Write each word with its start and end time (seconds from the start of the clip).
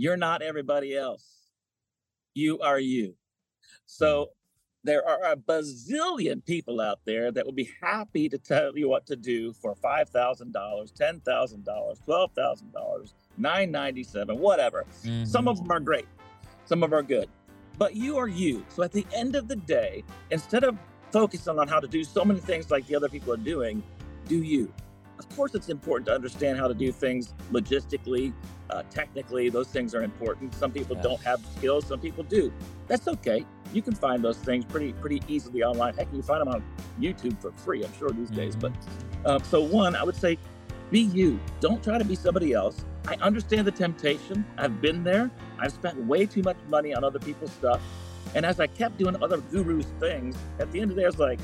You're 0.00 0.16
not 0.16 0.40
everybody 0.40 0.96
else. 0.96 1.26
You 2.32 2.58
are 2.60 2.80
you. 2.80 3.16
So 3.84 4.30
there 4.82 5.06
are 5.06 5.32
a 5.32 5.36
bazillion 5.36 6.42
people 6.46 6.80
out 6.80 7.00
there 7.04 7.30
that 7.30 7.44
will 7.44 7.52
be 7.52 7.70
happy 7.82 8.26
to 8.30 8.38
tell 8.38 8.78
you 8.78 8.88
what 8.88 9.04
to 9.08 9.16
do 9.16 9.52
for 9.52 9.74
$5,000, 9.74 10.50
$10,000, 10.54 11.64
$12,000, 12.08 13.12
997, 13.36 14.38
whatever. 14.38 14.86
Mm-hmm. 15.04 15.24
Some 15.26 15.46
of 15.46 15.58
them 15.58 15.70
are 15.70 15.80
great. 15.80 16.08
Some 16.64 16.82
of 16.82 16.88
them 16.88 16.98
are 16.98 17.02
good. 17.02 17.28
But 17.76 17.94
you 17.94 18.16
are 18.16 18.28
you. 18.28 18.64
So 18.70 18.82
at 18.82 18.92
the 18.92 19.06
end 19.14 19.36
of 19.36 19.48
the 19.48 19.56
day, 19.56 20.02
instead 20.30 20.64
of 20.64 20.78
focusing 21.12 21.58
on 21.58 21.68
how 21.68 21.78
to 21.78 21.86
do 21.86 22.04
so 22.04 22.24
many 22.24 22.40
things 22.40 22.70
like 22.70 22.86
the 22.86 22.96
other 22.96 23.10
people 23.10 23.34
are 23.34 23.36
doing, 23.36 23.82
do 24.26 24.42
you. 24.42 24.72
Of 25.20 25.36
course, 25.36 25.54
it's 25.54 25.68
important 25.68 26.06
to 26.06 26.14
understand 26.14 26.58
how 26.58 26.66
to 26.66 26.72
do 26.72 26.90
things 26.90 27.34
logistically, 27.52 28.32
uh, 28.70 28.84
technically. 28.90 29.50
Those 29.50 29.68
things 29.68 29.94
are 29.94 30.02
important. 30.02 30.54
Some 30.54 30.72
people 30.72 30.96
yeah. 30.96 31.02
don't 31.02 31.22
have 31.22 31.44
skills, 31.58 31.86
some 31.86 32.00
people 32.00 32.24
do. 32.24 32.50
That's 32.88 33.06
okay. 33.06 33.44
You 33.74 33.82
can 33.82 33.94
find 33.94 34.24
those 34.24 34.38
things 34.38 34.64
pretty 34.64 34.94
pretty 34.94 35.20
easily 35.28 35.62
online. 35.62 35.92
Heck, 35.94 36.08
you 36.14 36.22
find 36.22 36.40
them 36.40 36.48
on 36.48 36.64
YouTube 36.98 37.38
for 37.38 37.52
free, 37.52 37.84
I'm 37.84 37.92
sure 37.98 38.08
these 38.08 38.28
mm-hmm. 38.28 38.36
days. 38.36 38.56
But 38.56 38.72
uh, 39.26 39.38
so 39.42 39.60
one, 39.60 39.94
I 39.94 40.04
would 40.04 40.16
say, 40.16 40.38
be 40.90 41.00
you. 41.00 41.38
Don't 41.60 41.84
try 41.84 41.98
to 41.98 42.04
be 42.04 42.14
somebody 42.14 42.54
else. 42.54 42.84
I 43.06 43.16
understand 43.16 43.66
the 43.66 43.72
temptation. 43.72 44.44
I've 44.56 44.80
been 44.80 45.04
there. 45.04 45.30
I've 45.58 45.72
spent 45.72 45.98
way 46.06 46.24
too 46.24 46.42
much 46.42 46.56
money 46.68 46.94
on 46.94 47.04
other 47.04 47.18
people's 47.18 47.52
stuff. 47.52 47.82
And 48.34 48.46
as 48.46 48.58
I 48.58 48.66
kept 48.66 48.96
doing 48.96 49.22
other 49.22 49.38
gurus 49.38 49.86
things, 50.00 50.36
at 50.58 50.72
the 50.72 50.80
end 50.80 50.90
of 50.90 50.96
the 50.96 51.02
day, 51.02 51.06
I 51.06 51.08
was 51.08 51.18
like, 51.18 51.40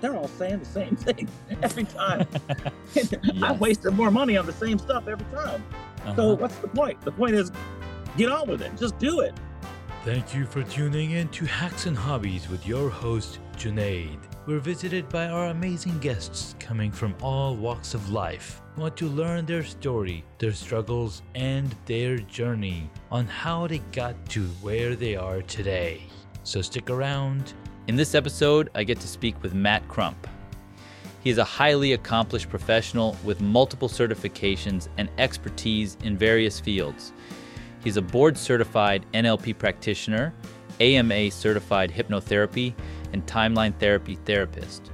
they're 0.00 0.16
all 0.16 0.28
saying 0.28 0.60
the 0.60 0.64
same 0.64 0.96
thing 1.06 1.28
every 1.62 1.84
time. 1.84 2.26
yes. 2.94 3.14
I 3.42 3.52
wasted 3.52 3.94
more 3.94 4.10
money 4.10 4.36
on 4.36 4.46
the 4.46 4.52
same 4.52 4.78
stuff 4.78 5.08
every 5.08 5.26
time. 5.26 5.62
Uh-huh. 6.04 6.16
So 6.16 6.34
what's 6.34 6.56
the 6.56 6.68
point? 6.68 7.00
The 7.02 7.12
point 7.12 7.34
is 7.34 7.52
get 8.16 8.30
on 8.30 8.48
with 8.48 8.62
it. 8.62 8.72
Just 8.78 8.98
do 8.98 9.20
it. 9.20 9.34
Thank 10.04 10.34
you 10.34 10.46
for 10.46 10.62
tuning 10.62 11.10
in 11.10 11.28
to 11.28 11.44
Hacks 11.44 11.84
and 11.84 11.96
Hobbies 11.96 12.48
with 12.48 12.66
your 12.66 12.88
host, 12.88 13.38
Junaid. 13.56 14.18
We're 14.46 14.58
visited 14.58 15.10
by 15.10 15.26
our 15.26 15.48
amazing 15.48 15.98
guests 15.98 16.56
coming 16.58 16.90
from 16.90 17.14
all 17.22 17.54
walks 17.54 17.92
of 17.92 18.10
life. 18.10 18.62
We 18.76 18.82
want 18.82 18.96
to 18.96 19.08
learn 19.08 19.44
their 19.44 19.62
story, 19.62 20.24
their 20.38 20.54
struggles, 20.54 21.20
and 21.34 21.74
their 21.84 22.16
journey 22.16 22.90
on 23.10 23.26
how 23.26 23.66
they 23.66 23.80
got 23.92 24.16
to 24.30 24.44
where 24.62 24.96
they 24.96 25.16
are 25.16 25.42
today. 25.42 26.04
So 26.44 26.62
stick 26.62 26.88
around 26.88 27.52
in 27.90 27.96
this 27.96 28.14
episode, 28.14 28.70
I 28.72 28.84
get 28.84 29.00
to 29.00 29.08
speak 29.08 29.42
with 29.42 29.52
Matt 29.52 29.88
Crump. 29.88 30.28
He 31.24 31.30
is 31.30 31.38
a 31.38 31.44
highly 31.44 31.94
accomplished 31.94 32.48
professional 32.48 33.16
with 33.24 33.40
multiple 33.40 33.88
certifications 33.88 34.86
and 34.96 35.08
expertise 35.18 35.96
in 36.04 36.16
various 36.16 36.60
fields. 36.60 37.12
He's 37.82 37.96
a 37.96 38.02
board 38.02 38.38
certified 38.38 39.06
NLP 39.12 39.58
practitioner, 39.58 40.32
AMA 40.78 41.32
certified 41.32 41.90
hypnotherapy, 41.90 42.74
and 43.12 43.26
timeline 43.26 43.76
therapy 43.80 44.16
therapist. 44.24 44.92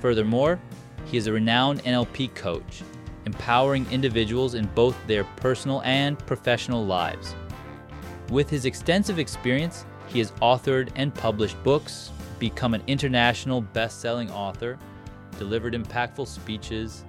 Furthermore, 0.00 0.58
he 1.04 1.18
is 1.18 1.26
a 1.26 1.32
renowned 1.32 1.84
NLP 1.84 2.34
coach, 2.34 2.82
empowering 3.26 3.86
individuals 3.90 4.54
in 4.54 4.64
both 4.68 4.96
their 5.06 5.24
personal 5.24 5.82
and 5.82 6.18
professional 6.20 6.86
lives. 6.86 7.34
With 8.30 8.48
his 8.48 8.64
extensive 8.64 9.18
experience, 9.18 9.84
he 10.08 10.18
has 10.18 10.32
authored 10.42 10.90
and 10.96 11.14
published 11.14 11.62
books, 11.62 12.10
become 12.38 12.74
an 12.74 12.82
international 12.86 13.60
best 13.60 14.00
selling 14.00 14.30
author, 14.30 14.78
delivered 15.38 15.74
impactful 15.74 16.26
speeches, 16.26 17.04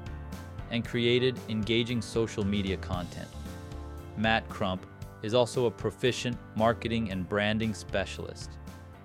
and 0.72 0.86
created 0.86 1.40
engaging 1.50 2.02
social 2.02 2.44
media 2.44 2.78
content. 2.78 3.28
Matt 4.18 4.48
Crump 4.50 4.86
is 5.22 5.34
also 5.34 5.66
a 5.66 5.72
proficient 5.72 6.38
marketing 6.56 7.12
and 7.12 7.28
branding 7.28 7.74
specialist, 7.74 8.52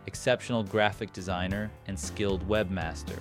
exceptional 0.06 0.62
graphic 0.62 1.12
designer, 1.12 1.70
and 1.86 1.98
skilled 1.98 2.46
webmaster. 2.48 3.18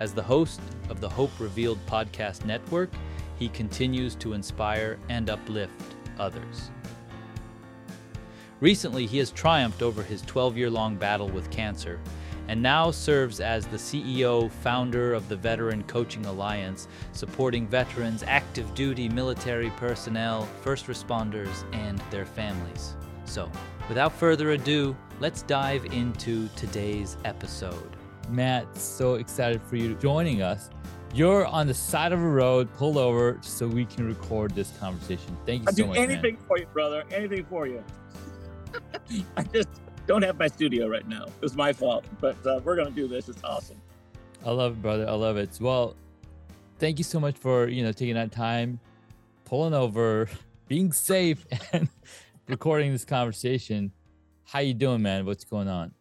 As 0.00 0.14
the 0.14 0.22
host 0.22 0.60
of 0.88 1.00
the 1.00 1.08
Hope 1.08 1.30
Revealed 1.38 1.78
podcast 1.86 2.44
network, 2.44 2.90
he 3.38 3.48
continues 3.48 4.14
to 4.16 4.32
inspire 4.32 4.98
and 5.08 5.28
uplift 5.28 5.94
others. 6.18 6.70
Recently, 8.60 9.06
he 9.06 9.18
has 9.18 9.30
triumphed 9.30 9.82
over 9.82 10.02
his 10.02 10.22
12 10.22 10.56
year 10.56 10.70
long 10.70 10.96
battle 10.96 11.28
with 11.28 11.50
cancer 11.50 11.98
and 12.48 12.60
now 12.60 12.90
serves 12.90 13.38
as 13.38 13.66
the 13.66 13.76
CEO, 13.76 14.50
founder 14.50 15.14
of 15.14 15.28
the 15.28 15.36
Veteran 15.36 15.84
Coaching 15.84 16.26
Alliance, 16.26 16.88
supporting 17.12 17.64
veterans, 17.64 18.24
active 18.26 18.74
duty 18.74 19.08
military 19.08 19.70
personnel, 19.76 20.48
first 20.62 20.88
responders, 20.88 21.64
and 21.72 21.98
their 22.10 22.26
families. 22.26 22.96
So, 23.24 23.48
without 23.88 24.12
further 24.12 24.50
ado, 24.50 24.96
let's 25.20 25.42
dive 25.42 25.84
into 25.86 26.48
today's 26.56 27.16
episode. 27.24 27.96
Matt, 28.28 28.76
so 28.76 29.14
excited 29.14 29.62
for 29.62 29.76
you 29.76 29.94
joining 29.94 30.42
us. 30.42 30.70
You're 31.14 31.46
on 31.46 31.68
the 31.68 31.74
side 31.74 32.12
of 32.12 32.20
a 32.20 32.28
road, 32.28 32.68
pull 32.74 32.98
over 32.98 33.38
so 33.42 33.68
we 33.68 33.84
can 33.84 34.08
record 34.08 34.56
this 34.56 34.72
conversation. 34.80 35.36
Thank 35.46 35.62
you 35.62 35.68
I'll 35.68 35.74
so 35.74 35.86
much. 35.86 35.98
Anything 35.98 36.34
man. 36.34 36.44
for 36.48 36.58
you, 36.58 36.66
brother. 36.66 37.04
Anything 37.12 37.44
for 37.44 37.68
you. 37.68 37.84
I 39.36 39.42
just 39.44 39.68
don't 40.06 40.22
have 40.22 40.38
my 40.38 40.46
studio 40.46 40.88
right 40.88 41.06
now. 41.06 41.24
It 41.24 41.42
was 41.42 41.56
my 41.56 41.72
fault, 41.72 42.04
but 42.20 42.36
uh, 42.46 42.60
we're 42.64 42.76
gonna 42.76 42.90
do 42.90 43.08
this. 43.08 43.28
It's 43.28 43.42
awesome. 43.44 43.80
I 44.44 44.50
love 44.50 44.72
it, 44.72 44.82
brother. 44.82 45.08
I 45.08 45.12
love 45.12 45.36
it. 45.36 45.58
Well, 45.60 45.96
thank 46.78 46.98
you 46.98 47.04
so 47.04 47.20
much 47.20 47.36
for 47.36 47.68
you 47.68 47.82
know 47.82 47.92
taking 47.92 48.14
that 48.14 48.32
time, 48.32 48.80
pulling 49.44 49.74
over, 49.74 50.28
being 50.68 50.92
safe, 50.92 51.46
and 51.72 51.88
recording 52.48 52.92
this 52.92 53.04
conversation. 53.04 53.92
How 54.44 54.60
you 54.60 54.74
doing, 54.74 55.02
man? 55.02 55.26
What's 55.26 55.44
going 55.44 55.68
on? 55.68 55.92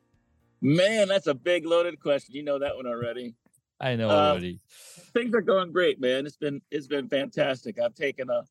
Man, 0.62 1.08
that's 1.08 1.28
a 1.28 1.34
big 1.34 1.66
loaded 1.66 2.00
question. 2.00 2.36
You 2.36 2.44
know 2.44 2.60
that 2.60 2.76
one 2.76 2.88
already. 2.88 3.36
I 3.80 3.96
know 3.96 4.10
uh, 4.10 4.32
already. 4.32 4.60
things 5.14 5.34
are 5.34 5.42
going 5.42 5.72
great, 5.72 6.02
man. 6.02 6.26
It's 6.26 6.36
been 6.36 6.62
it's 6.72 6.88
been 6.88 7.08
fantastic. 7.08 7.80
I've 7.80 7.96
taken 7.96 8.30
a 8.30 8.44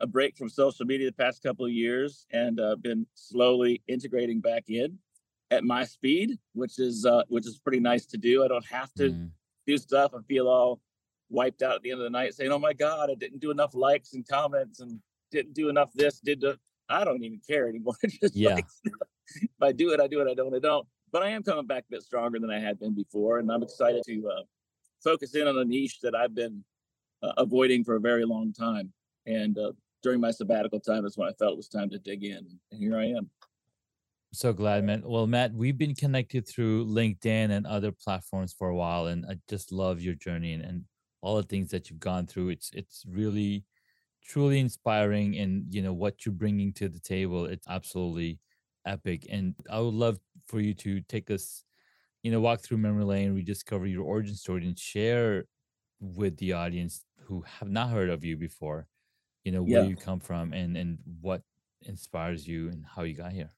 a 0.00 0.06
break 0.06 0.36
from 0.36 0.48
social 0.48 0.84
media 0.84 1.08
the 1.08 1.12
past 1.12 1.42
couple 1.42 1.64
of 1.64 1.72
years 1.72 2.26
and 2.30 2.60
uh, 2.60 2.76
been 2.76 3.06
slowly 3.14 3.82
integrating 3.88 4.40
back 4.40 4.64
in 4.68 4.98
at 5.50 5.64
my 5.64 5.84
speed, 5.84 6.38
which 6.52 6.78
is 6.78 7.06
uh, 7.06 7.22
which 7.28 7.46
is 7.46 7.58
pretty 7.58 7.80
nice 7.80 8.06
to 8.06 8.18
do. 8.18 8.44
I 8.44 8.48
don't 8.48 8.66
have 8.66 8.92
to 8.94 9.10
mm. 9.10 9.30
do 9.66 9.78
stuff 9.78 10.12
and 10.12 10.24
feel 10.26 10.48
all 10.48 10.80
wiped 11.28 11.62
out 11.62 11.76
at 11.76 11.82
the 11.82 11.90
end 11.90 12.00
of 12.00 12.04
the 12.04 12.10
night, 12.10 12.34
saying, 12.34 12.52
"Oh 12.52 12.58
my 12.58 12.72
God, 12.72 13.10
I 13.10 13.14
didn't 13.14 13.40
do 13.40 13.50
enough 13.50 13.74
likes 13.74 14.12
and 14.12 14.26
comments 14.26 14.80
and 14.80 15.00
didn't 15.30 15.54
do 15.54 15.68
enough 15.68 15.92
this." 15.94 16.20
Did 16.20 16.40
the 16.40 16.58
I 16.88 17.04
don't 17.04 17.22
even 17.22 17.40
care 17.46 17.68
anymore. 17.68 17.94
Just 18.20 18.36
yeah. 18.36 18.54
Like, 18.54 18.66
if 18.84 19.62
I 19.62 19.72
do 19.72 19.92
it, 19.92 20.00
I 20.00 20.06
do 20.06 20.20
it. 20.20 20.30
I 20.30 20.34
don't, 20.34 20.54
I 20.54 20.58
don't. 20.58 20.86
But 21.12 21.22
I 21.22 21.30
am 21.30 21.42
coming 21.42 21.66
back 21.66 21.84
a 21.84 21.90
bit 21.90 22.02
stronger 22.02 22.38
than 22.38 22.50
I 22.50 22.60
had 22.60 22.78
been 22.78 22.94
before, 22.94 23.38
and 23.38 23.50
I'm 23.50 23.62
excited 23.62 24.02
to 24.06 24.28
uh, 24.28 24.42
focus 25.02 25.34
in 25.34 25.48
on 25.48 25.56
a 25.56 25.64
niche 25.64 26.00
that 26.02 26.14
I've 26.14 26.34
been 26.34 26.64
uh, 27.22 27.32
avoiding 27.36 27.84
for 27.84 27.96
a 27.96 28.00
very 28.00 28.24
long 28.24 28.52
time. 28.52 28.92
And 29.24 29.58
uh, 29.58 29.72
during 30.06 30.20
my 30.20 30.30
sabbatical 30.30 30.78
time 30.78 31.04
is 31.04 31.18
when 31.18 31.28
I 31.28 31.32
felt 31.32 31.54
it 31.54 31.56
was 31.56 31.66
time 31.66 31.90
to 31.90 31.98
dig 31.98 32.22
in. 32.22 32.46
And 32.70 32.80
here 32.80 32.96
I 32.96 33.06
am. 33.06 33.28
So 34.32 34.52
glad, 34.52 34.84
man. 34.84 35.02
Well, 35.04 35.26
Matt, 35.26 35.52
we've 35.52 35.76
been 35.76 35.96
connected 35.96 36.46
through 36.46 36.86
LinkedIn 36.86 37.50
and 37.50 37.66
other 37.66 37.90
platforms 37.90 38.54
for 38.56 38.68
a 38.68 38.76
while, 38.76 39.06
and 39.06 39.26
I 39.28 39.36
just 39.48 39.72
love 39.72 40.00
your 40.00 40.14
journey 40.14 40.52
and, 40.52 40.62
and 40.62 40.84
all 41.22 41.36
the 41.36 41.42
things 41.42 41.70
that 41.70 41.90
you've 41.90 41.98
gone 41.98 42.28
through. 42.28 42.50
It's 42.50 42.70
it's 42.72 43.04
really, 43.08 43.64
truly 44.22 44.60
inspiring, 44.60 45.38
and 45.38 45.64
you 45.74 45.82
know 45.82 45.92
what 45.92 46.24
you're 46.24 46.32
bringing 46.32 46.72
to 46.74 46.88
the 46.88 47.00
table. 47.00 47.46
It's 47.46 47.66
absolutely 47.66 48.38
epic, 48.86 49.26
and 49.28 49.56
I 49.68 49.80
would 49.80 49.94
love 49.94 50.20
for 50.46 50.60
you 50.60 50.74
to 50.74 51.00
take 51.00 51.32
us, 51.32 51.64
you 52.22 52.30
know, 52.30 52.40
walk 52.40 52.60
through 52.60 52.78
memory 52.78 53.04
lane, 53.04 53.34
rediscover 53.34 53.86
your 53.86 54.04
origin 54.04 54.36
story, 54.36 54.66
and 54.66 54.78
share 54.78 55.46
with 55.98 56.36
the 56.36 56.52
audience 56.52 57.04
who 57.24 57.42
have 57.58 57.70
not 57.70 57.90
heard 57.90 58.10
of 58.10 58.22
you 58.22 58.36
before 58.36 58.86
you 59.46 59.52
know 59.52 59.62
where 59.62 59.84
yeah. 59.84 59.88
you 59.88 59.94
come 59.94 60.18
from 60.18 60.52
and 60.52 60.76
and 60.76 60.98
what 61.20 61.40
inspires 61.82 62.48
you 62.48 62.68
and 62.68 62.84
how 62.84 63.02
you 63.02 63.14
got 63.14 63.30
here? 63.30 63.50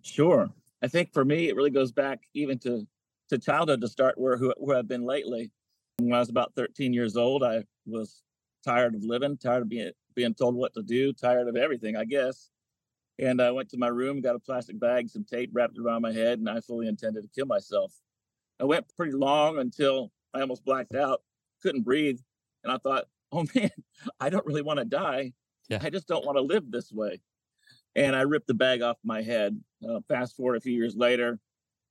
Sure. 0.00 0.50
I 0.82 0.88
think 0.88 1.12
for 1.12 1.22
me 1.22 1.48
it 1.48 1.54
really 1.54 1.70
goes 1.70 1.92
back 1.92 2.20
even 2.32 2.58
to 2.60 2.86
to 3.28 3.38
childhood 3.38 3.82
to 3.82 3.88
start 3.88 4.16
where 4.16 4.38
who, 4.38 4.54
where 4.56 4.78
i've 4.78 4.88
been 4.88 5.04
lately. 5.04 5.50
When 5.98 6.14
i 6.14 6.18
was 6.18 6.30
about 6.30 6.54
13 6.56 6.94
years 6.94 7.16
old 7.16 7.44
i 7.44 7.62
was 7.86 8.22
tired 8.64 8.94
of 8.94 9.04
living 9.04 9.36
tired 9.36 9.62
of 9.62 9.68
being 9.68 9.92
being 10.14 10.32
told 10.32 10.54
what 10.54 10.72
to 10.74 10.82
do 10.82 11.12
tired 11.12 11.46
of 11.46 11.56
everything 11.56 11.94
i 11.94 12.06
guess. 12.06 12.48
And 13.18 13.42
i 13.42 13.50
went 13.50 13.68
to 13.70 13.76
my 13.76 13.88
room 13.88 14.22
got 14.22 14.34
a 14.34 14.40
plastic 14.40 14.80
bag 14.80 15.10
some 15.10 15.24
tape 15.24 15.50
wrapped 15.52 15.78
around 15.78 16.00
my 16.00 16.12
head 16.12 16.38
and 16.38 16.48
i 16.48 16.58
fully 16.60 16.88
intended 16.88 17.22
to 17.22 17.28
kill 17.28 17.46
myself. 17.46 17.92
I 18.58 18.64
went 18.64 18.90
pretty 18.96 19.12
long 19.12 19.58
until 19.58 20.10
i 20.32 20.40
almost 20.40 20.64
blacked 20.64 20.94
out 20.94 21.20
couldn't 21.60 21.82
breathe 21.82 22.18
and 22.64 22.72
i 22.72 22.78
thought 22.78 23.08
oh 23.32 23.46
man, 23.54 23.70
I 24.20 24.30
don't 24.30 24.46
really 24.46 24.62
want 24.62 24.78
to 24.78 24.84
die. 24.84 25.32
Yeah. 25.68 25.78
I 25.80 25.90
just 25.90 26.06
don't 26.06 26.24
want 26.24 26.36
to 26.36 26.42
live 26.42 26.70
this 26.70 26.92
way. 26.92 27.20
And 27.94 28.16
I 28.16 28.22
ripped 28.22 28.46
the 28.46 28.54
bag 28.54 28.82
off 28.82 28.96
my 29.04 29.22
head. 29.22 29.60
Uh, 29.86 30.00
fast 30.08 30.36
forward 30.36 30.56
a 30.56 30.60
few 30.60 30.72
years 30.72 30.96
later, 30.96 31.38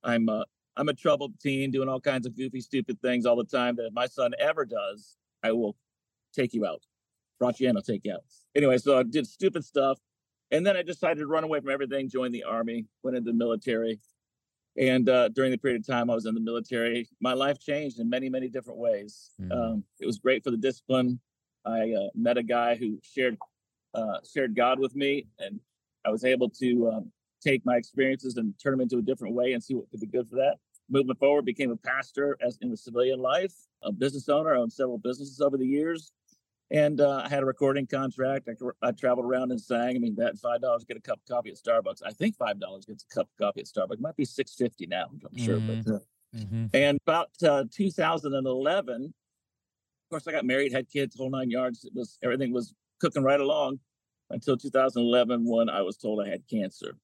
I'm 0.02 0.28
a, 0.28 0.44
I'm 0.76 0.88
a 0.88 0.94
troubled 0.94 1.38
teen 1.40 1.70
doing 1.70 1.88
all 1.88 2.00
kinds 2.00 2.26
of 2.26 2.36
goofy, 2.36 2.60
stupid 2.60 3.00
things 3.02 3.26
all 3.26 3.36
the 3.36 3.44
time 3.44 3.76
that 3.76 3.86
if 3.86 3.92
my 3.92 4.06
son 4.06 4.32
ever 4.38 4.64
does, 4.64 5.16
I 5.42 5.52
will 5.52 5.76
take 6.34 6.54
you 6.54 6.66
out 6.66 6.82
Brought 7.42 7.58
you 7.58 7.68
in, 7.68 7.76
I'll 7.76 7.82
take 7.82 8.04
you 8.04 8.12
out. 8.12 8.22
Anyway, 8.54 8.78
so 8.78 9.00
I 9.00 9.02
did 9.02 9.26
stupid 9.26 9.64
stuff. 9.64 9.98
And 10.52 10.64
then 10.64 10.76
I 10.76 10.82
decided 10.82 11.18
to 11.18 11.26
run 11.26 11.42
away 11.42 11.58
from 11.58 11.70
everything, 11.70 12.08
joined 12.08 12.32
the 12.32 12.44
army, 12.44 12.86
went 13.02 13.16
into 13.16 13.32
the 13.32 13.36
military. 13.36 13.98
And 14.78 15.08
uh, 15.08 15.28
during 15.30 15.50
the 15.50 15.58
period 15.58 15.80
of 15.80 15.84
time 15.84 16.08
I 16.08 16.14
was 16.14 16.24
in 16.24 16.36
the 16.36 16.40
military, 16.40 17.08
my 17.20 17.32
life 17.32 17.58
changed 17.58 17.98
in 17.98 18.08
many, 18.08 18.28
many 18.28 18.48
different 18.48 18.78
ways. 18.78 19.32
Mhm. 19.40 19.50
Um, 19.50 19.84
it 19.98 20.06
was 20.06 20.18
great 20.18 20.44
for 20.44 20.52
the 20.52 20.56
discipline. 20.56 21.18
I 21.64 21.92
uh, 21.92 22.08
met 22.14 22.36
a 22.38 22.42
guy 22.42 22.74
who 22.76 22.98
shared 23.02 23.36
uh, 23.94 24.18
shared 24.30 24.56
God 24.56 24.78
with 24.78 24.96
me, 24.96 25.26
and 25.38 25.60
I 26.04 26.10
was 26.10 26.24
able 26.24 26.48
to 26.48 26.90
um, 26.90 27.12
take 27.42 27.64
my 27.66 27.76
experiences 27.76 28.36
and 28.36 28.54
turn 28.62 28.72
them 28.72 28.80
into 28.80 28.98
a 28.98 29.02
different 29.02 29.34
way 29.34 29.52
and 29.52 29.62
see 29.62 29.74
what 29.74 29.90
could 29.90 30.00
be 30.00 30.06
good 30.06 30.28
for 30.28 30.36
that. 30.36 30.56
Moving 30.88 31.14
forward, 31.16 31.44
became 31.44 31.70
a 31.70 31.76
pastor 31.76 32.36
as 32.40 32.58
in 32.62 32.70
the 32.70 32.76
civilian 32.76 33.20
life, 33.20 33.52
a 33.82 33.92
business 33.92 34.28
owner. 34.28 34.54
I 34.54 34.58
owned 34.58 34.72
several 34.72 34.98
businesses 34.98 35.40
over 35.40 35.56
the 35.56 35.66
years, 35.66 36.12
and 36.70 37.00
uh, 37.00 37.22
I 37.24 37.28
had 37.28 37.42
a 37.42 37.46
recording 37.46 37.86
contract. 37.86 38.48
I, 38.48 38.88
I 38.88 38.92
traveled 38.92 39.26
around 39.26 39.50
and 39.50 39.60
sang. 39.60 39.94
I 39.94 39.98
mean, 39.98 40.16
that 40.16 40.38
five 40.38 40.60
dollars 40.62 40.84
get 40.84 40.96
a 40.96 41.00
cup 41.00 41.18
of 41.18 41.26
coffee 41.34 41.50
at 41.50 41.56
Starbucks. 41.56 42.02
I 42.04 42.12
think 42.12 42.36
five 42.36 42.58
dollars 42.58 42.86
gets 42.86 43.04
a 43.10 43.14
cup 43.14 43.28
of 43.28 43.36
coffee 43.38 43.60
at 43.60 43.66
Starbucks. 43.66 43.94
It 43.94 44.00
might 44.00 44.16
be 44.16 44.24
six 44.24 44.54
fifty 44.54 44.86
now. 44.86 45.06
I'm 45.10 45.20
not 45.22 45.38
sure, 45.38 45.60
but. 45.60 45.86
Uh, 45.86 45.98
Mhm. 46.34 46.70
and 46.72 46.98
about 47.06 47.30
uh, 47.42 47.64
2011, 47.70 49.04
of 49.04 49.12
course, 50.12 50.28
I 50.28 50.32
got 50.32 50.44
married, 50.44 50.72
had 50.72 50.90
kids, 50.90 51.16
whole 51.16 51.30
nine 51.30 51.50
yards. 51.50 51.84
It 51.84 51.92
was 51.94 52.18
everything 52.22 52.52
was 52.52 52.74
cooking 53.00 53.22
right 53.22 53.40
along 53.40 53.80
until 54.30 54.56
2011 54.58 55.44
when 55.48 55.68
I 55.70 55.80
was 55.82 55.96
told 55.96 56.20
I 56.24 56.28
had 56.28 56.42
cancer. 56.48 56.96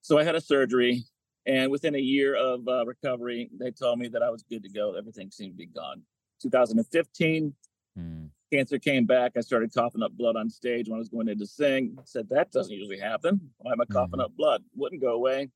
So 0.00 0.18
I 0.18 0.24
had 0.24 0.34
a 0.34 0.40
surgery, 0.40 1.04
and 1.46 1.70
within 1.70 1.94
a 1.94 1.98
year 1.98 2.34
of 2.34 2.66
uh, 2.66 2.84
recovery, 2.86 3.50
they 3.58 3.70
told 3.70 3.98
me 3.98 4.08
that 4.08 4.22
I 4.22 4.30
was 4.30 4.42
good 4.42 4.62
to 4.62 4.68
go. 4.70 4.94
Everything 4.94 5.30
seemed 5.30 5.52
to 5.52 5.56
be 5.58 5.66
gone. 5.66 6.02
2015, 6.42 7.54
Mm. 7.96 8.28
cancer 8.52 8.76
came 8.80 9.06
back. 9.06 9.32
I 9.36 9.40
started 9.40 9.72
coughing 9.72 10.02
up 10.02 10.10
blood 10.16 10.34
on 10.34 10.50
stage 10.50 10.88
when 10.88 10.96
I 10.96 10.98
was 10.98 11.08
going 11.08 11.28
in 11.28 11.38
to 11.38 11.46
sing. 11.46 11.94
I 11.96 12.02
said, 12.04 12.28
that 12.30 12.50
doesn't 12.50 12.72
usually 12.72 12.98
happen. 12.98 13.52
Why 13.58 13.70
am 13.70 13.80
I 13.80 13.84
coughing 13.84 14.18
Mhm. 14.18 14.24
up 14.24 14.36
blood? 14.36 14.64
Wouldn't 14.74 15.00
go 15.00 15.12
away. 15.14 15.52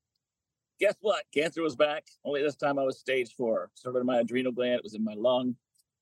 Guess 0.79 0.95
what? 1.01 1.25
Cancer 1.33 1.61
was 1.61 1.75
back. 1.75 2.07
Only 2.23 2.41
this 2.41 2.55
time 2.55 2.79
I 2.79 2.83
was 2.83 2.97
stage 2.97 3.33
four. 3.35 3.71
Started 3.73 3.99
in 3.99 4.05
my 4.05 4.19
adrenal 4.19 4.53
gland. 4.53 4.75
It 4.75 4.83
was 4.83 4.93
in 4.93 5.03
my 5.03 5.15
lung. 5.15 5.57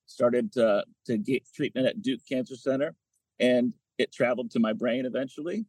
Started 0.08 0.52
to, 0.52 0.84
to 1.06 1.16
get 1.16 1.44
treatment 1.54 1.86
at 1.86 2.02
Duke 2.02 2.20
Cancer 2.28 2.56
Center. 2.56 2.96
And 3.38 3.72
it 3.98 4.12
traveled 4.12 4.50
to 4.52 4.60
my 4.60 4.72
brain 4.72 5.06
eventually. 5.06 5.66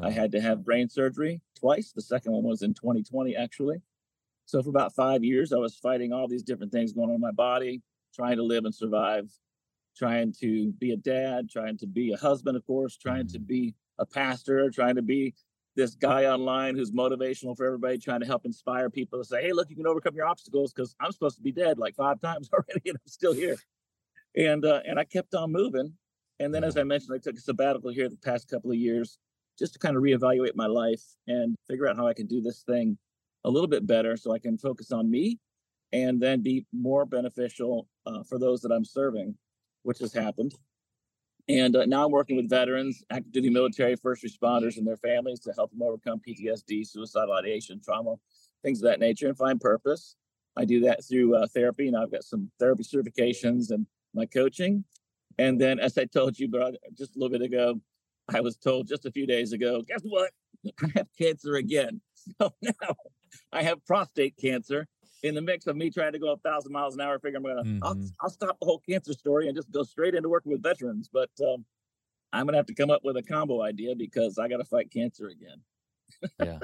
I 0.00 0.10
had 0.10 0.30
to 0.32 0.40
have 0.40 0.64
brain 0.64 0.88
surgery 0.88 1.40
twice. 1.58 1.92
The 1.92 2.02
second 2.02 2.32
one 2.32 2.44
was 2.44 2.62
in 2.62 2.72
2020, 2.74 3.34
actually. 3.34 3.82
So 4.46 4.62
for 4.62 4.70
about 4.70 4.94
five 4.94 5.24
years, 5.24 5.52
I 5.52 5.56
was 5.56 5.76
fighting 5.76 6.12
all 6.12 6.28
these 6.28 6.42
different 6.42 6.72
things 6.72 6.92
going 6.92 7.08
on 7.08 7.16
in 7.16 7.20
my 7.20 7.32
body, 7.32 7.82
trying 8.14 8.36
to 8.36 8.42
live 8.42 8.64
and 8.64 8.74
survive, 8.74 9.28
trying 9.96 10.32
to 10.40 10.72
be 10.78 10.92
a 10.92 10.96
dad, 10.96 11.50
trying 11.50 11.76
to 11.78 11.86
be 11.86 12.12
a 12.12 12.16
husband, 12.16 12.56
of 12.56 12.64
course, 12.64 12.96
trying 12.96 13.26
to 13.28 13.38
mm. 13.38 13.46
be 13.46 13.74
a 13.98 14.06
pastor, 14.06 14.70
trying 14.70 14.94
to 14.94 15.02
be 15.02 15.34
this 15.74 15.94
guy 15.94 16.26
online 16.26 16.76
who's 16.76 16.92
motivational 16.92 17.56
for 17.56 17.66
everybody, 17.66 17.98
trying 17.98 18.20
to 18.20 18.26
help 18.26 18.44
inspire 18.44 18.90
people 18.90 19.18
to 19.18 19.24
say, 19.24 19.42
hey, 19.42 19.52
look, 19.52 19.68
you 19.70 19.76
can 19.76 19.86
overcome 19.86 20.14
your 20.14 20.26
obstacles 20.26 20.72
because 20.72 20.94
I'm 21.00 21.12
supposed 21.12 21.36
to 21.36 21.42
be 21.42 21.52
dead 21.52 21.78
like 21.78 21.94
five 21.94 22.20
times 22.22 22.48
already 22.52 22.88
and 22.88 22.96
I'm 22.96 23.06
still 23.06 23.32
here. 23.32 23.56
And 24.38 24.64
uh, 24.64 24.80
and 24.86 24.98
I 24.98 25.04
kept 25.04 25.34
on 25.34 25.52
moving. 25.52 25.92
And 26.40 26.54
then, 26.54 26.62
as 26.62 26.76
I 26.76 26.84
mentioned, 26.84 27.12
I 27.14 27.18
took 27.18 27.36
a 27.36 27.40
sabbatical 27.40 27.90
here 27.90 28.08
the 28.08 28.16
past 28.16 28.48
couple 28.48 28.70
of 28.70 28.76
years 28.76 29.18
just 29.58 29.72
to 29.72 29.78
kind 29.80 29.96
of 29.96 30.02
reevaluate 30.02 30.54
my 30.54 30.66
life 30.66 31.02
and 31.26 31.56
figure 31.66 31.88
out 31.88 31.96
how 31.96 32.06
I 32.06 32.14
can 32.14 32.26
do 32.26 32.40
this 32.40 32.62
thing 32.62 32.96
a 33.44 33.50
little 33.50 33.66
bit 33.66 33.86
better 33.86 34.16
so 34.16 34.32
I 34.32 34.38
can 34.38 34.56
focus 34.56 34.92
on 34.92 35.10
me 35.10 35.40
and 35.92 36.20
then 36.20 36.42
be 36.42 36.64
more 36.72 37.04
beneficial 37.04 37.88
uh, 38.06 38.22
for 38.22 38.38
those 38.38 38.60
that 38.60 38.70
I'm 38.70 38.84
serving, 38.84 39.34
which 39.82 39.98
has 39.98 40.12
happened. 40.12 40.54
And 41.48 41.74
uh, 41.74 41.86
now 41.86 42.04
I'm 42.04 42.12
working 42.12 42.36
with 42.36 42.48
veterans, 42.48 43.02
active 43.10 43.32
duty 43.32 43.50
military, 43.50 43.96
first 43.96 44.22
responders, 44.22 44.76
and 44.76 44.86
their 44.86 44.98
families 44.98 45.40
to 45.40 45.52
help 45.52 45.70
them 45.70 45.82
overcome 45.82 46.20
PTSD, 46.20 46.86
suicidal 46.86 47.34
ideation, 47.34 47.80
trauma, 47.82 48.16
things 48.62 48.80
of 48.80 48.84
that 48.84 49.00
nature, 49.00 49.26
and 49.26 49.36
find 49.36 49.60
purpose. 49.60 50.14
I 50.56 50.66
do 50.66 50.80
that 50.80 51.04
through 51.04 51.34
uh, 51.36 51.46
therapy, 51.46 51.88
and 51.88 51.96
I've 51.96 52.12
got 52.12 52.22
some 52.22 52.50
therapy 52.60 52.84
certifications 52.84 53.70
and 53.70 53.86
my 54.14 54.26
coaching. 54.26 54.84
And 55.38 55.60
then, 55.60 55.78
as 55.78 55.96
I 55.96 56.04
told 56.04 56.38
you, 56.38 56.48
brother, 56.48 56.78
just 56.96 57.14
a 57.16 57.18
little 57.18 57.36
bit 57.38 57.42
ago, 57.46 57.80
I 58.28 58.40
was 58.40 58.56
told 58.56 58.88
just 58.88 59.06
a 59.06 59.12
few 59.12 59.26
days 59.26 59.52
ago, 59.52 59.82
guess 59.86 60.02
what? 60.02 60.32
I 60.82 60.88
have 60.96 61.08
cancer 61.18 61.56
again. 61.56 62.00
So 62.40 62.52
now 62.60 62.94
I 63.52 63.62
have 63.62 63.84
prostate 63.86 64.36
cancer 64.36 64.86
in 65.22 65.34
the 65.34 65.40
mix 65.40 65.66
of 65.66 65.76
me 65.76 65.88
trying 65.88 66.12
to 66.12 66.18
go 66.18 66.32
a 66.32 66.36
thousand 66.38 66.72
miles 66.72 66.94
an 66.94 67.00
hour. 67.00 67.18
Figure 67.18 67.38
I'm 67.38 67.44
gonna, 67.44 67.62
I'll, 67.82 67.94
Mhm. 67.94 68.10
I'll 68.20 68.28
stop 68.28 68.58
the 68.60 68.66
whole 68.66 68.80
cancer 68.80 69.12
story 69.14 69.46
and 69.46 69.56
just 69.56 69.70
go 69.70 69.82
straight 69.82 70.14
into 70.14 70.28
working 70.28 70.52
with 70.52 70.62
veterans. 70.62 71.08
But 71.10 71.30
um, 71.40 71.64
I'm 72.32 72.44
gonna 72.44 72.58
have 72.58 72.66
to 72.66 72.74
come 72.74 72.90
up 72.90 73.02
with 73.04 73.16
a 73.16 73.22
combo 73.22 73.62
idea 73.62 73.94
because 73.96 74.36
I 74.38 74.48
got 74.48 74.58
to 74.58 74.64
fight 74.64 74.90
cancer 74.90 75.28
again. 75.28 75.62
yeah. 76.42 76.58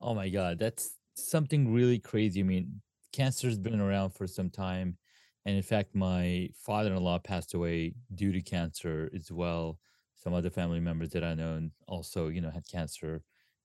Oh 0.00 0.14
my 0.14 0.28
God, 0.28 0.58
that's 0.58 0.96
something 1.14 1.72
really 1.72 1.98
crazy. 1.98 2.40
I 2.40 2.42
mean, 2.42 2.82
cancer's 3.12 3.58
been 3.58 3.80
around 3.80 4.10
for 4.10 4.26
some 4.26 4.50
time, 4.50 4.98
and 5.46 5.56
in 5.56 5.62
fact, 5.62 5.94
my 5.94 6.48
father-in-law 6.54 7.20
passed 7.20 7.54
away 7.54 7.94
due 8.14 8.32
to 8.32 8.42
cancer 8.42 9.10
as 9.14 9.30
well. 9.32 9.78
Some 10.16 10.34
other 10.34 10.50
family 10.50 10.80
members 10.80 11.10
that 11.10 11.24
I 11.24 11.34
know 11.34 11.70
also, 11.86 12.28
you 12.28 12.40
know, 12.42 12.50
had 12.50 12.68
cancer, 12.68 13.22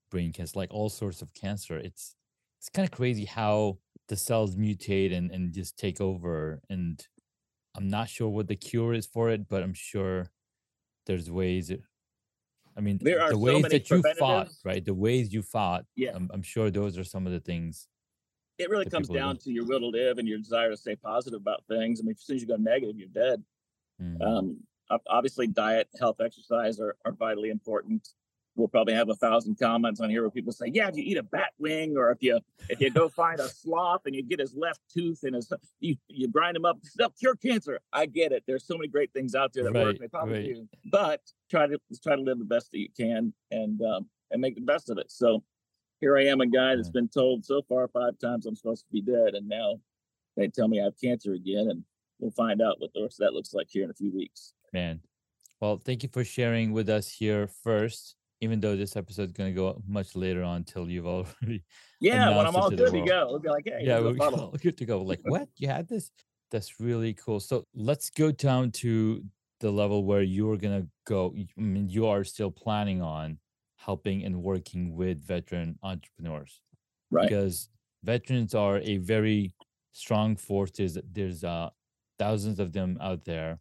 brain 0.10 0.32
cancer, 0.32 0.58
like 0.58 0.74
all 0.74 0.90
sorts 0.90 1.22
of 1.22 1.34
cancer. 1.34 1.78
It's 1.78 2.16
it's 2.60 2.70
kind 2.70 2.88
of 2.88 2.92
crazy 2.92 3.26
how 3.26 3.80
the 4.08 4.16
cells 4.16 4.56
mutate 4.56 5.14
and 5.14 5.32
and 5.32 5.54
just 5.54 5.78
take 5.78 6.00
over. 6.00 6.62
And 6.70 7.06
I'm 7.76 7.90
not 7.90 8.10
sure 8.10 8.30
what 8.30 8.48
the 8.48 8.56
cure 8.56 8.94
is 8.94 9.06
for 9.06 9.30
it, 9.32 9.48
but 9.50 9.62
I'm 9.64 9.74
sure 9.74 10.32
there's 11.06 11.30
ways. 11.30 11.72
I 12.78 12.82
mean, 12.82 13.00
There 13.02 13.22
are 13.22 13.30
the 13.30 13.36
so 13.36 13.40
ways 13.40 13.64
many 13.64 13.78
that 13.80 13.90
you 13.90 14.02
fought, 14.18 14.50
right? 14.64 14.84
The 14.84 14.94
ways 14.94 15.34
you 15.34 15.42
fought. 15.42 15.86
Yeah. 15.96 16.12
I'm, 16.14 16.30
I'm 16.34 16.42
sure 16.42 16.70
those 16.72 16.98
are 16.98 17.04
some 17.04 17.26
of 17.28 17.34
the 17.34 17.40
things. 17.40 17.88
It 18.58 18.70
really 18.70 18.86
comes 18.86 19.10
down 19.10 19.38
to 19.40 19.52
your 19.52 19.66
will 19.66 19.80
to 19.80 19.88
live 19.88 20.18
and 20.18 20.28
your 20.28 20.38
desire 20.38 20.70
to 20.70 20.78
stay 20.78 20.96
positive 20.96 21.40
about 21.40 21.64
things. 21.68 22.00
I 22.00 22.04
mean, 22.04 22.16
as 22.18 22.22
soon 22.22 22.38
as 22.38 22.42
you 22.42 22.48
go 22.48 22.56
negative, 22.56 22.98
you're 22.98 23.10
dead. 23.10 23.44
Mm, 24.02 24.22
Um, 24.22 24.58
obviously, 25.08 25.48
diet, 25.48 25.90
health, 26.00 26.22
exercise 26.22 26.80
are, 26.80 26.96
are 27.06 27.12
vitally 27.12 27.50
important. 27.50 28.08
We'll 28.56 28.70
probably 28.70 28.94
have 28.94 29.10
a 29.10 29.16
thousand 29.16 29.60
comments 29.60 30.00
on 30.00 30.10
here 30.10 30.22
where 30.22 30.32
people 30.32 30.54
say, 30.54 30.68
"Yeah, 30.68 30.88
if 30.88 30.96
you 30.96 31.04
eat 31.04 31.18
a 31.18 31.24
bat 31.24 31.52
wing, 31.60 31.98
or 31.98 32.12
if 32.12 32.24
you 32.24 32.40
if 32.70 32.80
you 32.80 32.90
go 32.90 33.10
find 33.24 33.42
a 33.42 33.50
sloth 33.50 34.04
and 34.06 34.16
you 34.16 34.24
get 34.24 34.40
his 34.40 34.56
left 34.56 34.80
tooth 34.94 35.24
and 35.24 35.36
his 35.36 35.52
you 35.82 35.98
you 36.08 36.30
grind 36.30 36.56
him 36.56 36.64
up, 36.64 36.78
they'll 36.98 37.10
cure 37.10 37.36
cancer." 37.36 37.82
I 37.92 38.06
get 38.06 38.32
it. 38.32 38.44
There's 38.48 38.66
so 38.66 38.78
many 38.78 38.88
great 38.88 39.12
things 39.12 39.36
out 39.36 39.52
there 39.52 39.66
that 39.66 39.74
work. 39.74 40.00
They 40.00 40.08
probably 40.08 40.36
right. 40.36 40.56
do, 40.56 40.68
but 40.86 41.20
try 41.52 41.68
to 41.68 41.78
try 42.02 42.16
to 42.16 42.22
live 42.22 42.40
the 42.40 42.46
best 42.46 42.72
that 42.72 42.80
you 42.80 42.88
can 42.96 43.34
and 43.52 43.82
um, 43.82 44.08
and 44.32 44.40
make 44.40 44.56
the 44.56 44.62
best 44.62 44.90
of 44.90 44.98
it. 45.00 45.12
So 45.12 45.44
here 46.02 46.18
I 46.18 46.26
am, 46.26 46.42
a 46.42 46.48
guy 46.48 46.76
that's 46.76 46.90
mm. 46.90 46.94
been 46.94 47.08
told 47.08 47.46
so 47.46 47.62
far 47.68 47.88
five 47.88 48.18
times 48.20 48.46
I'm 48.46 48.56
supposed 48.56 48.86
to 48.86 48.92
be 48.92 49.02
dead, 49.02 49.34
and 49.34 49.48
now 49.48 49.80
they 50.38 50.48
tell 50.48 50.68
me 50.68 50.82
I 50.82 50.86
have 50.86 51.00
cancer 51.02 51.34
again, 51.34 51.70
and 51.70 51.84
we'll 52.20 52.32
find 52.32 52.62
out 52.62 52.80
what 52.80 52.92
the 52.94 53.02
rest 53.04 53.20
of 53.20 53.26
that 53.26 53.34
looks 53.34 53.54
like 53.54 53.68
here 53.70 53.84
in 53.84 53.90
a 53.90 53.96
few 53.96 54.12
weeks. 54.14 54.54
man. 54.74 55.00
Well, 55.62 55.82
thank 55.84 56.04
you 56.04 56.10
for 56.12 56.24
sharing 56.24 56.74
with 56.74 56.90
us 56.90 57.10
here 57.10 57.48
first, 57.48 58.16
even 58.42 58.60
though 58.60 58.76
this 58.76 58.96
episode 58.96 59.28
is 59.28 59.32
going 59.32 59.50
to 59.50 59.56
go 59.56 59.70
up 59.70 59.78
much 59.88 60.16
later 60.16 60.44
on 60.44 60.58
until 60.58 60.90
you've 60.90 61.08
already. 61.08 61.64
Yeah, 62.02 62.36
when 62.36 62.46
I'm 62.46 62.56
all 62.56 62.70
to 62.70 62.76
good 62.76 62.92
to 62.92 63.02
go, 63.02 63.28
we'll 63.30 63.40
be 63.40 63.50
like, 63.50 63.64
hey, 63.66 63.80
yeah, 63.82 64.00
we're 64.00 64.18
all 64.20 64.54
good 64.62 64.78
to 64.78 64.86
go. 64.86 65.02
Like, 65.02 65.22
what? 65.26 65.48
You 65.58 65.68
had 65.70 65.88
this? 65.88 66.12
That's 66.52 66.80
really 66.80 67.14
cool. 67.14 67.40
So 67.40 67.66
let's 67.74 68.10
go 68.10 68.32
down 68.32 68.72
to 68.72 69.24
the 69.62 69.72
level 69.72 70.04
where 70.04 70.22
you're 70.22 70.58
going 70.58 70.82
to 70.84 70.88
go. 71.08 71.34
I 71.36 71.62
mean, 71.62 71.90
you 71.90 72.08
are 72.08 72.24
still 72.24 72.52
planning 72.52 73.02
on 73.02 73.40
helping 73.86 74.24
and 74.26 74.42
working 74.44 74.96
with 74.96 75.26
veteran 75.26 75.78
entrepreneurs. 75.84 76.62
right. 77.12 77.30
because 77.30 77.70
veterans 78.04 78.54
are 78.56 78.78
a 78.80 78.98
very 78.98 79.54
strong 79.94 80.36
force. 80.38 80.72
There's 80.72 80.98
there's 81.18 81.44
uh 81.44 81.70
thousands 82.20 82.60
of 82.60 82.72
them 82.74 82.98
out 83.02 83.26
there, 83.26 83.60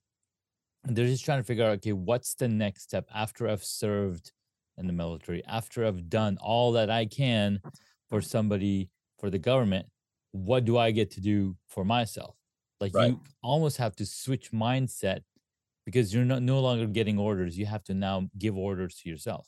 and 0.84 0.96
they're 0.96 1.06
just 1.06 1.24
trying 1.24 1.40
to 1.40 1.44
figure 1.44 1.64
out 1.64 1.78
okay, 1.78 1.92
what's 1.92 2.34
the 2.34 2.48
next 2.48 2.82
step 2.82 3.06
after 3.14 3.48
I've 3.48 3.64
served 3.64 4.32
in 4.78 4.86
the 4.86 4.92
military, 4.92 5.44
after 5.46 5.86
I've 5.86 6.08
done 6.10 6.36
all 6.40 6.72
that 6.72 6.90
I 6.90 7.06
can 7.06 7.60
for 8.10 8.20
somebody 8.20 8.90
for 9.18 9.30
the 9.30 9.38
government. 9.38 9.86
What 10.32 10.64
do 10.64 10.76
I 10.78 10.90
get 10.90 11.10
to 11.12 11.20
do 11.20 11.56
for 11.68 11.84
myself? 11.84 12.36
Like 12.80 12.94
Right. 12.94 13.10
you 13.10 13.20
almost 13.42 13.76
have 13.78 13.94
to 13.96 14.06
switch 14.06 14.50
mindset 14.52 15.20
because 15.86 16.12
you're 16.12 16.24
not 16.24 16.42
no 16.42 16.60
longer 16.60 16.86
getting 16.86 17.18
orders. 17.18 17.56
You 17.58 17.66
have 17.66 17.84
to 17.84 17.94
now 17.94 18.28
give 18.38 18.56
orders 18.58 18.96
to 19.00 19.08
yourself. 19.08 19.46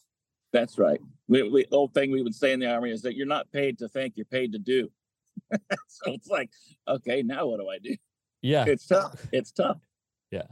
That's 0.56 0.78
right. 0.78 1.00
We, 1.28 1.42
we 1.42 1.66
old 1.70 1.92
thing 1.92 2.10
we 2.10 2.22
would 2.22 2.34
say 2.34 2.52
in 2.52 2.60
the 2.60 2.72
army 2.72 2.90
is 2.90 3.02
that 3.02 3.14
you're 3.14 3.26
not 3.26 3.52
paid 3.52 3.78
to 3.80 3.88
think, 3.88 4.14
you're 4.16 4.24
paid 4.24 4.52
to 4.52 4.58
do. 4.58 4.90
so 5.50 6.12
it's 6.12 6.28
like, 6.28 6.48
okay, 6.88 7.22
now 7.22 7.46
what 7.46 7.60
do 7.60 7.68
I 7.68 7.78
do? 7.78 7.94
Yeah. 8.40 8.64
It's 8.66 8.86
tough. 8.86 9.26
It's 9.32 9.52
tough. 9.52 9.76
Yeah. 10.30 10.46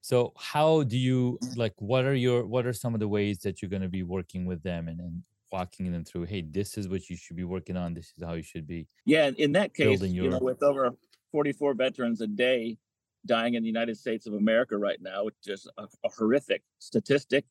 So 0.00 0.32
how 0.36 0.82
do 0.82 0.98
you 0.98 1.38
like 1.54 1.74
what 1.78 2.04
are 2.04 2.14
your 2.14 2.44
what 2.44 2.66
are 2.66 2.72
some 2.72 2.92
of 2.94 2.98
the 2.98 3.06
ways 3.06 3.38
that 3.40 3.62
you're 3.62 3.68
going 3.68 3.82
to 3.82 3.88
be 3.88 4.02
working 4.02 4.46
with 4.46 4.64
them 4.64 4.88
and, 4.88 4.98
and 5.00 5.22
walking 5.52 5.92
them 5.92 6.04
through 6.04 6.24
hey 6.24 6.42
this 6.42 6.76
is 6.76 6.88
what 6.88 7.08
you 7.08 7.16
should 7.16 7.36
be 7.36 7.44
working 7.44 7.76
on 7.76 7.94
this 7.94 8.12
is 8.16 8.24
how 8.24 8.34
you 8.34 8.42
should 8.42 8.66
be 8.66 8.88
Yeah, 9.04 9.30
in 9.36 9.52
that 9.52 9.74
case, 9.74 9.86
Building 9.86 10.12
you 10.12 10.28
know, 10.28 10.38
with 10.38 10.62
over 10.62 10.90
44 11.30 11.74
veterans 11.74 12.20
a 12.20 12.26
day, 12.26 12.78
dying 13.26 13.54
in 13.54 13.62
the 13.62 13.68
United 13.68 13.96
States 13.96 14.26
of 14.26 14.34
America 14.34 14.76
right 14.76 15.00
now, 15.00 15.24
which 15.24 15.34
is 15.46 15.68
a, 15.78 15.84
a 16.04 16.08
horrific 16.08 16.62
statistic. 16.78 17.44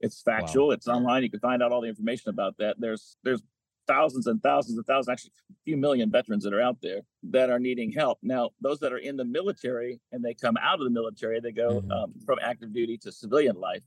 It's 0.00 0.22
factual. 0.22 0.68
Wow. 0.68 0.74
It's 0.74 0.88
online. 0.88 1.22
You 1.22 1.30
can 1.30 1.40
find 1.40 1.62
out 1.62 1.72
all 1.72 1.80
the 1.80 1.88
information 1.88 2.30
about 2.30 2.56
that. 2.58 2.76
There's 2.78 3.16
there's 3.24 3.42
thousands 3.88 4.26
and 4.26 4.40
thousands 4.42 4.76
and 4.76 4.86
thousands, 4.86 5.08
actually 5.08 5.32
a 5.50 5.54
few 5.64 5.76
million 5.76 6.10
veterans 6.10 6.44
that 6.44 6.52
are 6.52 6.60
out 6.60 6.76
there 6.82 7.00
that 7.30 7.50
are 7.50 7.58
needing 7.58 7.90
help. 7.90 8.18
Now, 8.22 8.50
those 8.60 8.78
that 8.80 8.92
are 8.92 8.98
in 8.98 9.16
the 9.16 9.24
military 9.24 10.00
and 10.12 10.24
they 10.24 10.34
come 10.34 10.56
out 10.58 10.78
of 10.78 10.84
the 10.84 10.90
military, 10.90 11.40
they 11.40 11.52
go 11.52 11.80
mm-hmm. 11.80 11.90
um, 11.90 12.12
from 12.24 12.38
active 12.42 12.72
duty 12.72 12.98
to 12.98 13.10
civilian 13.10 13.56
life. 13.56 13.82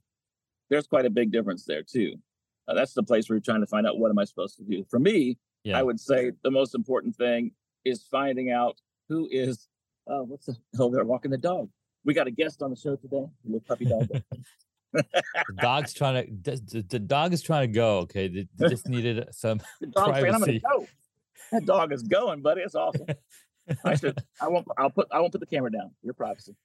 There's 0.70 0.88
quite 0.88 1.06
a 1.06 1.10
big 1.10 1.32
difference 1.32 1.65
there 1.65 1.84
too. 1.84 2.15
Uh, 2.68 2.74
that's 2.74 2.94
the 2.94 3.03
place 3.03 3.30
where 3.30 3.36
you're 3.36 3.41
trying 3.41 3.62
to 3.62 3.68
find 3.68 3.88
out 3.88 4.00
what 4.00 4.10
am 4.10 4.18
I 4.18 4.25
supposed 4.25 4.58
to 4.58 4.63
do. 4.63 4.84
For 4.89 5.00
me, 5.00 5.38
yeah. 5.63 5.77
I 5.77 5.84
would 5.84 6.00
say 6.00 6.32
the 6.44 6.51
most 6.51 6.75
important 6.75 7.15
thing 7.15 7.51
is 7.86 8.03
finding 8.10 8.51
out 8.51 8.80
who 9.08 9.27
is 9.32 9.68
uh, 10.08 10.24
what's 10.24 10.48
the 10.48 10.56
hell 10.75 10.89
they're 10.89 11.06
walking 11.06 11.32
the 11.32 11.38
dog. 11.38 11.70
We 12.03 12.13
got 12.13 12.27
a 12.27 12.32
guest 12.32 12.63
on 12.63 12.72
the 12.72 12.75
show 12.75 12.96
today, 12.96 13.27
little 13.46 13.62
puppy 13.62 13.86
dog. 13.86 14.10
the 14.93 15.05
dog's 15.60 15.93
trying 15.93 16.25
to 16.25 16.55
the, 16.55 16.86
the, 16.89 17.00
dog 17.00 17.33
is 17.33 17.41
trying 17.41 17.71
to 17.71 17.74
go. 17.74 18.00
Okay, 18.00 18.27
they, 18.27 18.48
they 18.55 18.69
just 18.69 18.88
needed 18.88 19.27
some 19.31 19.62
the 19.79 19.88
dog's 19.88 20.19
privacy. 20.19 20.45
Saying, 20.45 20.62
I'm 20.65 20.71
gonna 20.71 20.79
go. 20.79 20.88
That 21.51 21.65
dog 21.65 21.93
is 21.93 22.03
going, 22.03 22.41
buddy. 22.41 22.62
It's 22.62 22.75
awesome. 22.75 23.07
I 23.83 23.95
should. 23.95 24.21
I 24.41 24.48
won't. 24.48 24.67
I'll 24.77 24.89
put. 24.89 25.07
I 25.12 25.19
won't 25.19 25.31
put 25.31 25.41
the 25.41 25.48
camera 25.48 25.71
down. 25.71 25.91
Your 26.01 26.13
privacy. 26.13 26.55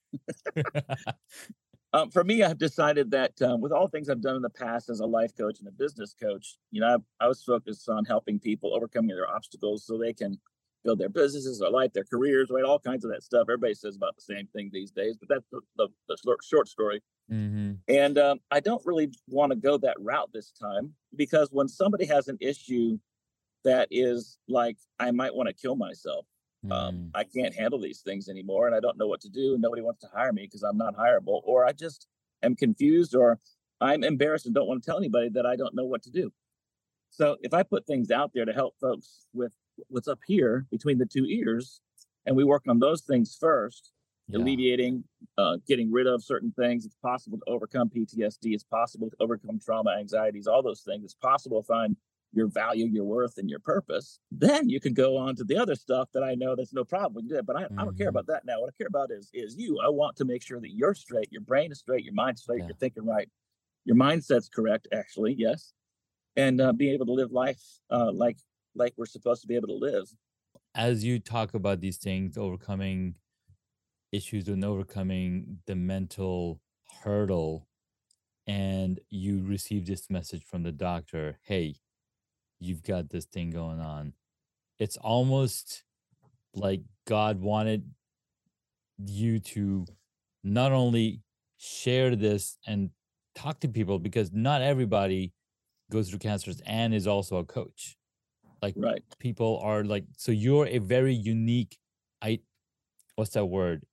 um, 1.92 2.11
for 2.11 2.25
me, 2.25 2.42
I've 2.42 2.59
decided 2.59 3.11
that 3.12 3.40
um, 3.42 3.61
with 3.61 3.73
all 3.73 3.88
things 3.88 4.09
I've 4.09 4.23
done 4.23 4.37
in 4.37 4.42
the 4.42 4.50
past 4.50 4.90
as 4.90 5.00
a 5.00 5.06
life 5.06 5.37
coach 5.37 5.59
and 5.59 5.68
a 5.68 5.73
business 5.73 6.14
coach, 6.21 6.59
you 6.71 6.80
know, 6.80 6.99
I, 7.21 7.25
I 7.25 7.28
was 7.28 7.42
focused 7.42 7.88
on 7.88 8.04
helping 8.04 8.38
people 8.38 8.75
overcoming 8.75 9.14
their 9.14 9.28
obstacles 9.28 9.85
so 9.87 9.99
they 9.99 10.12
can 10.12 10.38
build 10.87 10.99
their 11.00 11.09
businesses, 11.09 11.59
their 11.59 11.71
life, 11.71 11.93
their 11.93 12.05
careers, 12.05 12.49
right? 12.50 12.64
All 12.64 12.78
kinds 12.78 13.05
of 13.05 13.11
that 13.11 13.23
stuff. 13.23 13.43
Everybody 13.43 13.75
says 13.75 13.97
about 13.97 14.14
the 14.16 14.23
same 14.23 14.47
thing 14.55 14.71
these 14.73 14.93
days, 14.93 15.16
but 15.19 15.28
that's 15.28 15.47
the, 15.50 15.61
the, 15.76 15.88
the 16.09 16.16
short 16.43 16.69
story. 16.69 17.02
Mm-hmm. 17.31 17.73
And 17.88 18.19
um, 18.19 18.38
I 18.52 18.61
don't 18.61 18.83
really 18.87 19.11
want 19.28 19.50
to 19.50 19.57
go 19.57 19.76
that 19.78 19.97
route 19.99 20.31
this 20.33 20.52
time 20.52 20.95
because 21.16 21.49
when 21.50 21.66
somebody 21.66 22.07
has 22.07 22.28
an 22.28 22.38
issue 22.40 22.99
that 23.64 23.88
is 23.90 24.38
like, 24.49 24.76
I 25.00 25.11
might 25.11 25.35
want 25.35 25.49
to 25.49 25.55
kill 25.55 25.75
myself, 25.75 26.25
um, 26.64 26.71
mm-hmm. 26.71 26.73
um, 26.73 27.11
I 27.14 27.25
can't 27.25 27.55
handle 27.55 27.81
these 27.81 28.00
things 28.00 28.28
anymore 28.28 28.69
and 28.69 28.76
I 28.76 28.81
don't 28.81 28.97
know 28.97 29.09
what 29.09 29.21
to 29.23 29.28
do. 29.28 29.55
And 29.55 29.62
nobody 29.62 29.83
wants 29.83 30.00
to 30.02 30.09
hire 30.14 30.33
me 30.33 30.43
because 30.43 30.62
I'm 30.62 30.78
not 30.78 30.97
hireable, 30.97 31.40
or 31.43 31.66
I 31.66 31.73
just 31.73 32.07
am 32.45 32.55
confused, 32.55 33.14
or 33.16 33.40
I'm 33.81 34.05
embarrassed 34.05 34.47
and 34.47 34.55
don't 34.55 34.69
want 34.69 34.83
to 34.83 34.87
tell 34.87 34.99
anybody 34.99 35.31
that 35.31 35.47
I 35.47 35.57
don't 35.57 35.75
know 35.75 35.85
what 35.85 36.05
to 36.05 36.11
do. 36.11 36.33
So 37.11 37.37
if 37.40 37.52
I 37.52 37.62
put 37.64 37.87
things 37.87 38.11
out 38.11 38.31
there 38.35 38.45
to 38.45 38.52
help 38.52 38.75
folks 38.81 39.26
with 39.33 39.52
what's 39.88 40.09
up 40.09 40.21
here 40.26 40.66
between 40.71 40.99
the 40.99 41.06
two 41.06 41.25
ears, 41.26 41.80
and 42.26 42.37
we 42.37 42.45
work 42.45 42.64
on 42.68 42.78
those 42.78 43.02
things 43.02 43.37
first, 43.38 43.92
yeah. 44.28 44.38
alleviating, 44.38 45.04
uh, 45.38 45.56
getting 45.66 45.92
rid 45.92 46.06
of 46.06 46.23
certain 46.25 46.52
things. 46.52 46.85
It's 46.85 46.97
possible 47.02 47.38
to 47.38 47.45
overcome 47.50 47.90
PTSD. 47.95 48.54
It's 48.54 48.64
possible 48.64 49.11
to 49.11 49.16
overcome 49.21 49.61
trauma, 49.64 49.97
anxieties, 49.99 50.47
all 50.47 50.62
those 50.62 50.83
things. 50.83 51.04
It's 51.04 51.14
possible 51.14 51.62
to 51.62 51.66
find 51.66 51.97
your 52.33 52.49
value, 52.49 52.87
your 52.87 53.04
worth, 53.04 53.38
and 53.38 53.49
your 53.49 53.61
purpose. 53.61 54.18
Then 54.30 54.68
you 54.68 54.80
can 54.80 54.92
go 54.92 55.16
on 55.16 55.37
to 55.37 55.45
the 55.45 55.56
other 55.56 55.75
stuff 55.75 56.09
that 56.12 56.23
I 56.23 56.35
know 56.35 56.54
that's 56.54 56.73
no 56.73 56.85
problem. 56.85 57.14
We 57.14 57.23
can 57.23 57.28
do 57.28 57.35
that, 57.37 57.47
but 57.47 57.56
I, 57.56 57.62
mm-hmm. 57.62 57.80
I, 57.80 57.85
don't 57.85 57.97
care 57.97 58.09
mm-hmm. 58.09 58.16
about 58.16 58.26
that 58.26 58.45
now. 58.45 58.61
What 58.61 58.68
I 58.68 58.76
care 58.76 58.88
about 58.88 59.11
is 59.11 59.30
is 59.33 59.56
you. 59.56 59.78
I 59.85 59.88
want 59.88 60.16
to 60.16 60.25
make 60.25 60.42
sure 60.42 60.61
that 60.61 60.71
you're 60.71 60.95
straight, 60.95 61.28
your 61.30 61.40
brain 61.42 61.73
is 61.73 61.78
straight, 61.78 62.04
your 62.04 62.14
mind's 62.14 62.42
straight, 62.42 62.61
yeah. 62.61 62.66
you're 62.66 62.76
thinking 62.76 63.06
right, 63.06 63.28
your 63.85 63.97
mindset's 63.97 64.49
correct. 64.49 64.88
Actually, 64.92 65.35
yes, 65.38 65.73
and 66.37 66.61
uh, 66.61 66.73
being 66.73 66.95
able 66.95 67.06
to 67.06 67.12
live 67.12 67.33
life 67.33 67.62
uh, 67.90 68.12
like 68.12 68.37
like 68.76 68.95
we're 68.97 69.06
supposed 69.06 69.42
to 69.42 69.49
be 69.49 69.56
able 69.56 69.68
to 69.68 69.75
live. 69.75 70.09
As 70.75 71.04
you 71.04 71.18
talk 71.18 71.54
about 71.54 71.80
these 71.80 71.97
things, 71.97 72.37
overcoming 72.37 73.14
issues 74.12 74.49
and 74.49 74.64
overcoming 74.64 75.59
the 75.66 75.75
mental 75.75 76.61
hurdle, 77.02 77.66
and 78.47 79.00
you 79.11 79.45
receive 79.45 79.87
this 79.87 80.09
message 80.09 80.45
from 80.45 80.62
the 80.62 80.73
doctor 80.73 81.38
hey, 81.42 81.75
you've 82.61 82.83
got 82.83 83.11
this 83.11 83.25
thing 83.25 83.50
going 83.50 83.80
on. 83.80 84.12
It's 84.78 84.97
almost 84.99 85.83
like 86.54 86.83
God 87.06 87.40
wanted 87.40 87.90
you 88.99 89.40
to 89.40 89.87
not 90.45 90.73
only 90.73 91.21
share 91.59 92.14
this 92.14 92.59
and 92.66 92.90
talk 93.35 93.61
to 93.61 93.68
people 93.68 93.99
because 93.99 94.33
not 94.33 94.62
everybody 94.62 95.33
goes 95.90 96.09
through 96.09 96.18
cancers 96.18 96.61
and 96.66 96.95
is 96.95 97.06
also 97.06 97.37
a 97.37 97.45
coach 97.45 97.97
like 98.63 98.75
right. 98.77 99.03
people 99.19 99.61
are 99.63 99.85
like 99.85 100.05
so 100.17 100.33
you're 100.33 100.67
a 100.67 100.79
very 100.79 101.15
unique 101.15 101.77
i 102.23 102.39
what's 103.17 103.33
that 103.33 103.47
word? 103.47 103.85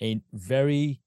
A 0.00 0.20
very 0.32 1.00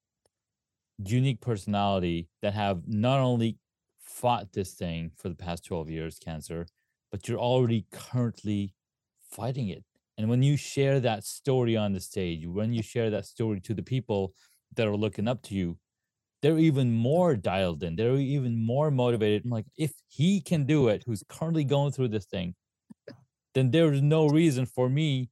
unique 1.03 1.41
personality 1.41 2.27
that 2.41 2.53
have 2.53 2.81
not 2.85 3.19
only 3.19 3.57
fought 3.99 4.53
this 4.53 4.73
thing 4.73 5.11
for 5.17 5.29
the 5.29 5.35
past 5.35 5.65
12 5.65 5.89
years 5.89 6.19
cancer 6.19 6.67
but 7.09 7.27
you're 7.27 7.39
already 7.39 7.85
currently 7.91 8.73
fighting 9.31 9.69
it. 9.69 9.83
And 10.17 10.29
when 10.29 10.43
you 10.43 10.55
share 10.55 10.99
that 10.99 11.23
story 11.23 11.75
on 11.75 11.93
the 11.93 11.99
stage 11.99 12.45
when 12.45 12.73
you 12.73 12.83
share 12.83 13.09
that 13.09 13.25
story 13.25 13.61
to 13.61 13.73
the 13.73 13.81
people 13.81 14.33
that 14.75 14.87
are 14.87 14.95
looking 14.95 15.27
up 15.27 15.41
to 15.43 15.55
you 15.55 15.77
they're 16.41 16.57
even 16.57 16.91
more 16.91 17.35
dialed 17.35 17.83
in. 17.83 17.95
They're 17.95 18.15
even 18.15 18.57
more 18.57 18.89
motivated. 18.89 19.45
I'm 19.45 19.51
like 19.51 19.67
if 19.77 19.93
he 20.07 20.41
can 20.41 20.65
do 20.65 20.89
it 20.89 21.03
who's 21.05 21.23
currently 21.29 21.63
going 21.63 21.93
through 21.93 22.09
this 22.09 22.25
thing 22.25 22.53
then 23.53 23.71
there's 23.71 24.01
no 24.01 24.27
reason 24.27 24.65
for 24.65 24.89
me 24.89 25.29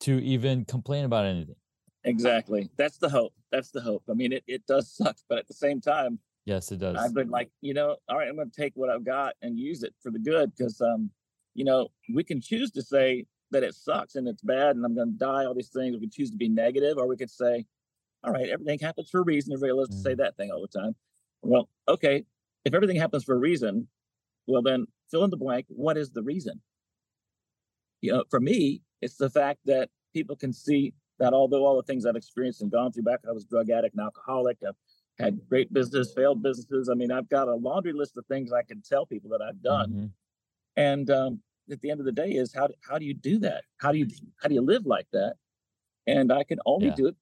to 0.00 0.22
even 0.22 0.64
complain 0.64 1.04
about 1.04 1.26
anything. 1.26 1.56
Exactly. 2.04 2.68
That's 2.76 2.98
the 2.98 3.08
hope. 3.08 3.32
That's 3.50 3.70
the 3.70 3.80
hope. 3.80 4.02
I 4.10 4.14
mean, 4.14 4.32
it, 4.32 4.44
it 4.46 4.66
does 4.66 4.92
suck, 4.94 5.16
but 5.28 5.38
at 5.38 5.48
the 5.48 5.54
same 5.54 5.80
time, 5.80 6.18
yes, 6.44 6.72
it 6.72 6.78
does. 6.78 6.96
I've 6.96 7.14
been 7.14 7.30
like, 7.30 7.50
you 7.60 7.74
know, 7.74 7.96
all 8.08 8.18
right, 8.18 8.28
I'm 8.28 8.36
going 8.36 8.50
to 8.50 8.60
take 8.60 8.72
what 8.74 8.90
I've 8.90 9.04
got 9.04 9.34
and 9.42 9.58
use 9.58 9.82
it 9.82 9.94
for 10.02 10.10
the 10.10 10.18
good 10.18 10.52
because, 10.56 10.80
um, 10.80 11.10
you 11.54 11.64
know, 11.64 11.88
we 12.12 12.24
can 12.24 12.40
choose 12.40 12.70
to 12.72 12.82
say 12.82 13.26
that 13.52 13.62
it 13.62 13.74
sucks 13.74 14.16
and 14.16 14.26
it's 14.26 14.42
bad 14.42 14.74
and 14.74 14.84
I'm 14.84 14.94
going 14.94 15.12
to 15.12 15.18
die, 15.18 15.44
all 15.44 15.54
these 15.54 15.68
things. 15.68 15.94
We 15.94 16.00
can 16.00 16.10
choose 16.10 16.30
to 16.30 16.36
be 16.36 16.48
negative, 16.48 16.96
or 16.98 17.06
we 17.06 17.16
could 17.16 17.30
say, 17.30 17.66
all 18.24 18.32
right, 18.32 18.48
everything 18.48 18.78
happens 18.78 19.10
for 19.10 19.20
a 19.20 19.24
reason. 19.24 19.52
Everybody 19.52 19.78
loves 19.78 19.90
to 19.90 19.96
say 19.96 20.10
mm-hmm. 20.10 20.22
that 20.22 20.36
thing 20.36 20.50
all 20.50 20.62
the 20.62 20.78
time. 20.78 20.94
Well, 21.42 21.68
okay, 21.88 22.24
if 22.64 22.74
everything 22.74 22.96
happens 22.96 23.24
for 23.24 23.34
a 23.34 23.38
reason, 23.38 23.88
well, 24.46 24.62
then 24.62 24.86
fill 25.10 25.24
in 25.24 25.30
the 25.30 25.36
blank. 25.36 25.66
What 25.68 25.96
is 25.96 26.10
the 26.10 26.22
reason? 26.22 26.60
You 28.02 28.12
know, 28.12 28.24
for 28.28 28.40
me, 28.40 28.82
it's 29.00 29.16
the 29.16 29.30
fact 29.30 29.60
that 29.64 29.88
people 30.12 30.36
can 30.36 30.52
see 30.52 30.92
that 31.18 31.32
although 31.32 31.64
all 31.64 31.76
the 31.76 31.82
things 31.82 32.04
I've 32.04 32.16
experienced 32.16 32.60
and 32.60 32.70
gone 32.70 32.92
through 32.92 33.04
back, 33.04 33.20
I 33.26 33.32
was 33.32 33.44
drug 33.44 33.70
addict 33.70 33.94
and 33.94 34.04
alcoholic. 34.04 34.58
I've 34.66 34.76
had 35.18 35.38
great 35.48 35.72
business, 35.72 36.12
failed 36.14 36.42
businesses. 36.42 36.88
I 36.88 36.94
mean, 36.94 37.12
I've 37.12 37.28
got 37.28 37.48
a 37.48 37.54
laundry 37.54 37.92
list 37.92 38.16
of 38.16 38.26
things 38.26 38.52
I 38.52 38.62
can 38.62 38.82
tell 38.82 39.06
people 39.06 39.30
that 39.30 39.40
I've 39.40 39.62
done. 39.62 39.90
Mm-hmm. 39.90 40.06
And 40.76 41.10
um, 41.10 41.40
at 41.70 41.80
the 41.80 41.90
end 41.90 42.00
of 42.00 42.06
the 42.06 42.12
day, 42.12 42.30
is 42.32 42.52
how 42.52 42.66
do, 42.66 42.74
how 42.88 42.98
do 42.98 43.04
you 43.04 43.14
do 43.14 43.38
that? 43.40 43.62
How 43.78 43.92
do 43.92 43.98
you 43.98 44.08
how 44.42 44.48
do 44.48 44.54
you 44.54 44.62
live 44.62 44.84
like 44.84 45.06
that? 45.12 45.34
And 46.06 46.32
I 46.32 46.44
can 46.44 46.58
only 46.66 46.88
yeah. 46.88 46.94
do 46.96 47.06
it 47.06 47.16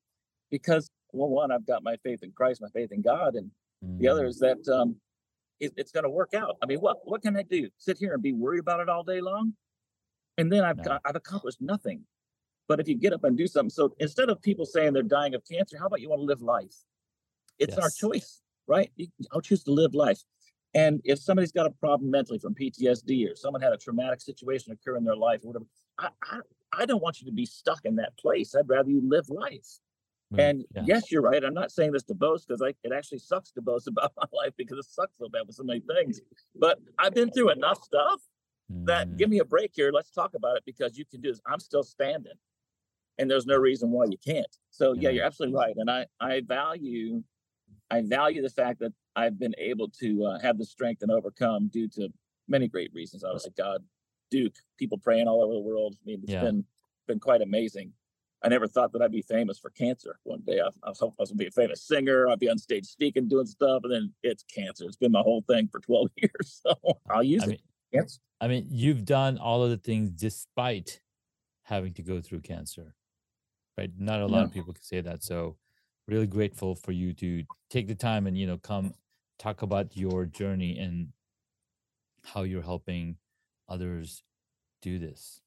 because 0.50 0.88
well, 1.12 1.28
one, 1.28 1.50
I've 1.50 1.66
got 1.66 1.82
my 1.82 1.96
faith 2.02 2.22
in 2.22 2.32
Christ, 2.32 2.62
my 2.62 2.68
faith 2.68 2.92
in 2.92 3.02
God, 3.02 3.34
and 3.34 3.50
mm-hmm. 3.84 3.98
the 3.98 4.08
other 4.08 4.22
mm-hmm. 4.22 4.28
is 4.28 4.38
that 4.38 4.68
um, 4.72 4.96
it, 5.58 5.72
it's 5.76 5.92
going 5.92 6.04
to 6.04 6.10
work 6.10 6.32
out. 6.34 6.56
I 6.62 6.66
mean, 6.66 6.78
what 6.78 6.98
what 7.04 7.22
can 7.22 7.36
I 7.36 7.42
do? 7.42 7.68
Sit 7.78 7.98
here 7.98 8.14
and 8.14 8.22
be 8.22 8.32
worried 8.32 8.60
about 8.60 8.80
it 8.80 8.88
all 8.88 9.02
day 9.02 9.20
long? 9.20 9.54
And 10.38 10.52
then 10.52 10.64
I've 10.64 10.78
no. 10.78 10.84
got, 10.84 11.02
I've 11.04 11.16
accomplished 11.16 11.60
nothing. 11.60 12.04
But 12.68 12.78
if 12.78 12.86
you 12.86 12.94
get 12.94 13.12
up 13.12 13.24
and 13.24 13.36
do 13.36 13.46
something, 13.46 13.70
so 13.70 13.94
instead 13.98 14.30
of 14.30 14.40
people 14.40 14.64
saying 14.64 14.92
they're 14.92 15.02
dying 15.02 15.34
of 15.34 15.42
cancer, 15.44 15.76
how 15.76 15.86
about 15.86 16.00
you 16.00 16.08
want 16.08 16.20
to 16.20 16.24
live 16.24 16.40
life? 16.40 16.74
It's 17.58 17.74
yes. 17.76 17.82
our 17.82 17.90
choice, 17.90 18.42
right? 18.66 18.90
I'll 19.32 19.40
choose 19.40 19.64
to 19.64 19.72
live 19.72 19.94
life. 19.94 20.20
And 20.74 21.00
if 21.04 21.18
somebody's 21.18 21.52
got 21.52 21.66
a 21.66 21.70
problem 21.70 22.10
mentally 22.10 22.38
from 22.38 22.54
PTSD 22.54 23.30
or 23.30 23.34
someone 23.34 23.60
had 23.60 23.72
a 23.72 23.76
traumatic 23.76 24.20
situation 24.20 24.72
occur 24.72 24.96
in 24.96 25.04
their 25.04 25.16
life 25.16 25.40
or 25.42 25.48
whatever, 25.48 25.64
I, 25.98 26.08
I, 26.22 26.40
I 26.72 26.86
don't 26.86 27.02
want 27.02 27.20
you 27.20 27.26
to 27.26 27.32
be 27.32 27.44
stuck 27.44 27.80
in 27.84 27.96
that 27.96 28.16
place. 28.16 28.54
I'd 28.54 28.68
rather 28.68 28.88
you 28.88 29.02
live 29.04 29.28
life. 29.28 29.66
Mm, 30.32 30.50
and 30.50 30.64
yeah. 30.74 30.82
yes, 30.86 31.10
you're 31.10 31.22
right. 31.22 31.42
I'm 31.42 31.54
not 31.54 31.72
saying 31.72 31.90
this 31.90 32.04
to 32.04 32.14
boast 32.14 32.46
because 32.46 32.62
it 32.62 32.92
actually 32.94 33.18
sucks 33.18 33.50
to 33.52 33.62
boast 33.62 33.88
about 33.88 34.12
my 34.16 34.26
life 34.32 34.52
because 34.56 34.78
it 34.78 34.84
sucks 34.84 35.18
so 35.18 35.28
bad 35.28 35.42
with 35.46 35.56
so 35.56 35.64
many 35.64 35.80
things. 35.80 36.20
But 36.54 36.78
I've 36.98 37.14
been 37.14 37.30
through 37.30 37.50
enough 37.50 37.82
stuff 37.82 38.20
that 38.84 39.08
mm-hmm. 39.08 39.16
give 39.16 39.28
me 39.28 39.38
a 39.40 39.44
break 39.44 39.72
here. 39.74 39.90
Let's 39.92 40.10
talk 40.10 40.34
about 40.34 40.56
it 40.56 40.64
because 40.64 40.96
you 40.96 41.04
can 41.04 41.20
do 41.20 41.30
this. 41.30 41.40
I'm 41.46 41.60
still 41.60 41.82
standing 41.82 42.32
and 43.20 43.30
there's 43.30 43.46
no 43.46 43.56
reason 43.56 43.90
why 43.90 44.06
you 44.06 44.16
can't. 44.16 44.56
So 44.70 44.94
yeah, 44.94 45.10
you're 45.10 45.26
absolutely 45.26 45.56
right. 45.56 45.74
And 45.76 45.90
I, 45.90 46.06
I 46.20 46.40
value, 46.40 47.22
I 47.90 48.00
value 48.00 48.40
the 48.40 48.48
fact 48.48 48.80
that 48.80 48.92
I've 49.14 49.38
been 49.38 49.54
able 49.58 49.88
to 50.00 50.24
uh, 50.24 50.38
have 50.40 50.56
the 50.56 50.64
strength 50.64 51.02
and 51.02 51.10
overcome 51.10 51.68
due 51.68 51.86
to 51.88 52.08
many 52.48 52.66
great 52.66 52.90
reasons. 52.94 53.22
Obviously, 53.22 53.52
God, 53.58 53.84
Duke, 54.30 54.54
people 54.78 54.96
praying 54.96 55.28
all 55.28 55.42
over 55.42 55.52
the 55.52 55.60
world. 55.60 55.96
I 56.02 56.02
mean, 56.06 56.20
it's 56.22 56.32
yeah. 56.32 56.40
been 56.40 56.64
been 57.06 57.20
quite 57.20 57.42
amazing. 57.42 57.92
I 58.42 58.48
never 58.48 58.66
thought 58.66 58.92
that 58.92 59.02
I'd 59.02 59.12
be 59.12 59.20
famous 59.20 59.58
for 59.58 59.68
cancer 59.68 60.18
one 60.22 60.40
day. 60.46 60.60
I, 60.60 60.68
I 60.82 60.88
was 60.88 61.00
hoping 61.00 61.16
I 61.18 61.22
was 61.22 61.30
gonna 61.30 61.38
be 61.38 61.46
a 61.48 61.50
famous 61.50 61.82
singer. 61.82 62.26
I'd 62.26 62.38
be 62.38 62.48
on 62.48 62.56
stage 62.56 62.86
speaking, 62.86 63.28
doing 63.28 63.46
stuff, 63.46 63.82
and 63.84 63.92
then 63.92 64.14
it's 64.22 64.44
cancer. 64.44 64.84
It's 64.86 64.96
been 64.96 65.12
my 65.12 65.20
whole 65.20 65.44
thing 65.46 65.68
for 65.70 65.80
12 65.80 66.08
years. 66.16 66.62
So 66.62 66.74
I'll 67.10 67.22
use 67.22 67.42
I 67.42 67.46
it. 67.46 67.48
Mean, 67.50 67.58
Yes. 67.92 68.18
I 68.40 68.48
mean, 68.48 68.66
you've 68.70 69.04
done 69.04 69.38
all 69.38 69.62
of 69.62 69.70
the 69.70 69.76
things 69.76 70.10
despite 70.10 71.00
having 71.62 71.92
to 71.94 72.02
go 72.02 72.20
through 72.20 72.40
cancer, 72.40 72.94
right? 73.76 73.90
Not 73.98 74.20
a 74.20 74.26
lot 74.26 74.38
yeah. 74.38 74.44
of 74.44 74.52
people 74.52 74.72
can 74.72 74.82
say 74.82 75.00
that. 75.00 75.22
So 75.22 75.56
really 76.06 76.26
grateful 76.26 76.74
for 76.74 76.92
you 76.92 77.12
to 77.14 77.44
take 77.68 77.86
the 77.86 77.94
time 77.94 78.26
and 78.26 78.36
you 78.36 78.46
know 78.46 78.58
come 78.58 78.94
talk 79.38 79.62
about 79.62 79.96
your 79.96 80.26
journey 80.26 80.78
and 80.78 81.08
how 82.24 82.42
you're 82.42 82.62
helping 82.62 83.16
others 83.68 84.22
do 84.82 84.98
this. 84.98 85.40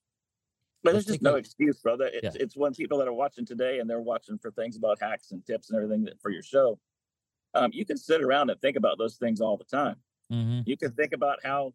But 0.84 0.96
Let's 0.96 1.06
there's 1.06 1.18
just 1.18 1.22
a- 1.22 1.32
no 1.32 1.36
excuse, 1.36 1.80
brother. 1.80 2.10
It's, 2.12 2.36
Yeah. 2.36 2.42
it's 2.42 2.56
when 2.58 2.74
people 2.74 2.98
that 2.98 3.08
are 3.08 3.14
watching 3.14 3.46
today 3.46 3.80
and 3.80 3.90
they're 3.90 4.02
watching 4.02 4.38
for 4.38 4.52
things 4.52 4.76
about 4.76 5.00
hacks 5.02 5.32
and 5.32 5.46
tips 5.46 5.70
and 5.70 5.78
everything 5.78 6.04
that, 6.06 6.20
for 6.22 6.30
your 6.30 6.44
show. 6.44 6.80
Um, 7.54 7.70
you 7.72 7.86
can 7.86 7.98
sit 7.98 8.22
around 8.22 8.50
and 8.50 8.60
think 8.60 8.76
about 8.78 8.98
those 8.98 9.18
things 9.18 9.40
all 9.40 9.58
the 9.58 9.64
time. 9.64 9.98
Mm-hmm. 10.32 10.62
You 10.66 10.76
can 10.76 10.92
think 10.92 11.14
about 11.14 11.40
how 11.44 11.74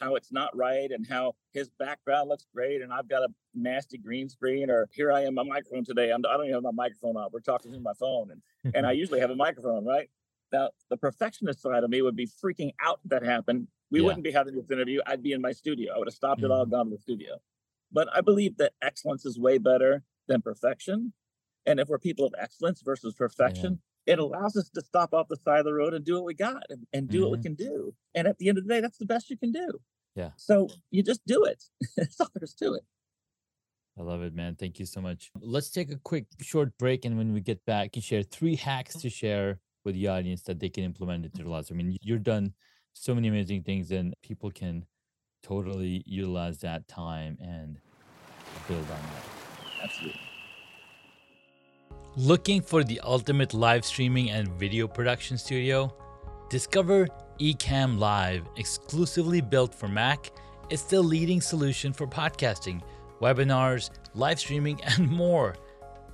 how 0.00 0.14
it's 0.14 0.32
not 0.32 0.56
right 0.56 0.90
and 0.90 1.06
how 1.06 1.34
his 1.52 1.70
background 1.78 2.28
looks 2.28 2.46
great 2.54 2.82
and 2.82 2.92
I've 2.92 3.08
got 3.08 3.22
a 3.22 3.28
nasty 3.54 3.98
green 3.98 4.28
screen 4.28 4.70
or 4.70 4.88
here 4.92 5.12
I 5.12 5.22
am 5.22 5.34
my 5.34 5.42
microphone 5.42 5.84
today. 5.84 6.10
I'm, 6.10 6.22
I 6.28 6.36
don't 6.36 6.46
even 6.46 6.54
have 6.54 6.62
my 6.62 6.70
microphone 6.70 7.16
on. 7.16 7.28
We're 7.32 7.40
talking 7.40 7.70
through 7.70 7.82
my 7.82 7.94
phone 7.94 8.30
and 8.30 8.74
and 8.74 8.86
I 8.86 8.92
usually 9.02 9.20
have 9.20 9.30
a 9.30 9.36
microphone, 9.36 9.84
right? 9.84 10.08
Now, 10.52 10.70
the 10.88 10.96
perfectionist 10.96 11.62
side 11.62 11.84
of 11.84 11.90
me 11.90 12.02
would 12.02 12.16
be 12.16 12.26
freaking 12.26 12.72
out 12.84 13.00
if 13.04 13.10
that 13.10 13.22
happened. 13.22 13.68
We 13.90 14.00
Yeah. 14.00 14.06
wouldn't 14.06 14.24
be 14.24 14.32
having 14.32 14.54
this 14.54 14.70
interview. 14.70 15.00
I'd 15.06 15.22
be 15.22 15.32
in 15.32 15.40
my 15.40 15.52
studio. 15.52 15.94
I 15.94 15.98
would 15.98 16.08
have 16.08 16.14
stopped 16.14 16.42
it 16.42 16.50
all, 16.50 16.64
mm-hmm. 16.64 16.72
gone 16.72 16.86
to 16.86 16.96
the 16.96 17.00
studio. 17.00 17.40
But 17.92 18.08
I 18.14 18.20
believe 18.20 18.56
that 18.58 18.72
excellence 18.82 19.24
is 19.24 19.38
way 19.38 19.58
better 19.58 20.02
than 20.28 20.42
perfection. 20.42 21.12
And 21.66 21.78
if 21.78 21.88
we're 21.88 21.98
people 21.98 22.24
of 22.24 22.34
excellence 22.38 22.82
versus 22.82 23.14
perfection, 23.14 23.80
it 24.06 24.18
allows 24.18 24.56
us 24.56 24.70
to 24.70 24.80
stop 24.80 25.12
off 25.12 25.28
the 25.28 25.36
side 25.36 25.60
of 25.60 25.64
the 25.66 25.74
road 25.74 25.94
and 25.94 26.04
do 26.04 26.14
what 26.14 26.24
we 26.24 26.34
got 26.34 26.64
and, 26.70 26.86
and 26.92 27.08
do 27.08 27.22
what 27.22 27.30
we 27.30 27.36
mm-hmm. 27.36 27.42
can 27.42 27.54
do. 27.54 27.94
And 28.14 28.26
at 28.26 28.38
the 28.38 28.48
end 28.48 28.58
of 28.58 28.66
the 28.66 28.74
day, 28.74 28.80
that's 28.80 28.98
the 28.98 29.06
best 29.06 29.30
you 29.30 29.36
can 29.36 29.52
do. 29.52 29.80
Yeah. 30.14 30.30
So 30.36 30.68
you 30.90 31.02
just 31.02 31.20
do 31.26 31.44
it. 31.44 31.62
that's 31.96 32.20
all 32.20 32.28
to 32.34 32.74
it. 32.74 32.82
I 33.98 34.02
love 34.02 34.22
it, 34.22 34.34
man. 34.34 34.56
Thank 34.56 34.78
you 34.78 34.86
so 34.86 35.00
much. 35.00 35.30
Let's 35.40 35.70
take 35.70 35.90
a 35.92 35.96
quick 35.96 36.26
short 36.40 36.76
break. 36.78 37.04
And 37.04 37.18
when 37.18 37.32
we 37.32 37.40
get 37.40 37.64
back, 37.66 37.96
you 37.96 38.02
share 38.02 38.22
three 38.22 38.56
hacks 38.56 38.94
to 38.96 39.10
share 39.10 39.58
with 39.84 39.94
the 39.94 40.08
audience 40.08 40.42
that 40.42 40.60
they 40.60 40.68
can 40.68 40.84
implement 40.84 41.24
into 41.24 41.38
their 41.38 41.46
lives. 41.46 41.70
I 41.70 41.74
mean, 41.74 41.96
you've 42.00 42.22
done 42.22 42.54
so 42.92 43.14
many 43.14 43.28
amazing 43.28 43.62
things, 43.62 43.90
and 43.90 44.14
people 44.22 44.50
can 44.50 44.84
totally 45.42 46.02
utilize 46.06 46.58
that 46.60 46.86
time 46.88 47.36
and 47.40 47.76
build 48.68 48.80
on 48.80 48.86
that. 48.86 49.84
Absolutely. 49.84 50.20
Looking 52.16 52.60
for 52.60 52.84
the 52.84 53.00
ultimate 53.00 53.54
live 53.54 53.84
streaming 53.84 54.30
and 54.30 54.48
video 54.48 54.88
production 54.88 55.38
studio? 55.38 55.94
Discover 56.48 57.08
Ecamm 57.40 57.98
Live, 57.98 58.44
exclusively 58.56 59.40
built 59.40 59.74
for 59.74 59.88
Mac. 59.88 60.30
is 60.68 60.82
the 60.82 61.00
leading 61.00 61.40
solution 61.40 61.92
for 61.92 62.06
podcasting, 62.06 62.82
webinars, 63.20 63.90
live 64.14 64.38
streaming, 64.38 64.78
and 64.84 65.10
more. 65.10 65.56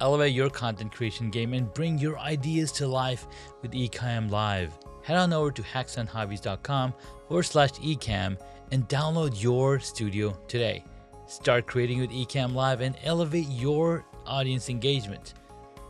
Elevate 0.00 0.32
your 0.32 0.50
content 0.50 0.92
creation 0.92 1.30
game 1.30 1.52
and 1.52 1.72
bring 1.74 1.98
your 1.98 2.18
ideas 2.18 2.70
to 2.72 2.86
life 2.86 3.26
with 3.60 3.72
Ecamm 3.72 4.30
Live. 4.30 4.72
Head 5.02 5.16
on 5.16 5.32
over 5.32 5.50
to 5.50 5.62
hacksandhobbies.com 5.62 6.94
forward 7.28 7.42
slash 7.42 7.72
ecamm 7.72 8.38
and 8.70 8.88
download 8.88 9.42
your 9.42 9.80
studio 9.80 10.38
today. 10.46 10.84
Start 11.26 11.66
creating 11.66 12.00
with 12.00 12.10
Ecamm 12.10 12.54
Live 12.54 12.82
and 12.82 12.96
elevate 13.02 13.48
your 13.48 14.04
audience 14.26 14.68
engagement. 14.68 15.34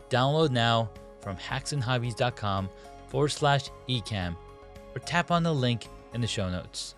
Download 0.09 0.51
now 0.51 0.91
from 1.21 1.37
hacksandhobbies.com 1.37 2.71
forward 3.09 3.29
slash 3.29 3.69
ecamm 3.89 4.37
or 4.97 4.99
tap 5.01 5.31
on 5.31 5.43
the 5.43 5.53
link 5.53 5.89
in 6.15 6.23
the 6.23 6.27
show 6.27 6.49
notes. 6.49 6.95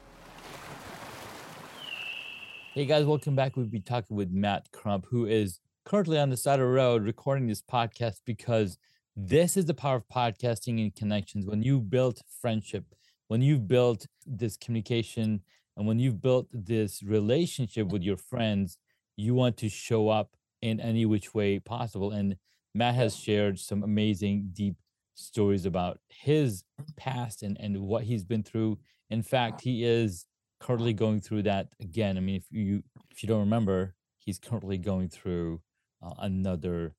Hey 2.73 2.87
guys, 2.87 3.05
welcome 3.05 3.35
back. 3.35 3.57
We'll 3.57 3.67
be 3.67 3.81
talking 3.81 4.17
with 4.17 4.31
Matt 4.31 4.71
Crump, 4.71 5.07
who 5.11 5.27
is 5.27 5.59
currently 5.85 6.17
on 6.17 6.31
the 6.31 6.37
side 6.37 6.61
of 6.61 6.67
the 6.67 6.73
road 6.73 7.03
recording 7.03 7.49
this 7.49 7.61
podcast 7.61 8.21
because 8.25 8.79
this 9.17 9.57
is 9.57 9.65
the 9.65 9.75
power 9.75 9.97
of 9.97 10.09
podcasting 10.09 10.81
and 10.81 10.95
connections. 10.95 11.45
When 11.45 11.65
you 11.65 11.81
build 11.81 12.21
friendship, 12.41 12.85
when 13.27 13.43
you've 13.43 13.67
built 13.67 14.07
this 14.25 14.57
communication, 14.57 15.41
and 15.77 15.85
when 15.85 15.99
you've 15.99 16.23
built 16.23 16.47
this 16.53 17.03
relationship 17.03 17.89
with 17.89 18.05
your 18.05 18.17
friends, 18.17 18.79
you 19.17 19.35
want 19.35 19.57
to 19.57 19.69
show 19.69 20.09
up 20.09 20.37
in 20.63 20.79
any 20.79 21.05
which 21.05 21.35
way 21.35 21.59
possible. 21.59 22.13
And 22.13 22.37
Matt 22.77 22.95
has 22.95 23.17
shared 23.17 23.59
some 23.59 23.83
amazing, 23.83 24.51
deep 24.53 24.77
stories 25.19 25.67
about 25.67 25.99
his 26.09 26.63
past 26.97 27.43
and, 27.43 27.57
and 27.61 27.79
what 27.81 28.05
he's 28.05 28.25
been 28.25 28.43
through. 28.43 28.79
In 29.11 29.23
fact, 29.23 29.61
he 29.61 29.85
is 29.85 30.25
currently 30.61 30.93
going 30.93 31.21
through 31.21 31.43
that 31.43 31.69
again. 31.81 32.17
I 32.17 32.21
mean, 32.21 32.37
if 32.37 32.45
you 32.51 32.83
if 33.11 33.23
you 33.23 33.29
don't 33.29 33.41
remember, 33.41 33.95
he's 34.19 34.39
currently 34.39 34.79
going 34.79 35.09
through 35.09 35.61
uh, 36.03 36.15
another. 36.21 36.95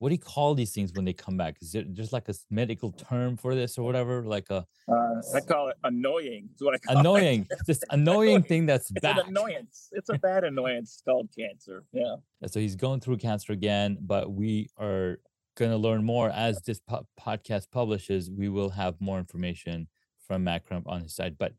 What 0.00 0.10
do 0.10 0.14
you 0.14 0.20
call 0.20 0.54
these 0.54 0.70
things 0.72 0.92
when 0.92 1.04
they 1.04 1.12
come 1.12 1.36
back? 1.36 1.56
Is 1.60 1.72
there 1.72 1.82
just 1.82 2.12
like 2.12 2.28
a 2.28 2.34
medical 2.50 2.92
term 2.92 3.36
for 3.36 3.56
this 3.56 3.76
or 3.78 3.84
whatever? 3.84 4.22
Like 4.22 4.48
a 4.48 4.64
Uh, 4.88 5.20
I 5.34 5.40
call 5.40 5.68
it 5.70 5.76
annoying. 5.82 6.48
Is 6.54 6.62
what 6.62 6.74
I 6.74 6.78
call 6.78 6.96
it. 6.96 7.00
annoying, 7.00 7.48
this 7.66 7.82
annoying 7.90 8.44
thing 8.44 8.64
that's 8.66 8.90
It's 8.92 9.00
back. 9.00 9.18
an 9.18 9.26
annoyance. 9.28 9.88
It's 9.92 10.08
a 10.08 10.16
bad 10.18 10.44
annoyance 10.44 11.02
called 11.04 11.28
cancer. 11.36 11.82
Yeah. 11.92 12.14
So 12.46 12.60
he's 12.60 12.76
going 12.76 13.00
through 13.00 13.16
cancer 13.16 13.52
again, 13.52 13.98
but 14.00 14.30
we 14.30 14.68
are 14.78 15.18
going 15.58 15.72
to 15.72 15.76
learn 15.76 16.04
more 16.04 16.30
as 16.30 16.62
this 16.62 16.78
po- 16.78 17.06
podcast 17.20 17.70
publishes. 17.70 18.30
We 18.30 18.48
will 18.48 18.70
have 18.70 18.94
more 19.00 19.18
information 19.18 19.88
from 20.26 20.44
Matt 20.44 20.64
Crump 20.64 20.86
on 20.88 21.02
his 21.02 21.14
side. 21.14 21.36
But 21.36 21.52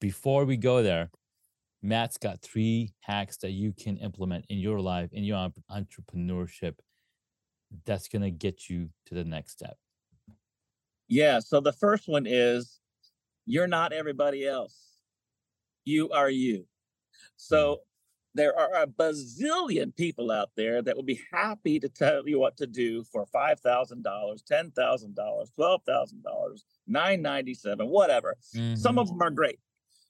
before 0.00 0.44
we 0.44 0.56
go 0.56 0.82
there, 0.82 1.10
Matt's 1.82 2.16
got 2.16 2.40
three 2.40 2.94
hacks 3.00 3.36
that 3.38 3.50
you 3.50 3.72
can 3.72 3.96
implement 3.98 4.46
in 4.48 4.58
your 4.58 4.80
life, 4.80 5.10
in 5.12 5.24
your 5.24 5.50
entrepreneurship, 5.70 6.74
that's 7.84 8.08
going 8.08 8.22
to 8.22 8.30
get 8.30 8.68
you 8.68 8.88
to 9.06 9.14
the 9.14 9.24
next 9.24 9.52
step. 9.52 9.76
Yeah. 11.08 11.40
So 11.40 11.60
the 11.60 11.72
first 11.72 12.08
one 12.08 12.26
is 12.26 12.80
you're 13.46 13.66
not 13.66 13.92
everybody 13.92 14.46
else. 14.46 14.98
You 15.84 16.10
are 16.10 16.30
you. 16.30 16.66
So 17.36 17.56
mm-hmm. 17.56 17.87
There 18.38 18.56
are 18.58 18.72
a 18.82 18.86
bazillion 18.86 19.94
people 19.96 20.30
out 20.30 20.50
there 20.56 20.80
that 20.80 20.94
will 20.94 21.02
be 21.02 21.20
happy 21.32 21.80
to 21.80 21.88
tell 21.88 22.26
you 22.28 22.38
what 22.38 22.56
to 22.56 22.66
do 22.68 23.02
for 23.02 23.26
five 23.26 23.58
thousand 23.60 24.02
dollars, 24.04 24.42
ten 24.42 24.70
thousand 24.70 25.16
dollars, 25.16 25.50
twelve 25.50 25.82
thousand 25.84 26.22
dollars, 26.22 26.64
nine 26.86 27.20
ninety 27.20 27.52
seven, 27.52 27.88
whatever. 27.88 28.36
Some 28.74 28.94
Mhm. 28.96 29.00
of 29.00 29.08
them 29.08 29.20
are 29.22 29.30
great, 29.30 29.58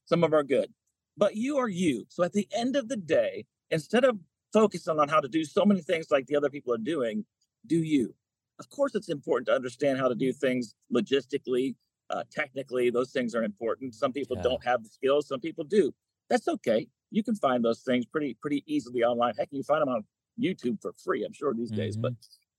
some 0.05 0.23
of 0.23 0.31
them 0.31 0.39
are 0.39 0.45
good, 0.45 0.73
but 1.17 1.37
you 1.37 1.57
are 1.57 1.71
you. 1.71 2.05
So 2.11 2.23
at 2.23 2.35
the 2.35 2.47
end 2.53 2.77
of 2.77 2.89
the 2.89 2.99
day, 2.99 3.47
instead 3.71 4.05
of 4.05 4.19
focusing 4.53 4.99
on 5.01 5.09
how 5.09 5.21
to 5.21 5.29
do 5.29 5.45
so 5.45 5.65
many 5.65 5.81
things 5.81 6.11
like 6.11 6.27
the 6.27 6.37
other 6.37 6.51
people 6.51 6.73
are 6.75 6.79
doing, 6.79 7.25
do 7.67 7.83
you. 7.83 8.15
Of 8.59 8.69
course, 8.69 8.95
it's 8.95 9.09
important 9.09 9.47
to 9.47 9.55
understand 9.55 9.99
how 9.99 10.09
to 10.09 10.15
do 10.15 10.33
things 10.35 10.75
logistically, 10.93 11.77
uh, 12.11 12.25
technically. 12.31 12.91
Those 12.91 13.11
things 13.11 13.35
are 13.35 13.43
important. 13.45 13.95
Some 13.95 14.13
people 14.13 14.37
Yeah. 14.37 14.43
don't 14.43 14.65
have 14.65 14.83
the 14.83 14.89
skills, 14.91 15.27
some 15.29 15.41
people 15.41 15.65
do. 15.65 15.95
That's 16.29 16.49
okay. 16.49 16.89
You 17.11 17.23
can 17.23 17.35
find 17.35 17.65
those 17.65 17.81
things 17.81 18.05
pretty 18.07 18.35
pretty 18.41 18.63
easily 18.67 19.03
online. 19.03 19.35
Heck, 19.39 19.49
you 19.51 19.63
find 19.63 19.83
them 19.83 19.89
on 19.89 20.05
YouTube 20.41 20.81
for 20.83 20.93
free. 21.03 21.25
I'm 21.25 21.33
sure 21.33 21.55
these 21.55 21.71
days. 21.71 21.97
But 21.97 22.13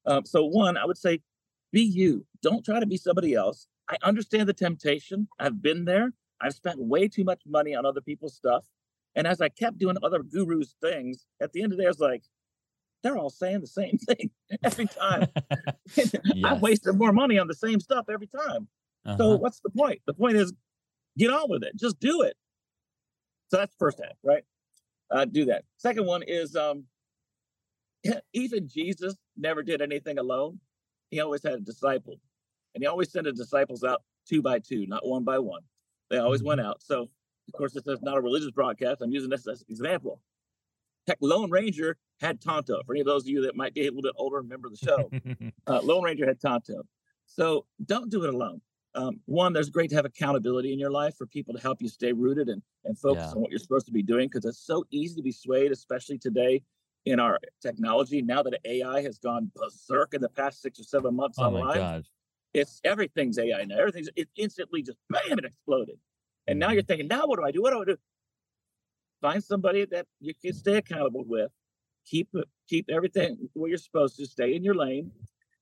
um, 0.05 0.25
so 0.25 0.45
one, 0.45 0.77
I 0.77 0.85
would 0.85 0.97
say, 0.97 1.21
be 1.71 1.81
you. 1.81 2.25
Don't 2.41 2.63
try 2.65 2.79
to 2.79 2.85
be 2.85 2.97
somebody 2.97 3.33
else. 3.35 3.67
I 3.89 3.97
understand 4.03 4.49
the 4.49 4.53
temptation. 4.53 5.27
I've 5.39 5.61
been 5.61 5.85
there. 5.85 6.13
I've 6.41 6.53
spent 6.53 6.79
way 6.79 7.07
too 7.07 7.23
much 7.23 7.41
money 7.45 7.75
on 7.75 7.85
other 7.85 8.01
people's 8.01 8.35
stuff. 8.35 8.65
And 9.15 9.27
as 9.27 9.41
I 9.41 9.49
kept 9.49 9.77
doing 9.77 9.97
other 10.03 10.23
gurus' 10.23 10.75
things, 10.81 11.25
at 11.41 11.51
the 11.51 11.61
end 11.63 11.71
of 11.73 11.77
the 11.77 11.83
day, 11.83 11.87
I 11.87 11.89
was 11.89 11.99
like, 11.99 12.23
they're 13.03 13.17
all 13.17 13.29
saying 13.29 13.61
the 13.61 13.67
same 13.67 13.97
thing 14.07 14.29
every 14.63 14.87
time. 14.87 15.27
Yes. 15.95 16.11
I've 16.45 16.61
wasted 16.61 16.95
more 16.97 17.11
money 17.11 17.37
on 17.39 17.47
the 17.47 17.55
same 17.55 17.79
stuff 17.79 18.05
every 18.11 18.27
time. 18.27 18.67
So 19.05 19.11
Uh-huh. 19.11 19.37
what's 19.37 19.59
the 19.61 19.69
point? 19.69 20.01
The 20.05 20.13
point 20.13 20.35
is 20.37 20.53
get 21.17 21.29
on 21.31 21.49
with 21.49 21.63
it. 21.63 21.75
Just 21.75 21.99
do 21.99 22.21
it. 22.21 22.35
So 23.49 23.57
that's 23.57 23.73
the 23.73 23.79
first 23.79 23.99
half, 24.03 24.15
right? 24.23 24.43
Uh, 25.11 25.25
do 25.25 25.45
that. 25.45 25.63
Second 25.77 26.05
one 26.05 26.23
is 26.25 26.55
um, 26.55 26.85
even 28.33 28.67
Jesus 28.67 29.15
never 29.37 29.63
did 29.63 29.81
anything 29.81 30.19
alone. 30.19 30.59
He 31.09 31.19
always 31.19 31.43
had 31.43 31.53
a 31.53 31.59
disciple, 31.59 32.19
and 32.75 32.83
he 32.83 32.87
always 32.87 33.11
sent 33.11 33.25
his 33.25 33.37
disciples 33.37 33.83
out 33.83 34.03
two 34.27 34.41
by 34.41 34.59
two, 34.59 34.85
not 34.87 35.05
one 35.05 35.23
by 35.23 35.39
one. 35.39 35.61
They 36.11 36.17
always 36.17 36.43
went 36.43 36.61
out. 36.61 36.81
So 36.83 37.09
of 37.49 37.57
course, 37.57 37.73
this 37.73 37.87
is 37.87 38.01
not 38.01 38.17
a 38.17 38.21
religious 38.21 38.51
broadcast. 38.51 39.01
I'm 39.01 39.11
using 39.11 39.29
this 39.29 39.47
as 39.47 39.61
an 39.61 39.67
example. 39.69 40.21
Heck, 41.07 41.17
Lone 41.19 41.49
Ranger 41.49 41.97
had 42.21 42.39
Tonto. 42.39 42.81
For 42.85 42.93
any 42.93 43.01
of 43.01 43.07
those 43.07 43.23
of 43.23 43.29
you 43.29 43.41
that 43.41 43.55
might 43.55 43.73
be 43.73 43.81
a 43.81 43.85
little 43.85 44.03
bit 44.03 44.13
older, 44.17 44.37
and 44.37 44.45
remember 44.45 44.69
the 44.69 44.77
show 44.77 45.09
uh, 45.67 45.81
Lone 45.81 46.03
Ranger 46.03 46.27
had 46.27 46.39
Tonto. 46.39 46.83
So 47.25 47.65
don't 47.83 48.11
do 48.11 48.23
it 48.23 48.33
alone. 48.33 48.61
Um, 48.95 49.19
one, 49.25 49.53
there's 49.53 49.69
great 49.69 49.89
to 49.91 49.95
have 49.95 50.05
accountability 50.05 50.73
in 50.73 50.79
your 50.79 50.89
life 50.89 51.15
for 51.15 51.27
people 51.27 51.53
to 51.53 51.59
help 51.61 51.81
you 51.81 51.87
stay 51.87 52.11
rooted 52.11 52.49
and, 52.49 52.61
and 52.85 52.97
focus 52.97 53.25
Yeah. 53.27 53.35
on 53.35 53.41
what 53.41 53.51
you're 53.51 53.59
supposed 53.59 53.85
to 53.85 53.91
be 53.91 54.01
doing 54.01 54.27
because 54.27 54.45
it's 54.45 54.59
so 54.65 54.83
easy 54.89 55.15
to 55.15 55.21
be 55.21 55.31
swayed, 55.31 55.71
especially 55.71 56.17
today 56.17 56.63
in 57.05 57.19
our 57.19 57.39
technology. 57.61 58.21
Now 58.21 58.41
that 58.43 58.59
AI 58.65 59.01
has 59.01 59.19
gone 59.19 59.51
berserk 59.55 60.13
in 60.13 60.21
the 60.21 60.29
past 60.29 60.61
six 60.61 60.79
or 60.79 60.83
seven 60.83 61.15
months 61.15 61.37
oh 61.39 61.51
my 61.51 61.61
online, 61.61 61.75
God. 61.75 62.05
it's 62.53 62.81
everything's 62.83 63.37
AI 63.37 63.63
now. 63.65 63.77
Everything's 63.77 64.09
it 64.15 64.27
instantly 64.35 64.81
just 64.81 64.97
bam, 65.09 65.37
it 65.37 65.45
exploded. 65.45 65.99
And 66.47 66.57
now 66.57 66.71
you're 66.71 66.81
thinking, 66.81 67.07
now 67.07 67.27
what 67.27 67.37
do 67.37 67.45
I 67.45 67.51
do? 67.51 67.61
What 67.61 67.71
do 67.73 67.81
I 67.81 67.85
do? 67.85 67.97
Find 69.21 69.43
somebody 69.43 69.85
that 69.85 70.07
you 70.19 70.33
can 70.33 70.53
stay 70.53 70.77
accountable 70.77 71.23
with. 71.27 71.51
Keep 72.07 72.33
keep 72.67 72.89
everything 72.89 73.49
where 73.53 73.69
you're 73.69 73.77
supposed 73.77 74.15
to. 74.17 74.25
Stay 74.25 74.55
in 74.55 74.63
your 74.63 74.73
lane, 74.73 75.11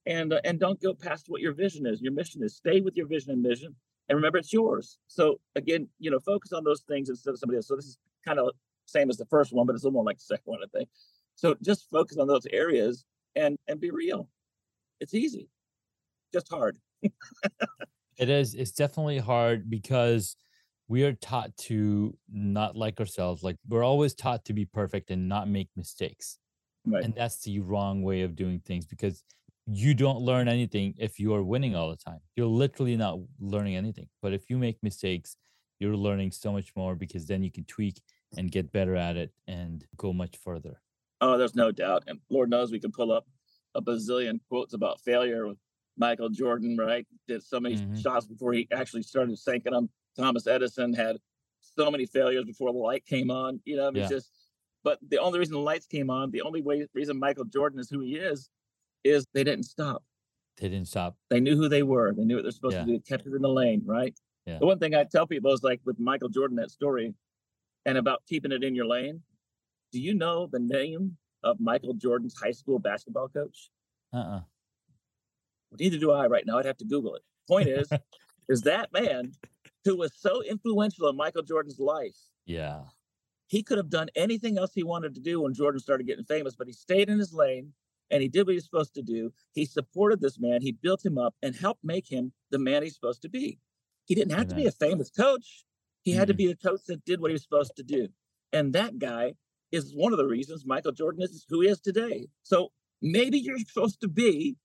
and 0.08 0.34
uh, 0.34 0.40
and 0.44 0.60
don't 0.60 0.82
go 0.82 0.94
past 0.94 1.26
what 1.28 1.42
your 1.42 1.54
vision 1.54 1.86
is. 1.86 2.02
Your 2.02 2.14
mission 2.14 2.42
is. 2.42 2.56
Stay 2.56 2.82
with 2.82 2.96
your 2.96 3.08
vision 3.08 3.32
and 3.32 3.42
mission, 3.44 3.76
and 4.10 4.16
remember 4.16 4.40
it's 4.40 4.54
yours. 4.54 4.98
So 5.08 5.40
again, 5.56 5.88
you 6.00 6.10
know, 6.10 6.20
focus 6.20 6.54
on 6.54 6.64
those 6.64 6.82
things 6.88 7.10
instead 7.10 7.32
of 7.32 7.40
somebody 7.40 7.58
else. 7.58 7.68
So 7.68 7.76
this 7.76 7.86
is 7.86 7.98
kind 8.26 8.40
of 8.40 8.50
same 8.86 9.10
as 9.10 9.18
the 9.18 9.26
first 9.26 9.54
one, 9.54 9.68
but 9.68 9.76
it's 9.76 9.84
a 9.84 9.88
little 9.88 9.96
more 9.96 10.06
like 10.06 10.18
the 10.18 10.24
second 10.24 10.46
one, 10.46 10.60
I 10.64 10.68
think. 10.76 10.90
So 11.36 11.56
just 11.62 11.90
focus 11.92 12.18
on 12.18 12.28
those 12.28 12.48
areas 12.52 13.06
and 13.36 13.58
and 13.68 13.80
be 13.80 13.92
real. 13.92 14.30
It's 15.00 15.14
easy, 15.14 15.50
just 16.34 16.50
hard. 16.50 16.78
it 18.18 18.30
is. 18.30 18.56
It's 18.56 18.72
definitely 18.72 19.20
hard 19.20 19.70
because 19.70 20.38
we 20.88 21.04
are 21.04 21.14
taught 21.14 21.56
to 21.58 22.18
not 22.32 22.78
like 22.78 23.00
ourselves. 23.02 23.44
Like 23.44 23.58
we're 23.68 23.84
always 23.84 24.16
taught 24.16 24.46
to 24.46 24.54
be 24.54 24.64
perfect 24.64 25.12
and 25.12 25.28
not 25.28 25.50
make 25.50 25.68
mistakes. 25.76 26.40
Right. 26.86 27.04
And 27.04 27.14
that's 27.14 27.44
the 27.44 27.60
wrong 27.60 28.02
way 28.02 28.22
of 28.22 28.38
doing 28.38 28.62
things 28.66 28.86
because 28.86 29.22
you 29.68 29.94
don't 29.94 30.22
learn 30.22 30.48
anything 30.48 30.94
if 30.98 31.20
you 31.20 31.34
are 31.34 31.44
winning 31.44 31.76
all 31.76 31.90
the 31.90 31.98
time. 31.98 32.20
You're 32.36 32.48
literally 32.48 32.96
not 32.96 33.20
learning 33.40 33.76
anything. 33.76 34.08
But 34.22 34.34
if 34.34 34.50
you 34.50 34.58
make 34.58 34.82
mistakes, 34.82 35.36
you're 35.80 35.96
learning 35.96 36.32
so 36.32 36.52
much 36.52 36.72
more 36.76 36.96
because 36.96 37.28
then 37.28 37.44
you 37.44 37.52
can 37.52 37.66
tweak 37.66 38.02
and 38.38 38.52
get 38.52 38.72
better 38.72 38.96
at 38.96 39.18
it 39.18 39.32
and 39.48 39.86
go 39.98 40.14
much 40.14 40.38
further. 40.38 40.82
Oh, 41.20 41.38
there's 41.38 41.56
no 41.56 41.72
doubt. 41.72 42.04
And 42.08 42.20
Lord 42.30 42.50
knows 42.50 42.72
we 42.72 42.80
can 42.80 42.92
pull 42.92 43.12
up 43.12 43.26
a 43.76 43.82
bazillion 43.82 44.40
quotes 44.48 44.74
about 44.74 45.02
failure 45.02 45.48
with 45.48 45.58
Michael 45.98 46.30
Jordan, 46.30 46.78
right? 46.78 47.06
Did 47.28 47.44
so 47.44 47.60
many 47.60 47.76
mm-hmm. 47.76 47.98
shots 47.98 48.26
before 48.26 48.54
he 48.54 48.68
actually 48.72 49.04
started 49.04 49.38
sinking 49.38 49.74
them. 49.74 49.90
Thomas 50.18 50.48
Edison 50.48 50.94
had 50.94 51.18
so 51.60 51.92
many 51.92 52.06
failures 52.06 52.46
before 52.46 52.72
the 52.72 52.80
light 52.80 53.06
came 53.06 53.30
on. 53.32 53.60
You 53.66 53.78
know, 53.78 53.88
I 53.88 53.92
mean, 53.92 54.04
yeah. 54.04 54.10
just. 54.10 54.32
But 54.84 55.00
the 55.06 55.18
only 55.18 55.40
reason 55.40 55.54
the 55.54 55.60
lights 55.60 55.86
came 55.86 56.10
on, 56.10 56.32
the 56.32 56.44
only 56.44 56.62
way 56.62 56.88
reason 56.94 57.20
Michael 57.20 57.44
Jordan 57.44 57.80
is 57.80 57.90
who 57.90 58.00
he 58.00 58.16
is, 58.16 58.50
is 59.04 59.26
they 59.34 59.44
didn't 59.44 59.66
stop. 59.66 60.04
They 60.58 60.70
didn't 60.70 60.88
stop. 60.88 61.16
They 61.30 61.40
knew 61.40 61.56
who 61.56 61.70
they 61.70 61.84
were. 61.84 62.14
They 62.14 62.24
knew 62.24 62.36
what 62.36 62.44
they're 62.44 62.52
supposed 62.52 62.76
yeah. 62.76 62.82
to 62.82 62.86
do. 62.86 62.92
They 62.94 63.00
kept 63.00 63.28
it 63.28 63.34
in 63.34 63.42
the 63.42 63.50
lane, 63.50 63.84
right? 63.86 64.18
Yeah. 64.46 64.60
The 64.60 64.66
one 64.66 64.80
thing 64.80 64.96
I 64.96 65.04
tell 65.04 65.28
people 65.28 65.54
is 65.54 65.62
like 65.64 65.82
with 65.86 66.00
Michael 66.00 66.30
Jordan, 66.30 66.58
that 66.58 66.72
story, 66.72 67.14
and 67.86 67.98
about 67.98 68.24
keeping 68.28 68.52
it 68.52 68.64
in 68.64 68.76
your 68.76 68.86
lane. 68.86 69.22
Do 69.92 70.00
you 70.00 70.14
know 70.14 70.48
the 70.52 70.60
name 70.60 71.18
of 71.44 71.60
Michael 71.60 71.94
Jordan's 71.94 72.36
high 72.38 72.52
school 72.52 72.80
basketball 72.80 73.30
coach? 73.30 73.70
Uh 74.14 74.18
uh-uh. 74.18 74.38
uh 74.38 74.42
Neither 75.80 75.98
do 75.98 76.12
I 76.12 76.28
right 76.28 76.46
now. 76.46 76.58
I'd 76.58 76.66
have 76.66 76.78
to 76.78 76.86
Google 76.86 77.16
it. 77.16 77.22
Point 77.48 77.68
is, 77.68 77.90
is 78.50 78.62
that 78.62 78.92
man 78.92 79.34
who 79.86 79.96
was 79.96 80.14
so 80.18 80.42
influential 80.44 81.08
in 81.08 81.16
Michael 81.16 81.44
Jordan's 81.44 81.80
life. 81.80 82.18
Yeah. 82.46 82.82
He 83.48 83.64
could 83.64 83.78
have 83.78 83.90
done 83.90 84.10
anything 84.16 84.58
else 84.58 84.72
he 84.74 84.84
wanted 84.84 85.16
to 85.16 85.22
do 85.22 85.42
when 85.42 85.54
Jordan 85.54 85.80
started 85.80 86.08
getting 86.08 86.26
famous, 86.26 86.56
but 86.56 86.68
he 86.68 86.74
stayed 86.74 87.10
in 87.10 87.18
his 87.18 87.34
lane 87.34 87.72
and 88.10 88.22
he 88.22 88.28
did 88.28 88.46
what 88.46 88.52
he 88.52 88.58
was 88.58 88.66
supposed 88.66 88.94
to 88.96 89.02
do. 89.02 89.32
He 89.52 89.66
supported 89.66 90.22
this 90.22 90.40
man, 90.40 90.62
he 90.62 90.72
built 90.72 91.06
him 91.06 91.18
up 91.18 91.36
and 91.42 91.56
helped 91.56 91.84
make 91.84 92.08
him 92.10 92.32
the 92.52 92.60
man 92.60 92.84
he's 92.84 92.96
supposed 92.96 93.22
to 93.24 93.30
be. 93.30 93.60
He 94.06 94.16
didn't 94.16 94.32
have 94.32 94.46
Amen. 94.46 94.50
to 94.50 94.56
be 94.56 94.66
a 94.68 94.72
famous 94.72 95.10
coach. 95.10 95.66
He 96.04 96.12
mm-hmm. 96.12 96.20
had 96.20 96.28
to 96.30 96.34
mm-hmm. 96.34 96.38
be 96.38 96.52
a 96.52 96.56
coach 96.56 96.82
that 96.88 97.04
did 97.06 97.20
what 97.20 97.32
he 97.32 97.34
was 97.34 97.44
supposed 97.44 97.76
to 97.76 97.84
do. 97.84 98.08
And 98.54 98.74
that 98.74 98.98
guy 99.00 99.34
is 99.72 99.94
one 99.94 100.14
of 100.14 100.18
the 100.18 100.26
reasons 100.26 100.66
Michael 100.66 100.94
Jordan 100.94 101.22
is 101.22 101.46
who 101.50 101.62
he 101.62 101.68
is 101.68 101.82
today. 101.82 102.28
So 102.44 102.70
maybe 103.02 103.38
you're 103.38 103.60
supposed 103.60 104.00
to 104.02 104.08
be 104.08 104.56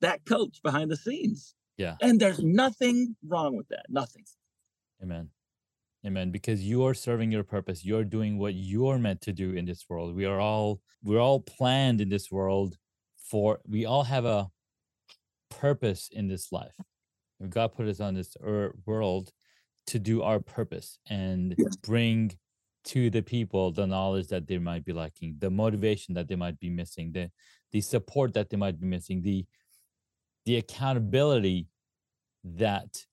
that 0.00 0.24
coach 0.24 0.60
behind 0.62 0.90
the 0.90 0.96
scenes. 0.96 1.54
Yeah. 1.76 1.96
And 2.00 2.18
there's 2.18 2.40
nothing 2.40 3.16
wrong 3.26 3.56
with 3.56 3.68
that. 3.68 3.86
Nothing. 3.88 4.24
Amen. 5.02 5.30
Amen. 6.06 6.30
Because 6.30 6.62
you 6.62 6.84
are 6.84 6.94
serving 6.94 7.32
your 7.32 7.42
purpose. 7.42 7.84
You're 7.84 8.04
doing 8.04 8.38
what 8.38 8.54
you're 8.54 8.98
meant 8.98 9.20
to 9.22 9.32
do 9.32 9.52
in 9.52 9.64
this 9.64 9.84
world. 9.88 10.14
We 10.14 10.24
are 10.26 10.40
all 10.40 10.80
we're 11.02 11.20
all 11.20 11.40
planned 11.40 12.00
in 12.00 12.08
this 12.08 12.30
world 12.30 12.76
for 13.30 13.58
we 13.66 13.84
all 13.84 14.04
have 14.04 14.24
a 14.24 14.48
purpose 15.50 16.08
in 16.12 16.28
this 16.28 16.52
life. 16.52 16.74
God 17.48 17.72
put 17.72 17.88
us 17.88 18.00
on 18.00 18.14
this 18.14 18.36
world 18.86 19.30
to 19.88 19.98
do 19.98 20.22
our 20.22 20.40
purpose 20.40 20.98
and 21.08 21.54
yes. 21.56 21.76
bring 21.76 22.36
to 22.84 23.10
the 23.10 23.22
people 23.22 23.70
the 23.70 23.86
knowledge 23.86 24.28
that 24.28 24.46
they 24.46 24.58
might 24.58 24.84
be 24.84 24.92
lacking, 24.92 25.36
the 25.38 25.50
motivation 25.50 26.14
that 26.14 26.28
they 26.28 26.36
might 26.36 26.58
be 26.58 26.70
missing, 26.70 27.12
the 27.12 27.30
the 27.72 27.80
support 27.80 28.32
that 28.34 28.48
they 28.50 28.56
might 28.56 28.80
be 28.80 28.86
missing, 28.86 29.20
the 29.22 29.44
the 30.46 30.56
accountability 30.56 31.66
that 32.44 33.04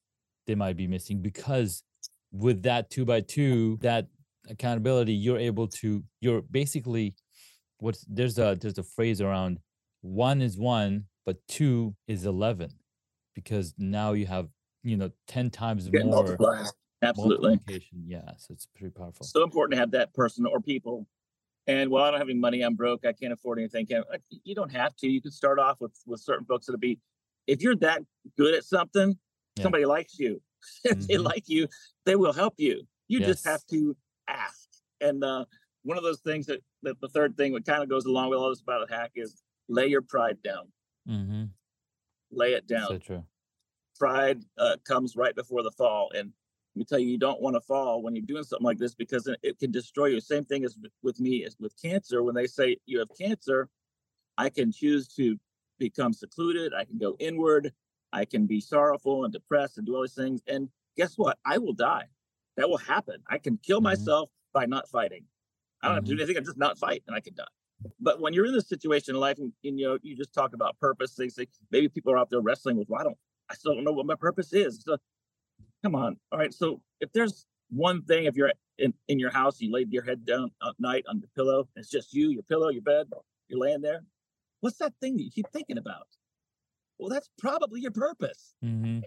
they 0.48 0.56
might 0.56 0.78
be 0.78 0.88
missing 0.88 1.22
because 1.22 1.84
with 2.38 2.64
that 2.64 2.90
two 2.90 3.06
by 3.06 3.22
two, 3.22 3.78
that 3.82 4.08
accountability, 4.50 5.14
you're 5.14 5.38
able 5.38 5.68
to, 5.68 6.04
you're 6.22 6.42
basically 6.42 7.16
what's 7.80 8.06
there's 8.08 8.38
a 8.38 8.58
there's 8.60 8.78
a 8.78 8.84
phrase 8.84 9.22
around 9.22 9.60
one 10.02 10.42
is 10.42 10.58
one, 10.58 11.06
but 11.26 11.38
two 11.48 11.96
is 12.08 12.26
eleven. 12.26 12.72
Because 13.34 13.74
now 13.78 14.14
you 14.14 14.28
have, 14.28 14.48
you 14.82 14.96
know, 14.96 15.12
10 15.28 15.50
times 15.50 15.90
Get 15.90 16.06
more 16.06 16.38
absolutely. 17.02 17.60
yeah 18.06 18.32
so 18.38 18.54
it's 18.54 18.66
pretty 18.78 18.92
powerful. 18.92 19.26
So 19.26 19.44
important 19.44 19.74
to 19.74 19.80
have 19.80 19.92
that 19.92 20.14
person 20.14 20.46
or 20.46 20.60
people. 20.62 21.08
And 21.68 21.90
well 21.90 22.04
i 22.04 22.12
don't 22.12 22.20
have 22.20 22.30
any 22.30 22.38
money 22.38 22.62
i'm 22.62 22.76
broke 22.76 23.06
i 23.06 23.12
can't 23.12 23.34
afford 23.34 23.58
anything 23.58 23.88
you 24.44 24.56
don't 24.56 24.72
have 24.72 24.96
to. 24.98 25.08
You 25.08 25.22
can 25.22 25.32
start 25.32 25.60
off 25.60 25.82
with 25.82 25.94
with 26.06 26.22
certain 26.22 26.46
folks 26.46 26.68
that'll 26.68 26.80
be 26.80 27.00
if 27.48 27.62
you're 27.62 27.76
that 27.78 28.02
good 28.38 28.54
at 28.54 28.64
something 28.64 29.18
yeah. 29.56 29.64
somebody 29.64 29.86
likes 29.86 30.20
you 30.20 30.42
if 30.84 30.98
mm-hmm. 30.98 31.06
they 31.08 31.18
like 31.18 31.44
you 31.48 31.68
they 32.06 32.16
will 32.16 32.34
help 32.34 32.56
you. 32.58 32.84
You 33.08 33.20
yes. 33.20 33.28
just 33.28 33.46
have 33.46 33.66
to 33.72 33.96
ask. 34.28 34.68
And 35.02 35.24
uh, 35.24 35.46
one 35.84 35.98
of 35.98 36.04
those 36.04 36.22
things 36.22 36.46
that, 36.48 36.62
that 36.84 37.00
the 37.02 37.10
third 37.10 37.38
thing 37.38 37.54
that 37.54 37.66
kind 37.66 37.84
of 37.84 37.90
goes 37.90 38.06
along 38.06 38.30
with 38.30 38.40
all 38.40 38.50
this 38.50 38.62
about 38.62 38.90
a 38.90 38.94
hack 38.94 39.12
is 39.16 39.42
lay 39.68 39.88
your 39.88 40.02
pride 40.02 40.38
down. 40.44 40.72
Mm-hmm. 41.08 41.44
lay 42.32 42.54
it 42.54 42.68
down 42.68 42.88
so 42.88 42.98
true. 42.98 43.24
Pride 44.00 44.42
uh, 44.58 44.78
comes 44.88 45.16
right 45.16 45.36
before 45.36 45.62
the 45.62 45.72
fall 45.72 46.12
and 46.16 46.32
let 46.76 46.80
me 46.80 46.86
tell 46.86 47.00
you 47.00 47.08
you 47.08 47.20
don't 47.20 47.42
want 47.42 47.56
to 47.56 47.62
fall 47.62 48.02
when 48.02 48.16
you're 48.16 48.26
doing 48.26 48.44
something 48.44 48.66
like 48.66 48.80
this 48.80 48.96
because 48.96 49.30
it 49.44 49.60
can 49.60 49.72
destroy 49.72 50.08
you. 50.08 50.20
Same 50.20 50.44
thing 50.44 50.66
as 50.66 50.78
with 51.04 51.20
me 51.20 51.46
as 51.46 51.56
with 51.60 51.80
cancer. 51.80 52.24
When 52.24 52.36
they 52.36 52.48
say 52.48 52.78
you 52.88 53.00
have 53.00 53.10
cancer 53.18 53.70
i 54.38 54.50
can 54.50 54.72
choose 54.72 55.08
to 55.08 55.38
become 55.80 56.14
secluded 56.14 56.74
i 56.74 56.84
can 56.86 56.98
go 56.98 57.16
inward 57.20 57.72
I 58.14 58.26
can 58.26 58.46
be 58.46 58.62
sorrowful 58.62 59.24
and 59.24 59.34
depressed 59.34 59.78
and 59.78 59.86
do 59.86 59.96
all 59.96 60.02
these 60.02 60.14
things. 60.14 60.42
And 60.48 60.70
guess 60.98 61.16
what? 61.18 61.38
I 61.46 61.58
will 61.58 61.74
die. 61.74 62.06
That 62.58 62.70
will 62.70 62.78
happen. 62.78 63.18
I 63.30 63.38
can 63.38 63.58
kill 63.58 63.80
mm-hmm. 63.80 63.86
myself 63.86 64.30
by 64.54 64.66
not 64.66 64.88
fighting. 64.90 65.26
I 65.82 65.88
don't 65.88 65.92
mm-hmm. 65.92 65.96
have 65.96 66.04
to 66.04 66.08
do 66.08 66.14
mm-hmm. 66.16 66.22
anything. 66.22 66.38
I 66.38 66.46
just 66.46 66.58
not 66.58 66.78
fight 66.78 67.04
and 67.08 67.16
I 67.16 67.20
can 67.20 67.36
die. 67.36 67.44
But 68.00 68.22
when 68.22 68.34
you're 68.34 68.46
in 68.46 68.54
this 68.54 68.70
situation 68.70 69.16
in 69.16 69.20
life 69.20 69.38
and, 69.38 69.52
and 69.64 69.80
you 69.80 69.88
know, 69.88 69.98
you 70.02 70.16
just 70.16 70.34
talk 70.34 70.54
about 70.54 70.80
purpose, 70.80 71.14
they 71.16 71.28
say 71.28 71.48
maybe 71.72 71.90
people 71.90 72.14
are 72.14 72.18
out 72.18 72.30
there 72.30 72.40
wrestling 72.40 72.78
with, 72.78 72.88
well, 72.90 73.02
I 73.02 73.04
don't, 73.04 73.18
I 73.50 73.56
still 73.56 73.76
don't 73.76 73.84
know 73.84 73.92
what 73.92 74.06
my 74.06 74.16
purpose 74.16 74.54
is. 74.54 74.82
So 74.84 74.98
come 75.84 75.96
on. 75.96 76.18
All 76.32 76.40
right. 76.40 76.54
So 76.54 76.82
if 77.02 77.12
there's 77.12 77.46
one 77.70 78.02
thing, 78.04 78.26
if 78.26 78.36
you're 78.36 78.52
in, 78.78 78.94
in 79.08 79.20
your 79.20 79.32
house, 79.32 79.60
you 79.60 79.72
laid 79.72 79.92
your 79.92 80.04
head 80.04 80.26
down 80.26 80.52
at 80.66 80.74
night 80.80 81.04
on 81.08 81.20
the 81.20 81.28
pillow, 81.36 81.68
it's 81.76 81.90
just 81.90 82.14
you, 82.14 82.30
your 82.30 82.44
pillow, 82.44 82.70
your 82.70 82.82
bed, 82.82 83.08
you're 83.50 83.60
laying 83.60 83.82
there. 83.82 84.04
What's 84.62 84.78
that 84.78 84.94
thing 85.02 85.18
that 85.18 85.24
you 85.24 85.32
keep 85.32 85.48
thinking 85.52 85.78
about? 85.78 86.08
Well, 86.98 87.10
that's 87.10 87.30
probably 87.38 87.82
your 87.82 87.92
purpose. 87.92 88.54
Mm-hmm. 88.64 89.00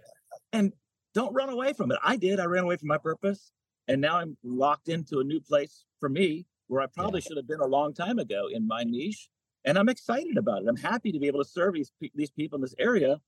And 0.53 0.73
don't 1.15 1.35
run 1.35 1.49
away 1.49 1.73
from 1.73 1.91
it. 1.91 1.99
I 2.03 2.17
did. 2.17 2.41
I 2.41 2.45
ran 2.45 2.65
away 2.65 2.77
from 2.77 2.89
my 2.89 2.99
purpose. 2.99 3.53
And 3.87 4.01
now 4.01 4.19
I'm 4.19 4.37
locked 4.45 4.89
into 4.89 5.21
a 5.21 5.25
new 5.25 5.41
place 5.41 5.85
for 5.99 6.09
me 6.09 6.47
where 6.67 6.83
I 6.83 6.87
probably 6.87 7.21
yeah. 7.21 7.29
should 7.29 7.37
have 7.39 7.49
been 7.49 7.61
a 7.61 7.67
long 7.67 7.95
time 7.95 8.19
ago 8.19 8.49
in 8.53 8.67
my 8.67 8.85
niche. 8.85 9.29
And 9.65 9.79
I'm 9.79 9.89
excited 9.89 10.37
about 10.37 10.63
it. 10.63 10.69
I'm 10.69 10.77
happy 10.77 11.13
to 11.13 11.19
be 11.19 11.27
able 11.27 11.43
to 11.43 11.49
serve 11.49 11.75
these, 11.75 11.93
these 12.15 12.31
people 12.31 12.57
in 12.57 12.63
this 12.63 12.75
area 12.79 13.19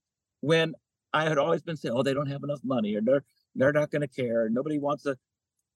when 0.40 0.74
I 1.12 1.24
had 1.24 1.38
always 1.38 1.62
been 1.62 1.76
saying, 1.76 1.94
oh, 1.96 2.02
they 2.02 2.14
don't 2.14 2.28
have 2.28 2.44
enough 2.44 2.60
money 2.62 2.94
or 2.94 3.00
they're, 3.00 3.24
they're 3.54 3.72
not 3.72 3.90
going 3.90 4.02
to 4.02 4.08
care. 4.08 4.48
Nobody 4.48 4.78
wants 4.78 5.04
to. 5.04 5.16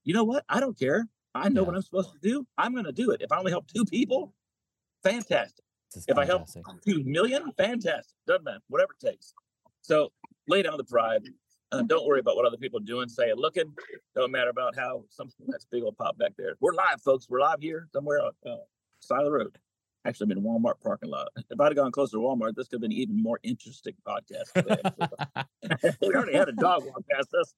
You 0.04 0.14
know 0.14 0.24
what? 0.24 0.44
I 0.48 0.60
don't 0.60 0.78
care. 0.78 1.08
I 1.34 1.48
know 1.48 1.62
yeah. 1.62 1.66
what 1.66 1.76
I'm 1.76 1.82
supposed 1.82 2.12
to 2.12 2.18
do. 2.22 2.46
I'm 2.58 2.72
going 2.72 2.84
to 2.84 2.92
do 2.92 3.10
it. 3.10 3.22
If 3.22 3.32
I 3.32 3.38
only 3.38 3.50
help 3.50 3.66
two 3.66 3.84
people, 3.86 4.34
fantastic 5.02 5.64
if 6.08 6.18
I 6.18 6.24
help 6.24 6.48
two 6.86 7.02
million, 7.04 7.52
fantastic. 7.56 8.16
Doesn't 8.26 8.44
matter, 8.44 8.60
whatever 8.68 8.92
it 9.00 9.06
takes. 9.06 9.34
So 9.82 10.10
lay 10.48 10.62
down 10.62 10.76
the 10.76 10.84
pride. 10.84 11.22
Uh, 11.72 11.82
don't 11.82 12.06
worry 12.06 12.20
about 12.20 12.36
what 12.36 12.46
other 12.46 12.56
people 12.56 12.78
are 12.78 12.84
doing, 12.84 13.08
saying, 13.08 13.34
looking. 13.36 13.72
Don't 14.14 14.30
matter 14.30 14.50
about 14.50 14.76
how 14.76 15.04
something 15.10 15.46
that's 15.48 15.64
big 15.64 15.82
will 15.82 15.92
pop 15.92 16.16
back 16.18 16.32
there. 16.36 16.54
We're 16.60 16.74
live, 16.74 17.00
folks. 17.02 17.26
We're 17.28 17.40
live 17.40 17.60
here 17.60 17.88
somewhere 17.92 18.20
on 18.20 18.32
uh, 18.46 18.56
side 19.00 19.20
of 19.20 19.24
the 19.24 19.32
road. 19.32 19.58
Actually, 20.06 20.32
I'm 20.32 20.38
in 20.38 20.44
Walmart 20.44 20.80
parking 20.82 21.10
lot. 21.10 21.28
If 21.48 21.58
I'd 21.58 21.64
have 21.64 21.76
gone 21.76 21.90
closer 21.90 22.12
to 22.12 22.18
Walmart, 22.18 22.54
this 22.54 22.68
could 22.68 22.76
have 22.76 22.82
been 22.82 22.92
an 22.92 22.98
even 22.98 23.22
more 23.22 23.40
interesting 23.42 23.94
podcast. 24.06 24.50
we 26.02 26.14
already 26.14 26.36
had 26.36 26.48
a 26.48 26.52
dog 26.52 26.84
walk 26.84 27.02
past 27.10 27.32
us. 27.34 27.54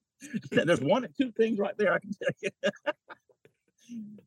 There's 0.52 0.80
one 0.80 1.04
or 1.04 1.08
two 1.20 1.32
things 1.32 1.58
right 1.58 1.76
there 1.76 1.92
I 1.92 1.98
can 1.98 2.10
tell 2.12 2.32
you 2.40 2.50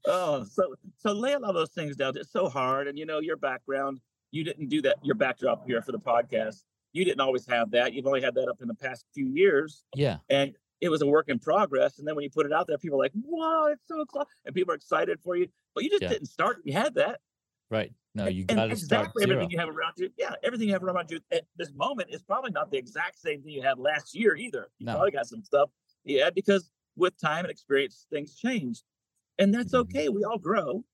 oh, 0.06 0.43
so 0.43 0.76
so 0.98 1.12
lay 1.12 1.34
a 1.34 1.39
lot 1.39 1.50
of 1.50 1.56
those 1.56 1.72
things 1.72 1.95
down. 1.95 2.15
It's 2.17 2.32
so 2.32 2.50
hard, 2.50 2.88
and 2.88 2.98
you 2.98 3.06
know 3.06 3.19
your 3.19 3.38
background. 3.38 4.00
You 4.32 4.43
didn't 4.43 4.69
do 4.69 4.82
that. 4.84 4.98
Your 5.04 5.15
backdrop 5.15 5.65
here 5.65 5.82
for 5.82 5.91
the 5.91 6.00
podcast. 6.00 6.63
You 6.93 7.06
didn't 7.06 7.22
always 7.22 7.45
have 7.48 7.72
that. 7.72 7.93
You've 7.93 8.08
only 8.08 8.22
had 8.22 8.36
that 8.36 8.48
up 8.48 8.62
in 8.62 8.67
the 8.67 8.76
past 8.76 9.06
few 9.13 9.28
years. 9.28 9.84
Yeah. 9.95 10.17
And 10.30 10.56
it 10.82 10.89
was 10.89 11.02
a 11.02 11.08
work 11.08 11.30
in 11.30 11.39
progress. 11.39 12.00
And 12.00 12.08
then 12.08 12.15
when 12.15 12.24
you 12.24 12.30
put 12.30 12.45
it 12.45 12.54
out 12.54 12.67
there, 12.67 12.78
people 12.78 12.98
are 13.00 13.04
like, 13.04 13.12
"Wow, 13.15 13.65
it's 13.72 13.88
so 13.88 14.06
cool," 14.06 14.28
and 14.45 14.56
people 14.56 14.72
are 14.72 14.76
excited 14.76 15.19
for 15.24 15.36
you. 15.36 15.48
But 15.76 15.84
you 15.84 15.89
just 15.89 16.04
yeah. 16.04 16.10
didn't 16.10 16.28
start. 16.28 16.62
You 16.63 16.74
had 16.74 16.95
that. 16.95 17.19
Right. 17.69 17.93
No, 18.15 18.28
you 18.28 18.45
got 18.45 18.67
to 18.67 18.76
start 18.76 19.06
exactly 19.08 19.24
everything 19.24 19.52
you 19.52 19.60
have 19.60 19.69
around 19.69 19.93
you. 19.98 20.10
Yeah, 20.17 20.34
everything 20.43 20.67
you 20.67 20.74
have 20.74 20.84
around 20.84 21.12
you 21.12 21.19
at 21.32 21.45
this 21.58 21.72
moment 21.74 22.10
is 22.12 22.24
probably 22.24 22.52
not 22.52 22.72
the 22.72 22.78
exact 22.78 23.19
same 23.19 23.43
thing 23.43 23.52
you 23.52 23.62
had 23.62 23.78
last 23.78 24.15
year 24.15 24.36
either. 24.36 24.69
You 24.80 24.88
No. 24.88 24.93
probably 24.93 25.12
got 25.12 25.28
some 25.28 25.43
stuff 25.43 25.69
Yeah, 26.04 26.32
because 26.32 26.72
with 26.95 27.19
time 27.19 27.45
and 27.45 27.52
experience, 27.52 28.08
things 28.10 28.36
change, 28.36 28.84
and 29.39 29.54
that's 29.54 29.73
Mhm. 29.73 29.80
okay. 29.80 30.10
We 30.10 30.23
all 30.23 30.38
grow, 30.38 30.86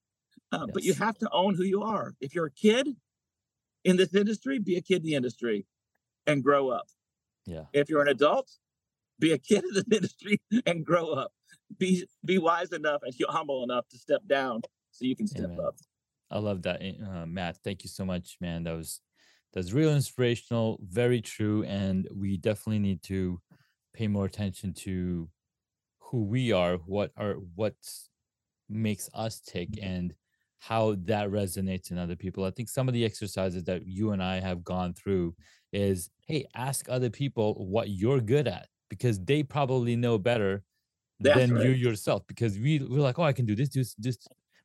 uh, 0.52 0.68
but 0.74 0.84
you 0.84 0.94
have 0.94 1.18
to 1.18 1.30
own 1.32 1.56
who 1.56 1.64
you 1.64 1.82
are. 1.82 2.16
If 2.22 2.34
you're 2.34 2.46
a 2.46 2.52
kid 2.52 2.96
in 3.84 3.98
this 3.98 4.14
industry, 4.14 4.60
be 4.60 4.78
a 4.78 4.82
kid 4.82 4.98
in 4.98 5.04
the 5.04 5.16
industry 5.16 5.66
and 6.26 6.44
grow 6.44 6.70
up. 6.70 6.88
Yeah. 7.46 7.66
If 7.74 7.90
you're 7.90 8.02
an 8.02 8.08
adult, 8.08 8.50
be 9.20 9.32
a 9.32 9.38
kid 9.38 9.64
in 9.66 9.74
the 9.74 9.86
industry 9.98 10.42
and 10.66 10.86
grow 10.86 11.12
up. 11.12 11.34
Be 11.78 12.08
be 12.24 12.38
wise 12.38 12.72
enough 12.72 13.02
and 13.04 13.14
humble 13.28 13.64
enough 13.64 13.88
to 13.90 13.98
step 13.98 14.26
down 14.28 14.62
so 14.92 15.06
you 15.06 15.16
can 15.16 15.28
step 15.28 15.46
Amen. 15.46 15.60
up. 15.66 15.76
I 16.30 16.40
love 16.40 16.62
that, 16.64 16.82
eh, 16.82 16.96
uh, 17.04 17.26
Matt. 17.26 17.58
Thank 17.64 17.84
you 17.84 17.90
so 17.90 18.06
much, 18.06 18.38
man. 18.40 18.64
That 18.64 18.76
was 18.76 19.02
that's 19.54 19.72
real 19.72 19.94
inspirational, 19.94 20.80
very 20.84 21.22
true, 21.22 21.64
and 21.64 22.08
we 22.14 22.38
definitely 22.38 22.80
need 22.80 23.02
to 23.04 23.42
pay 23.94 24.08
more 24.08 24.26
attention 24.26 24.74
to 24.74 25.30
who 26.00 26.24
we 26.24 26.52
are, 26.52 26.78
what 26.78 27.12
are 27.18 27.36
what 27.56 27.76
makes 28.70 29.10
us 29.14 29.40
tick, 29.40 29.70
and 29.82 30.14
how 30.60 30.96
that 31.04 31.30
resonates 31.30 31.92
in 31.92 31.98
other 31.98 32.16
people. 32.16 32.44
I 32.44 32.50
think 32.50 32.70
some 32.70 32.88
of 32.88 32.94
the 32.94 33.06
exercises 33.06 33.64
that 33.66 33.86
you 33.86 34.12
and 34.12 34.24
I 34.24 34.40
have 34.40 34.64
gone 34.64 34.94
through 34.94 35.36
is, 35.72 36.10
hey, 36.28 36.46
ask 36.56 36.88
other 36.90 37.10
people 37.10 37.54
what 37.68 37.90
you're 37.90 38.20
good 38.20 38.48
at 38.48 38.68
because 38.90 39.20
they 39.24 39.44
probably 39.44 39.96
know 39.96 40.18
better 40.18 40.64
That's 41.20 41.38
than 41.38 41.58
you 41.58 41.70
yourself. 41.70 42.24
Because 42.28 42.58
we 42.58 42.80
we're 42.80 43.02
like, 43.02 43.20
oh, 43.20 43.24
I 43.24 43.34
can 43.34 43.46
do 43.46 43.56
this, 43.56 43.70
this, 43.70 43.94
this. 43.96 44.18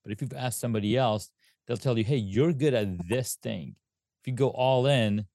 But 0.03 0.13
if 0.13 0.23
you've 0.23 0.33
asked 0.33 0.61
somebody 0.61 0.97
else, 0.97 1.31
they'll 1.67 1.77
tell 1.77 1.99
you, 1.99 2.05
hey, 2.05 2.17
you're 2.17 2.53
good 2.53 2.73
at 2.73 3.09
this 3.09 3.37
thing. 3.43 3.75
If 4.23 4.29
you 4.29 4.33
go 4.33 4.49
all 4.49 4.87
in, 4.87 5.27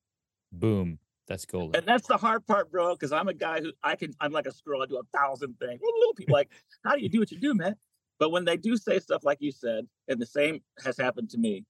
boom, 0.51 0.97
that's 1.27 1.45
golden. 1.45 1.75
And 1.75 1.87
that's 1.87 2.07
the 2.07 2.17
hard 2.17 2.47
part, 2.47 2.71
bro, 2.71 2.95
because 2.95 3.11
I'm 3.11 3.27
a 3.27 3.33
guy 3.33 3.61
who 3.61 3.71
I 3.83 3.95
can, 3.95 4.13
I'm 4.19 4.31
like 4.31 4.47
a 4.47 4.51
squirrel. 4.51 4.81
I 4.81 4.85
do 4.87 4.97
a 4.97 5.17
thousand 5.17 5.55
things. 5.59 5.79
Little 5.83 6.13
people 6.15 6.33
like, 6.33 6.49
how 6.83 6.95
do 6.95 7.01
you 7.01 7.09
do 7.09 7.19
what 7.19 7.31
you 7.31 7.39
do, 7.39 7.53
man? 7.53 7.75
But 8.19 8.31
when 8.31 8.45
they 8.45 8.57
do 8.57 8.77
say 8.77 8.99
stuff 8.99 9.23
like 9.23 9.39
you 9.41 9.51
said, 9.51 9.87
and 10.07 10.21
the 10.21 10.25
same 10.25 10.61
has 10.83 10.97
happened 10.97 11.29
to 11.31 11.37
me, 11.37 11.65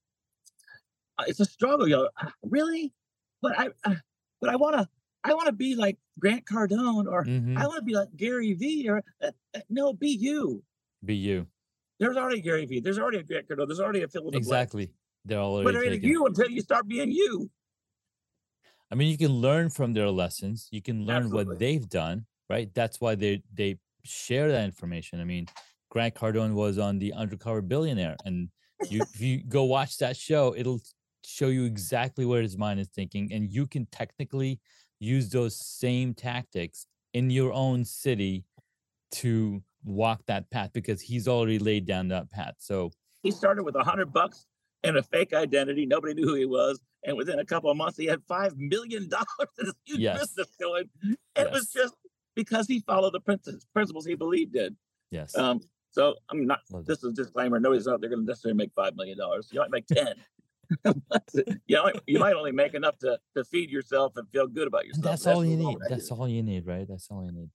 uh, 1.17 1.23
it's 1.27 1.39
a 1.39 1.45
struggle. 1.45 1.87
You 1.87 1.95
know, 1.95 2.09
"Ah, 2.21 2.33
really? 2.43 2.93
But 3.41 3.57
I, 3.59 3.69
uh, 3.83 3.95
but 4.41 4.49
I 4.49 4.55
want 4.55 4.75
to, 4.77 4.87
I 5.23 5.33
want 5.33 5.47
to 5.47 5.53
be 5.53 5.75
like 5.75 5.97
Grant 6.19 6.45
Cardone, 6.45 7.07
or 7.11 7.25
Mhm. 7.25 7.57
I 7.57 7.65
want 7.67 7.77
to 7.77 7.83
be 7.83 7.93
like 7.95 8.15
Gary 8.15 8.53
Vee, 8.53 8.89
or 8.89 9.03
uh, 9.21 9.31
no, 9.69 9.93
be 9.93 10.09
you. 10.09 10.63
Be 11.03 11.15
you. 11.15 11.47
There's 11.99 12.17
already 12.17 12.41
Gary 12.41 12.65
Vee. 12.65 12.79
There's 12.81 12.99
already 12.99 13.19
a 13.19 13.23
Grant 13.23 13.47
Cardone. 13.47 13.67
There's 13.67 13.79
already 13.79 14.03
a 14.03 14.07
Phil. 14.07 14.29
Exactly. 14.33 14.91
They're 15.23 15.39
all. 15.39 15.63
But 15.63 15.73
there 15.73 15.83
ain't 15.83 16.03
you 16.03 16.25
until 16.25 16.49
you 16.49 16.61
start 16.61 16.87
being 16.87 17.11
you. 17.11 17.49
I 18.91 18.95
mean, 18.95 19.09
you 19.09 19.17
can 19.17 19.31
learn 19.31 19.69
from 19.69 19.93
their 19.93 20.09
lessons. 20.09 20.67
You 20.71 20.81
can 20.81 21.05
learn 21.05 21.23
Absolutely. 21.23 21.45
what 21.53 21.59
they've 21.59 21.89
done, 21.89 22.25
right? 22.49 22.71
That's 22.73 23.01
why 23.01 23.15
they 23.15 23.41
they 23.53 23.79
share 24.03 24.51
that 24.51 24.65
information. 24.65 25.19
I 25.19 25.23
mean, 25.23 25.47
Grant 25.95 26.13
Cardone 26.13 26.53
was 26.55 26.77
on 26.77 26.99
the 26.99 27.13
Undercover 27.13 27.61
Billionaire, 27.61 28.17
and 28.25 28.49
you 28.89 29.03
if 29.13 29.21
you 29.21 29.41
go 29.47 29.63
watch 29.63 29.97
that 29.99 30.17
show, 30.17 30.53
it'll 30.57 30.81
show 31.23 31.47
you 31.47 31.63
exactly 31.63 32.25
where 32.25 32.41
his 32.41 32.57
mind 32.57 32.81
is 32.81 32.89
thinking, 32.89 33.31
and 33.31 33.49
you 33.49 33.65
can 33.65 33.85
technically 33.93 34.59
use 34.99 35.29
those 35.29 35.55
same 35.55 36.13
tactics 36.13 36.85
in 37.13 37.29
your 37.29 37.53
own 37.53 37.85
city 37.85 38.43
to 39.13 39.63
walk 39.85 40.21
that 40.27 40.49
path 40.51 40.71
because 40.73 40.99
he's 40.99 41.29
already 41.29 41.59
laid 41.59 41.85
down 41.85 42.09
that 42.09 42.29
path. 42.29 42.55
So 42.57 42.91
He 43.23 43.31
started 43.31 43.63
with 43.63 43.75
a 43.77 43.83
hundred 43.83 44.11
bucks 44.11 44.47
and 44.83 44.97
a 44.97 45.03
fake 45.03 45.33
identity. 45.33 45.85
Nobody 45.85 46.13
knew 46.13 46.25
who 46.27 46.35
he 46.35 46.45
was. 46.45 46.77
And 47.05 47.15
within 47.15 47.39
a 47.39 47.45
couple 47.45 47.71
of 47.71 47.77
months, 47.77 47.97
he 47.97 48.05
had 48.05 48.21
five 48.27 48.57
million 48.57 49.07
dollars 49.15 49.49
in 49.59 49.67
his 49.67 49.75
huge 49.85 49.99
Yes. 50.01 50.19
business 50.19 50.47
going. 50.59 50.89
It 51.37 51.49
was 51.51 51.71
just 51.71 51.93
because 52.35 52.67
he 52.67 52.81
followed 52.81 53.13
the 53.13 53.21
principles, 53.21 53.65
principles 53.73 54.05
he 54.05 54.15
believed 54.15 54.57
in. 54.57 54.75
yes, 55.09 55.37
Um, 55.37 55.61
so 55.95 56.15
I'm 56.29 56.45
not. 56.45 56.59
This 56.85 56.99
is 56.99 57.05
a 57.05 57.13
disclaimer. 57.13 57.57
Nobody's 57.57 57.87
out 57.87 58.01
there 58.01 58.09
going 58.09 58.23
to 58.23 58.27
necessarily 58.27 58.57
make 58.57 58.73
five 58.75 58.97
million 58.97 59.17
dollars. 59.17 59.47
You 59.51 59.61
might 59.61 59.71
make 59.71 59.87
ten. 59.93 60.15
You 61.67 61.75
know, 61.77 61.91
you 62.05 62.19
might 62.19 62.33
only 62.33 62.51
make 62.51 62.73
enough 62.73 62.97
to, 62.99 63.19
to 63.35 63.43
feed 63.45 63.69
yourself 63.69 64.13
and 64.17 64.27
feel 64.29 64.47
good 64.47 64.67
about 64.67 64.85
yourself. 64.85 65.03
that's 65.03 65.27
all 65.27 65.45
you 65.45 65.55
need. 65.55 65.77
That's 65.87 66.11
all 66.11 66.27
you 66.27 66.43
need, 66.43 66.65
right? 66.65 66.87
That's 66.87 67.07
all 67.09 67.23
you 67.23 67.31
need. 67.31 67.49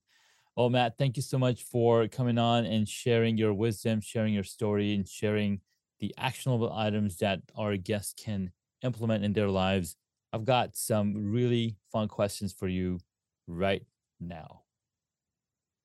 Well, 0.55 0.69
Matt, 0.69 0.97
thank 0.97 1.17
you 1.17 1.23
so 1.23 1.37
much 1.37 1.63
for 1.63 2.07
coming 2.07 2.37
on 2.37 2.65
and 2.65 2.87
sharing 2.87 3.37
your 3.37 3.53
wisdom, 3.53 4.01
sharing 4.01 4.33
your 4.33 4.43
story, 4.43 4.93
and 4.93 5.07
sharing 5.07 5.59
the 5.99 6.13
actionable 6.17 6.71
items 6.73 7.17
that 7.17 7.41
our 7.55 7.77
guests 7.77 8.13
can 8.17 8.51
implement 8.81 9.23
in 9.23 9.33
their 9.33 9.49
lives. 9.49 9.97
I've 10.33 10.45
got 10.45 10.75
some 10.75 11.31
really 11.31 11.75
fun 11.91 12.07
questions 12.07 12.53
for 12.53 12.67
you 12.67 12.99
right 13.45 13.83
now. 14.19 14.61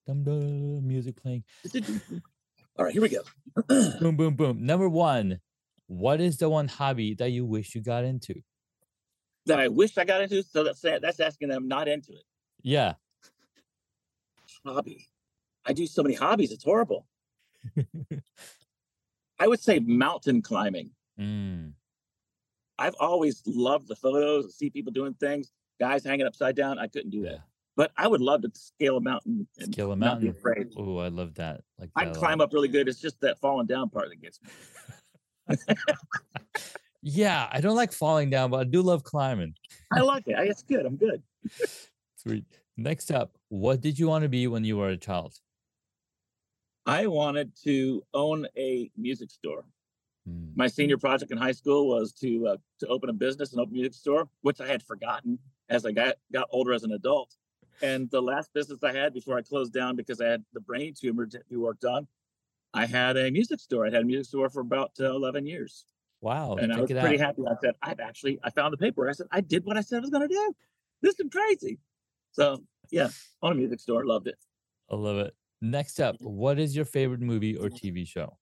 Dum 0.07 0.23
dum, 0.23 0.87
music 0.87 1.17
playing. 1.21 1.43
All 2.79 2.85
right, 2.85 2.93
here 2.93 3.03
we 3.03 3.09
go. 3.09 3.23
Boom, 4.01 4.17
boom, 4.17 4.35
boom. 4.35 4.67
Number 4.67 4.87
one, 4.89 5.41
what 5.87 6.21
is 6.21 6.37
the 6.37 6.49
one 6.51 6.69
hobby 6.69 7.15
that 7.15 7.31
you 7.31 7.47
wish 7.47 7.75
you 7.75 7.81
got 7.81 8.05
into? 8.05 8.43
that 9.47 9.61
I 9.61 9.69
wish 9.69 9.97
I 9.97 10.05
got 10.05 10.21
into. 10.21 10.43
So 10.43 10.65
that's 10.65 10.81
that's 10.81 11.21
asking 11.21 11.49
them 11.49 11.69
not 11.69 11.89
into 11.89 12.13
it. 12.13 12.25
Yeah. 12.63 12.95
hobby. 14.65 15.09
I 15.65 15.73
do 15.73 15.87
so 15.87 16.03
many 16.03 16.15
hobbies, 16.15 16.53
it's 16.53 16.65
horrible. 16.65 17.07
I 19.39 19.49
would 19.49 19.61
say 19.61 19.79
mountain 19.81 20.43
climbing. 20.43 20.91
Mm, 21.19 21.73
I've 22.79 22.95
always 23.01 23.43
loved 23.47 23.89
the 23.89 23.97
photos 23.97 24.57
see 24.57 24.71
people 24.71 24.93
doing 24.93 25.15
things, 25.15 25.51
guys 25.81 26.05
hanging 26.05 26.27
upside 26.27 26.55
down. 26.55 26.79
I 26.79 26.87
couldn't 26.87 27.11
do 27.11 27.19
yeah. 27.19 27.31
that. 27.31 27.41
But 27.77 27.93
I 27.97 28.09
would 28.09 28.23
love 28.23 28.41
to 28.43 28.51
scale 28.55 28.97
a 28.97 29.01
mountain 29.03 29.47
and 29.59 29.73
Scale 29.73 29.93
a 29.93 29.97
mountain. 29.97 30.27
not 30.27 30.33
be 30.33 30.39
afraid. 30.39 30.73
Oh, 30.79 30.97
I 30.99 31.09
love 31.09 31.35
that. 31.35 31.61
Like 31.79 31.91
I 31.95 32.07
that 32.07 32.15
climb 32.15 32.41
up 32.41 32.53
really 32.55 32.69
good. 32.69 32.89
It's 32.89 33.01
just 33.01 33.21
that 33.21 33.39
falling 33.39 33.67
down 33.67 33.91
part 33.91 34.09
that 34.09 34.21
gets 34.23 34.41
me. 34.43 34.49
Yeah, 37.09 37.49
I 37.53 37.61
don't 37.61 37.77
like 37.77 37.93
falling 37.93 38.31
down, 38.31 38.51
but 38.51 38.59
I 38.59 38.65
do 38.65 38.83
love 38.83 39.05
climbing. 39.05 39.55
I 39.93 40.01
like 40.01 40.25
it. 40.27 40.35
It's 40.41 40.65
good. 40.65 40.85
I'm 40.85 40.97
good. 40.97 41.23
Sweet. 42.17 42.45
Next 42.77 43.13
up, 43.13 43.37
what 43.49 43.81
did 43.81 43.97
you 43.97 44.09
want 44.09 44.23
to 44.25 44.29
be 44.29 44.49
when 44.49 44.65
you 44.65 44.77
were 44.77 44.89
a 44.89 44.97
child? 44.97 45.35
I 46.85 47.07
wanted 47.07 47.53
to 47.63 48.03
own 48.13 48.49
a 48.57 48.91
music 48.97 49.31
store. 49.31 49.65
Mm, 50.29 50.57
My 50.57 50.67
senior 50.67 50.99
project 50.99 51.31
in 51.31 51.39
high 51.39 51.53
school 51.53 51.87
was 51.89 52.13
to 52.15 52.49
uh, 52.49 52.57
to 52.81 52.89
open 52.89 53.09
a 53.09 53.13
business, 53.13 53.53
and 53.53 53.61
open 53.61 53.75
a 53.75 53.77
music 53.77 53.95
store, 53.95 54.29
which 54.43 54.61
I 54.61 54.67
had 54.67 54.83
forgotten 54.83 55.39
as 55.69 55.87
I 55.87 55.93
got 55.93 56.17
got 56.33 56.49
older 56.51 56.73
as 56.73 56.83
an 56.83 56.91
adult. 56.91 57.37
And 57.83 58.11
the 58.11 58.23
last 58.23 58.53
business 58.55 58.83
I 58.83 58.93
had 58.93 59.13
before 59.13 59.37
I 59.37 59.43
closed 59.43 59.73
down 59.73 59.97
because 59.97 60.21
I 60.21 60.27
had 60.27 60.45
the 60.53 60.61
brain 60.61 60.95
tumor 60.99 61.27
to 61.27 61.41
be 61.51 61.57
worked 61.57 61.85
on, 61.85 62.07
I 62.73 62.87
had 62.87 63.17
a 63.17 63.31
music 63.31 63.61
store. 63.61 63.87
I 63.87 63.91
had 63.91 64.03
a 64.03 64.05
music 64.05 64.27
store 64.27 64.49
for 64.51 64.61
about 64.61 64.93
uh, 65.01 65.11
11 65.15 65.47
years, 65.47 65.85
Wow, 66.21 66.57
and 66.57 66.73
I 66.73 66.81
was 66.81 66.91
pretty 66.91 67.21
out. 67.21 67.27
happy. 67.27 67.43
I 67.47 67.55
said, 67.61 67.75
I've 67.83 68.01
actually 68.01 68.39
I 68.43 68.51
found 68.51 68.73
the 68.73 68.79
paper. 68.79 69.09
I 69.09 69.13
said 69.13 69.27
I 69.31 69.41
did 69.41 69.65
what 69.65 69.77
I 69.77 69.81
said 69.83 69.99
I 69.99 70.01
was 70.01 70.11
going 70.11 70.29
to 70.29 70.35
do. 70.35 70.55
This 71.03 71.19
is 71.21 71.27
crazy. 71.31 71.79
So 72.33 72.63
yeah, 72.91 73.09
on 73.43 73.53
a 73.53 73.55
music 73.55 73.81
store, 73.81 74.05
loved 74.07 74.27
it. 74.27 74.37
I 74.91 74.97
love 74.97 75.19
it. 75.19 75.35
Next 75.61 76.01
up, 76.01 76.17
what 76.21 76.59
is 76.59 76.77
your 76.77 76.85
favorite 76.85 77.21
movie 77.21 77.57
or 77.57 77.69
TV 77.69 78.07
show? 78.07 78.37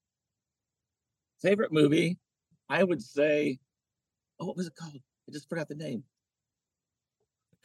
Favorite 1.41 1.73
movie, 1.73 2.19
I 2.69 2.83
would 2.85 3.03
say, 3.03 3.59
oh, 4.41 4.47
what 4.47 4.57
was 4.57 4.67
it 4.67 4.75
called? 4.75 4.97
I 5.29 5.33
just 5.33 5.49
forgot 5.49 5.69
the 5.69 5.75
name. 5.75 6.03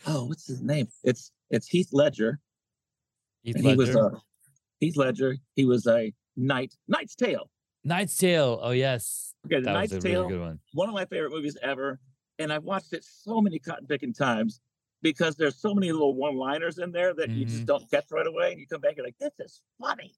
Oh, 0.07 0.25
what's 0.25 0.47
his 0.47 0.61
name? 0.61 0.87
It's 1.03 1.31
it's 1.49 1.67
Heath 1.67 1.89
Ledger. 1.91 2.39
Heath 3.43 3.55
and 3.55 3.65
he 3.65 3.75
was 3.75 3.89
Ledger? 3.89 4.15
uh, 4.15 4.19
Heath 4.79 4.97
Ledger. 4.97 5.35
He 5.55 5.65
was 5.65 5.87
a 5.87 6.13
knight. 6.35 6.73
Knight's 6.87 7.15
Tale. 7.15 7.49
Knight's 7.83 8.15
Tale. 8.17 8.59
Oh 8.61 8.71
yes, 8.71 9.33
Okay, 9.45 9.55
the 9.57 9.61
that 9.65 9.73
Knight's 9.73 9.93
a 9.93 9.99
Tale. 9.99 10.21
really 10.23 10.33
good 10.33 10.41
one. 10.41 10.59
One 10.73 10.89
of 10.89 10.95
my 10.95 11.05
favorite 11.05 11.31
movies 11.31 11.57
ever, 11.61 11.99
and 12.37 12.51
I've 12.53 12.63
watched 12.63 12.93
it 12.93 13.03
so 13.03 13.41
many 13.41 13.59
cotton 13.59 13.87
picking 13.87 14.13
times 14.13 14.61
because 15.01 15.35
there's 15.35 15.55
so 15.55 15.73
many 15.73 15.91
little 15.91 16.13
one-liners 16.13 16.77
in 16.77 16.91
there 16.91 17.13
that 17.13 17.29
you 17.29 17.45
Mhm. 17.45 17.49
just 17.49 17.65
don't 17.65 17.89
catch 17.89 18.05
right 18.11 18.27
away, 18.27 18.51
and 18.51 18.59
you 18.59 18.67
come 18.67 18.81
back 18.81 18.89
and 18.91 18.97
you're 18.97 19.07
like, 19.07 19.17
this 19.17 19.33
is 19.39 19.61
funny. 19.79 20.13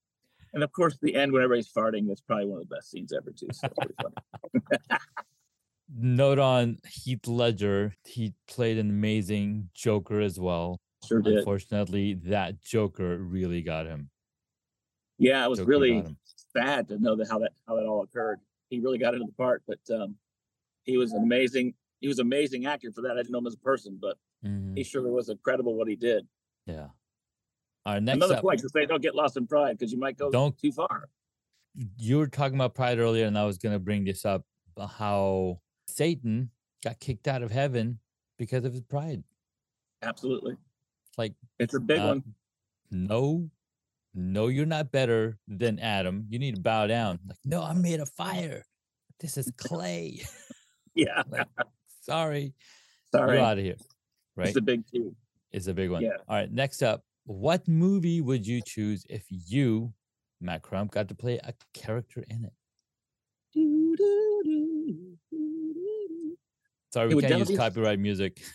And 0.54 0.64
of 0.64 0.72
course, 0.72 0.98
the 1.02 1.16
end 1.16 1.32
when 1.32 1.44
everybody's 1.44 1.72
farting, 1.72 2.08
that's 2.08 2.22
probably 2.22 2.46
one 2.48 2.62
of 2.62 2.68
the 2.68 2.76
best 2.76 2.90
scenes 2.90 3.14
ever 3.14 3.32
too. 3.32 3.48
So 3.54 3.68
it's 3.68 3.80
pretty 3.80 3.96
funny. 4.02 4.16
Note 5.94 6.40
on 6.40 6.78
Heath 6.90 7.28
Ledger, 7.28 7.94
he 8.06 8.34
played 8.48 8.78
an 8.78 8.90
amazing 8.90 9.70
Joker 9.74 10.22
as 10.22 10.40
well. 10.40 10.80
Sure 11.08 11.22
did. 11.22 11.38
Unfortunately, 11.40 12.14
that 12.26 12.62
Joker 12.62 13.18
really 13.18 13.62
got 13.62 13.86
him. 13.88 14.10
Yeah, 15.18 15.44
it 15.46 15.50
was 15.50 15.60
Joker 15.60 15.70
really 15.70 16.16
sad 16.54 16.88
to 16.90 16.98
know 17.00 17.16
that 17.16 17.28
how 17.30 17.40
that 17.40 17.52
how 17.68 17.76
that 17.76 17.86
all 17.86 18.04
occurred. 18.04 18.40
He 18.70 18.80
really 18.80 18.98
got 18.98 19.14
into 19.14 19.26
the 19.26 19.34
part, 19.34 19.64
but 19.68 19.80
um, 19.94 20.16
he 20.84 20.98
was 20.98 21.12
an 21.14 21.24
amazing 21.24 21.74
he 22.00 22.08
was 22.08 22.20
an 22.20 22.28
amazing 22.28 22.66
actor 22.66 22.92
for 22.92 23.02
that. 23.02 23.12
I 23.12 23.16
didn't 23.18 23.32
know 23.32 23.40
him 23.40 23.48
as 23.48 23.54
a 23.56 23.60
person, 23.60 23.98
but 24.02 24.18
Mhm, 24.46 24.76
he 24.76 24.84
surely 24.84 25.12
was 25.12 25.30
incredible 25.30 25.76
what 25.76 25.88
he 25.88 25.96
did. 25.96 26.26
Yeah. 26.66 26.88
All 27.86 27.94
right, 27.94 28.02
next 28.02 28.16
Another 28.16 28.36
up, 28.38 28.42
point 28.42 28.60
to 28.62 28.70
say, 28.70 28.86
don't 28.88 29.02
get 29.02 29.14
lost 29.14 29.38
in 29.38 29.46
pride 29.46 29.78
because 29.78 29.92
you 29.92 30.00
might 30.00 30.18
go 30.18 30.32
Don't- 30.32 30.58
too 30.58 30.72
far. 30.72 31.10
you 31.98 32.18
were 32.18 32.28
talking 32.28 32.56
about 32.56 32.74
pride 32.74 32.98
earlier, 33.00 33.26
and 33.26 33.38
I 33.38 33.46
was 33.46 33.58
going 33.60 33.74
to 33.74 33.80
bring 33.80 34.04
this 34.04 34.26
up 34.26 34.44
how 34.80 35.60
Satan 35.88 36.50
got 36.84 37.00
kicked 37.00 37.28
out 37.28 37.44
of 37.44 37.52
heaven 37.52 38.00
because 38.38 38.66
of 38.66 38.74
his 38.74 38.84
pride. 38.84 39.24
Absolutely. 40.02 40.54
It's 40.54 41.18
like 41.18 41.34
It's 41.60 41.74
a 41.74 41.80
big 41.80 42.00
uh, 42.00 42.08
one. 42.08 42.24
No, 42.90 43.50
no, 44.14 44.48
you're 44.48 44.66
not 44.66 44.92
better 44.92 45.38
than 45.48 45.80
Adam. 45.80 46.26
You 46.30 46.40
need 46.40 46.56
to 46.56 46.62
bow 46.62 46.88
down. 46.88 47.20
Like, 47.26 47.38
no, 47.46 47.64
I'm 47.64 47.82
made 47.82 48.00
of 48.00 48.10
fire. 48.10 48.66
This 49.20 49.38
is 49.38 49.52
clay. 49.58 50.22
Yeah. 50.94 51.24
like, 51.30 51.48
sorry, 52.02 52.54
Sorry. 53.14 53.38
you're 53.38 53.46
out 53.46 53.58
of 53.58 53.64
here. 53.64 53.78
Right? 54.36 54.50
It's 54.50 54.58
a 54.58 54.62
big 54.62 54.84
two. 54.92 55.16
It's 55.52 55.68
a 55.68 55.74
big 55.74 55.90
one. 55.90 56.02
Yeah. 56.02 56.18
All 56.28 56.36
right. 56.36 56.52
Next 56.52 56.84
up, 56.84 57.04
what 57.24 57.68
movie 57.68 58.22
would 58.22 58.46
you 58.46 58.62
choose 58.62 59.06
if 59.10 59.26
you, 59.30 59.94
Matt 60.40 60.64
Crump, 60.64 60.92
got 60.92 61.08
to 61.10 61.16
play 61.16 61.40
a 61.44 61.54
character 61.74 62.24
in 62.30 62.46
it? 62.46 62.54
Sorry, 66.94 67.12
It 67.12 67.16
we 67.16 67.22
can't 67.24 67.48
use 67.48 67.58
copyright 67.58 68.00
music. 68.00 68.42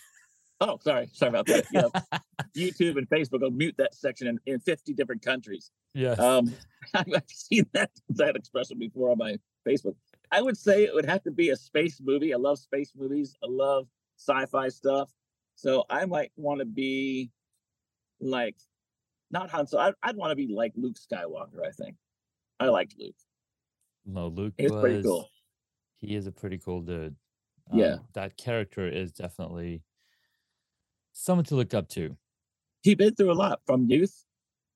Oh, 0.59 0.79
sorry. 0.83 1.11
Sorry 1.13 1.29
about 1.29 1.45
that. 1.49 1.67
Yeah. 1.71 2.19
YouTube 2.57 2.97
and 2.97 3.07
Facebook 3.11 3.43
will 3.43 3.51
mute 3.51 3.75
that 3.77 3.95
section 3.95 4.27
in, 4.27 4.41
in 4.47 4.59
50 4.59 4.95
different 4.95 5.21
countries. 5.21 5.71
Yeah. 5.93 6.13
Um, 6.13 6.51
I've 6.95 7.25
seen 7.29 7.67
that 7.75 7.91
that 8.09 8.37
expression 8.37 8.79
before 8.79 9.11
on 9.11 9.19
my 9.19 9.37
Facebook. 9.69 9.97
I 10.33 10.41
would 10.41 10.57
say 10.57 10.85
it 10.85 10.95
would 10.95 11.05
have 11.05 11.23
to 11.25 11.31
be 11.31 11.51
a 11.51 11.57
space 11.57 12.01
movie. 12.03 12.33
I 12.33 12.39
love 12.39 12.59
space 12.59 12.93
movies. 12.97 13.37
I 13.45 13.49
love 13.51 13.87
sci-fi 14.19 14.71
stuff. 14.71 15.11
So 15.57 15.85
I 15.91 16.07
might 16.07 16.33
want 16.37 16.61
to 16.61 16.65
be 16.65 17.31
like 18.19 18.57
not 19.31 19.51
Han 19.51 19.67
Solo. 19.67 19.83
I'd, 19.89 19.95
I'd 20.03 20.17
want 20.17 20.31
to 20.31 20.37
be 20.37 20.49
like 20.49 20.73
Luke 20.75 20.97
Skywalker. 20.97 21.67
I 21.67 21.71
think 21.71 21.97
I 22.61 22.69
liked 22.69 22.95
Luke. 22.99 23.15
no, 24.07 24.29
Luke 24.29 24.55
It's 24.57 24.73
was. 24.73 24.81
pretty 24.81 25.03
cool. 25.03 25.29
He 25.99 26.15
is 26.17 26.27
a 26.27 26.33
pretty 26.33 26.57
cool 26.57 26.81
dude. 26.81 27.15
Yeah. 27.73 27.95
Um, 27.95 28.01
that 28.15 28.37
character 28.37 28.87
is 28.89 29.13
definitely 29.13 29.83
someone 31.13 31.45
to 31.47 31.57
look 31.57 31.75
up 31.75 31.89
to. 31.91 32.17
He'd 32.83 32.99
been 32.99 33.15
through 33.15 33.33
a 33.33 33.35
lot 33.35 33.61
from 33.67 33.89
youth. 33.91 34.25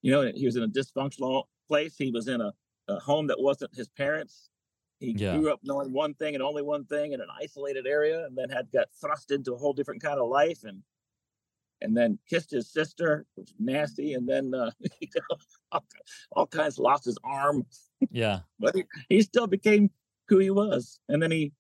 You 0.03 0.13
know, 0.13 0.33
he 0.35 0.47
was 0.47 0.57
in 0.57 0.63
a 0.63 0.69
dysfunctional 0.69 1.45
place. 1.69 1.97
He 1.97 2.11
was 2.11 2.27
in 2.29 2.41
a, 2.41 2.53
a 2.89 2.99
home 2.99 3.27
that 3.29 3.41
wasn't 3.41 3.75
his 3.75 3.89
parents. 3.89 4.49
He 4.99 5.13
Yeah. 5.13 5.37
grew 5.39 5.53
up 5.53 5.61
knowing 5.63 5.93
one 5.93 6.15
thing 6.15 6.35
and 6.35 6.43
only 6.43 6.63
one 6.63 6.85
thing 6.85 7.13
in 7.13 7.21
an 7.21 7.29
isolated 7.41 7.87
area, 7.87 8.27
and 8.27 8.37
then 8.37 8.51
had 8.51 8.71
got 8.73 8.89
thrust 9.01 9.31
into 9.31 9.55
a 9.55 9.57
whole 9.57 9.73
different 9.73 10.03
kind 10.03 10.19
of 10.19 10.29
life, 10.29 10.65
and 10.65 10.83
and 11.83 11.97
then 11.97 12.19
kissed 12.29 12.51
his 12.51 12.71
sister, 12.71 13.25
which 13.37 13.49
was 13.53 13.59
nasty, 13.59 14.13
and 14.13 14.29
then 14.29 14.53
uh, 14.55 14.71
you 15.01 15.09
know, 15.17 15.37
all, 15.73 15.85
all 16.33 16.47
kinds 16.47 16.79
lost 16.79 17.05
his 17.07 17.17
arm, 17.25 17.65
Yeah. 18.11 18.41
but 18.59 18.75
he, 18.75 18.85
he 19.09 19.23
still 19.23 19.47
became 19.47 19.91
who 20.29 20.39
he 20.39 20.51
was, 20.51 21.01
and 21.09 21.23
then 21.23 21.31
he 21.31 21.53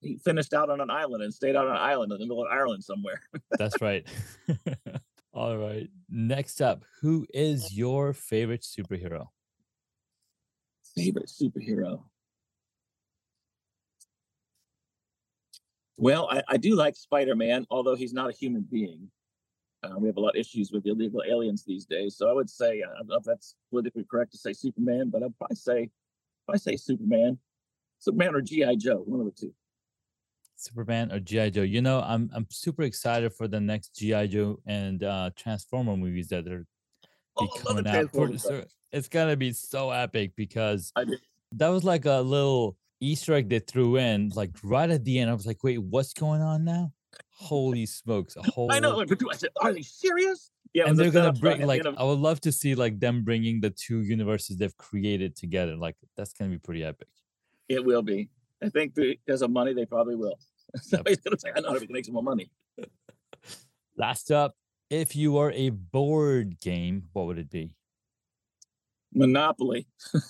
he 0.00 0.16
finished 0.18 0.54
out 0.54 0.70
on 0.70 0.80
an 0.80 0.90
island 0.90 1.22
and 1.22 1.32
stayed 1.32 1.56
out 1.56 1.66
on 1.66 1.72
an 1.72 1.82
island 1.82 2.12
in 2.12 2.18
the 2.18 2.24
middle 2.24 2.44
of 2.44 2.50
Ireland 2.50 2.82
somewhere. 2.84 3.20
That's 3.58 3.80
right. 3.80 4.06
All 5.34 5.56
right. 5.58 5.88
Next 6.08 6.62
up, 6.62 6.84
who 7.02 7.26
is 7.34 7.76
your 7.76 8.12
favorite 8.12 8.62
superhero? 8.62 9.28
favorite 10.96 11.28
superhero. 11.28 12.02
Well, 15.98 16.28
I, 16.30 16.42
I 16.48 16.56
do 16.56 16.74
like 16.74 16.96
Spider 16.96 17.34
Man, 17.34 17.66
although 17.70 17.96
he's 17.96 18.12
not 18.12 18.30
a 18.30 18.32
human 18.32 18.62
being. 18.62 19.10
Uh, 19.82 19.98
we 19.98 20.08
have 20.08 20.16
a 20.16 20.20
lot 20.20 20.30
of 20.30 20.40
issues 20.40 20.72
with 20.72 20.86
illegal 20.86 21.22
aliens 21.26 21.64
these 21.64 21.86
days. 21.86 22.16
So 22.16 22.28
I 22.28 22.32
would 22.32 22.50
say, 22.50 22.82
uh, 22.82 22.90
I 22.92 22.98
don't 22.98 23.08
know 23.08 23.16
if 23.16 23.24
that's 23.24 23.54
politically 23.70 24.04
correct 24.10 24.32
to 24.32 24.38
say 24.38 24.52
Superman, 24.52 25.10
but 25.10 25.22
I'd 25.22 25.36
probably 25.38 25.56
say, 25.56 25.90
I 26.48 26.56
say 26.56 26.76
Superman, 26.76 27.38
Superman 27.98 28.34
or 28.34 28.40
G.I. 28.40 28.76
Joe, 28.76 29.02
one 29.06 29.20
of 29.20 29.26
the 29.26 29.32
two. 29.32 29.54
Superman 30.56 31.12
or 31.12 31.20
GI 31.20 31.50
Joe? 31.52 31.62
You 31.62 31.82
know, 31.82 32.00
I'm 32.00 32.30
I'm 32.34 32.46
super 32.50 32.82
excited 32.82 33.32
for 33.32 33.48
the 33.48 33.60
next 33.60 33.94
GI 33.96 34.28
Joe 34.28 34.58
and 34.66 35.02
uh 35.04 35.30
Transformer 35.36 35.96
movies 35.96 36.28
that 36.28 36.46
are 36.48 36.66
Oh, 37.38 37.44
be 37.44 37.48
I 37.48 37.72
love 37.74 37.84
the 37.84 37.90
coming 37.90 38.38
out. 38.60 38.68
It's 38.92 39.08
gonna 39.08 39.36
be 39.36 39.52
so 39.52 39.90
epic 39.90 40.32
because 40.36 40.92
that 41.52 41.68
was 41.68 41.84
like 41.84 42.06
a 42.06 42.20
little 42.20 42.76
Easter 43.00 43.34
egg 43.34 43.50
they 43.50 43.58
threw 43.58 43.96
in, 43.96 44.30
like 44.34 44.50
right 44.62 44.88
at 44.88 45.04
the 45.04 45.18
end. 45.18 45.28
I 45.30 45.34
was 45.34 45.46
like, 45.46 45.62
wait, 45.62 45.78
what's 45.82 46.14
going 46.14 46.40
on 46.40 46.64
now? 46.64 46.92
Holy 47.30 47.84
smokes! 47.84 48.36
A 48.36 48.42
whole 48.50 48.72
I 48.72 48.78
know. 48.80 49.00
I 49.02 49.34
said, 49.36 49.50
are 49.60 49.72
they 49.74 49.82
serious? 49.82 50.50
Yeah, 50.72 50.88
and 50.88 50.98
they're 50.98 51.10
gonna 51.10 51.26
setup 51.34 51.38
for- 51.40 51.48
at 51.48 51.56
bring 51.58 51.66
like 51.66 51.84
of- 51.84 51.98
I 51.98 52.04
would 52.04 52.18
love 52.18 52.40
to 52.42 52.52
see 52.52 52.74
like 52.74 52.98
them 53.00 53.22
bringing 53.22 53.60
the 53.60 53.70
two 53.70 54.00
universes 54.00 54.56
they've 54.56 54.76
created 54.78 55.36
together. 55.36 55.76
Like 55.76 55.96
that's 56.16 56.32
gonna 56.32 56.50
be 56.50 56.58
pretty 56.58 56.84
epic. 56.84 57.08
it 57.68 57.84
will 57.84 58.02
be. 58.02 58.30
I 58.62 58.68
think 58.70 58.94
because 58.94 59.42
of 59.42 59.50
money, 59.50 59.74
they 59.74 59.84
probably 59.86 60.16
will. 60.16 60.38
Somebody's 60.76 61.18
gonna 61.18 61.38
say, 61.38 61.50
I 61.54 61.60
know 61.60 61.70
how 61.72 61.78
to 61.78 61.86
make 61.90 62.04
some 62.04 62.14
more 62.14 62.22
money. 62.22 62.50
Last 63.96 64.30
up, 64.30 64.54
if 64.90 65.14
you 65.16 65.32
were 65.32 65.52
a 65.52 65.70
board 65.70 66.60
game, 66.60 67.04
what 67.12 67.26
would 67.26 67.38
it 67.38 67.50
be? 67.50 67.72
Monopoly. 69.14 69.86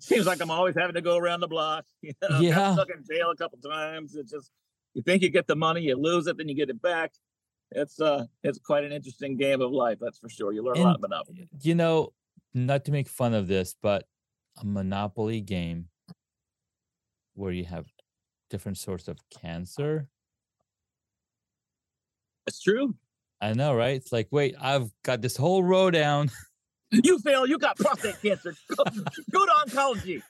Seems 0.00 0.26
like 0.26 0.40
I'm 0.42 0.50
always 0.50 0.74
having 0.76 0.94
to 0.94 1.00
go 1.00 1.16
around 1.16 1.40
the 1.40 1.46
block. 1.48 1.84
You 2.00 2.12
know, 2.20 2.28
got 2.30 2.42
Yeah. 2.42 2.72
stuck 2.74 2.88
in 2.90 3.04
jail 3.08 3.30
a 3.30 3.36
couple 3.36 3.58
times. 3.58 4.16
It's 4.16 4.32
just 4.32 4.50
you 4.94 5.02
think 5.02 5.22
you 5.22 5.28
get 5.30 5.46
the 5.46 5.54
money, 5.56 5.82
you 5.82 5.94
lose 5.96 6.26
it, 6.26 6.36
then 6.36 6.48
you 6.48 6.54
get 6.56 6.68
it 6.68 6.82
back. 6.82 7.12
It's 7.70 8.00
uh 8.00 8.26
it's 8.42 8.58
quite 8.58 8.82
an 8.84 8.90
interesting 8.92 9.36
game 9.36 9.60
of 9.60 9.70
life, 9.70 9.98
that's 10.00 10.18
for 10.18 10.28
sure. 10.28 10.52
You 10.52 10.64
learn 10.64 10.76
a 10.78 10.80
lot 10.80 10.86
And- 10.88 10.96
of 10.96 11.00
Monopoly. 11.10 11.48
You 11.62 11.74
know, 11.76 12.12
not 12.54 12.84
to 12.86 12.90
make 12.92 13.08
fun 13.08 13.34
of 13.34 13.46
this, 13.46 13.76
but 13.80 14.04
a 14.60 14.64
Monopoly 14.64 15.40
game 15.40 15.88
where 17.34 17.52
you 17.52 17.64
have 17.64 17.86
different 18.50 18.78
sorts 18.78 19.08
of 19.08 19.18
cancer. 19.30 20.08
It's 22.46 22.62
true. 22.62 22.94
I 23.40 23.54
know, 23.54 23.74
right? 23.74 23.96
It's 23.96 24.12
like, 24.12 24.28
wait, 24.30 24.54
I've 24.60 24.90
got 25.02 25.20
this 25.20 25.36
whole 25.36 25.62
row 25.62 25.90
down. 25.90 26.30
You 26.94 27.18
fail, 27.20 27.46
you 27.46 27.56
got 27.56 27.78
prostate 27.78 28.20
cancer. 28.20 28.54
Go, 28.76 28.84
go 29.30 29.46
to 29.46 29.52
oncology. 29.66 30.20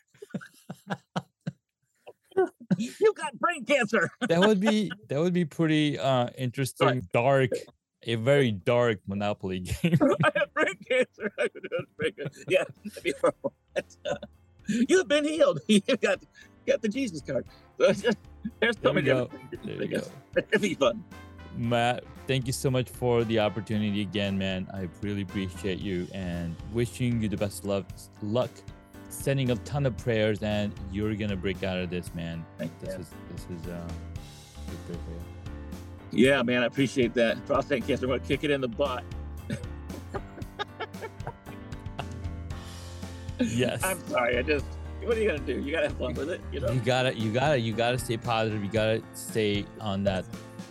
you 2.79 3.15
got 3.15 3.37
brain 3.37 3.65
cancer. 3.65 4.09
That 4.29 4.39
would 4.39 4.61
be 4.61 4.93
that 5.09 5.19
would 5.19 5.33
be 5.33 5.45
pretty 5.45 5.99
uh 5.99 6.29
interesting, 6.39 7.09
dark, 7.13 7.51
a 8.05 8.17
very 8.17 8.51
dark 8.53 9.01
Monopoly 9.07 9.61
game. 9.61 9.99
I 10.25 10.31
have 10.37 10.53
brain 10.55 10.75
cancer. 10.89 11.33
I 11.39 11.49
could 11.49 11.69
have 11.79 11.97
brain 11.97 12.13
cancer. 12.19 12.43
Yeah, 12.49 12.65
that'd 12.85 13.03
be 13.03 13.15
horrible. 13.21 13.53
Uh, 13.77 14.15
You've 14.67 15.09
been 15.09 15.25
healed. 15.25 15.61
You 15.69 15.81
got 15.81 16.23
got 16.67 16.83
the 16.83 16.89
Jesus 16.89 17.21
card. 17.21 17.47
So 17.79 17.93
just- 17.93 18.19
there's 18.61 18.77
so 18.77 18.81
There 18.83 18.93
many 18.95 19.07
go. 19.07 19.29
There 19.65 19.83
you 19.83 19.89
go. 19.89 20.03
It'd 20.37 20.61
be 20.63 20.75
fun. 20.75 21.05
Matt, 21.57 22.05
thank 22.27 22.47
you 22.47 22.53
so 22.53 22.71
much 22.71 22.89
for 22.89 23.25
the 23.25 23.39
opportunity 23.39 24.01
again, 24.01 24.39
man. 24.39 24.67
I 24.73 24.89
really 25.03 25.23
appreciate 25.23 25.79
you 25.81 26.09
and 26.15 26.57
wishing 26.73 27.21
you 27.23 27.29
the 27.29 27.37
best 27.37 27.65
luck, 27.65 27.85
luck, 28.23 28.51
sending 29.11 29.51
a 29.51 29.57
ton 29.57 29.85
of 29.87 29.97
prayers, 29.99 30.43
and 30.43 30.73
you're 30.91 31.15
gonna 31.15 31.37
break 31.37 31.63
out 31.63 31.79
of 31.79 31.91
this, 31.91 32.13
man. 32.15 32.45
Thank 32.59 32.77
This 32.81 32.95
you. 32.95 33.01
is 33.01 33.11
this 33.31 33.61
is 33.61 33.67
uh, 33.69 33.87
good 34.89 34.97
for 34.97 35.11
you. 35.13 35.21
Yeah, 36.13 36.43
man, 36.43 36.63
I 36.63 36.67
appreciate 36.67 37.15
that. 37.15 37.45
Prostate 37.47 37.87
cancer, 37.87 38.05
I'm 38.07 38.11
gonna 38.11 38.21
kick 38.21 38.45
it 38.45 38.51
in 38.51 38.61
the 38.61 38.69
butt. 38.69 39.05
Yes, 43.41 43.83
I'm 43.83 43.99
sorry. 44.09 44.39
I 44.39 44.43
just 44.43 44.67
what 45.03 45.17
are 45.17 45.21
you 45.21 45.29
gonna 45.29 45.41
do? 45.41 45.61
You 45.61 45.73
gotta 45.73 45.89
have 45.89 45.99
fun 45.99 46.15
with 46.15 46.31
it, 46.31 46.41
you 46.53 46.61
know? 46.61 46.71
you 46.71 46.81
gotta, 46.81 47.15
you 47.19 47.33
gotta, 47.33 47.59
you 47.59 47.73
gotta 47.73 47.99
stay 47.99 48.17
positive. 48.17 48.63
You 48.63 48.71
gotta 48.71 49.03
stay 49.15 49.67
on 49.81 50.05
that, 50.05 50.25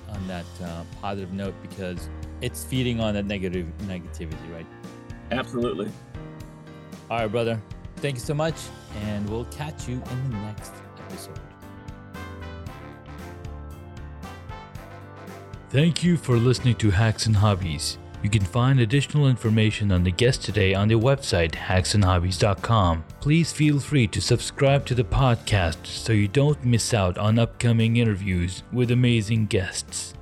on 0.09 0.25
that 0.27 0.45
uh, 0.63 0.83
positive 1.01 1.33
note 1.33 1.53
because 1.61 2.09
it's 2.39 2.63
feeding 2.63 2.99
on 2.99 3.13
that 3.15 3.25
negative 3.25 3.67
negativity, 3.81 4.53
right? 4.53 4.65
Absolutely. 5.31 5.91
All 7.09 7.19
right, 7.19 7.27
brother. 7.27 7.61
Thank 7.97 8.15
you 8.15 8.21
so 8.21 8.33
much, 8.33 8.55
and 9.03 9.29
we'll 9.29 9.45
catch 9.45 9.87
you 9.87 9.95
in 9.95 10.31
the 10.31 10.37
next 10.37 10.71
episode. 11.09 11.50
Thank 15.71 16.03
you 16.03 16.17
for 16.17 16.35
listening 16.35 16.75
to 16.75 16.91
Hacks 16.91 17.27
and 17.27 17.35
Hobbies. 17.37 17.97
You 18.21 18.29
can 18.29 18.43
find 18.43 18.81
additional 18.81 19.29
information 19.29 19.93
on 19.93 20.03
the 20.03 20.11
guest 20.11 20.43
today 20.43 20.73
on 20.73 20.89
their 20.89 20.97
website 20.97 21.53
hacksandhobbies.com. 21.53 23.05
Please 23.21 23.53
feel 23.53 23.79
free 23.79 24.05
to 24.07 24.19
subscribe 24.19 24.85
to 24.87 24.95
the 24.95 25.05
podcast 25.05 25.85
so 25.85 26.11
you 26.11 26.27
don't 26.27 26.65
miss 26.65 26.93
out 26.93 27.17
on 27.17 27.39
upcoming 27.39 27.95
interviews 27.95 28.63
with 28.73 28.91
amazing 28.91 29.45
guests. 29.45 30.13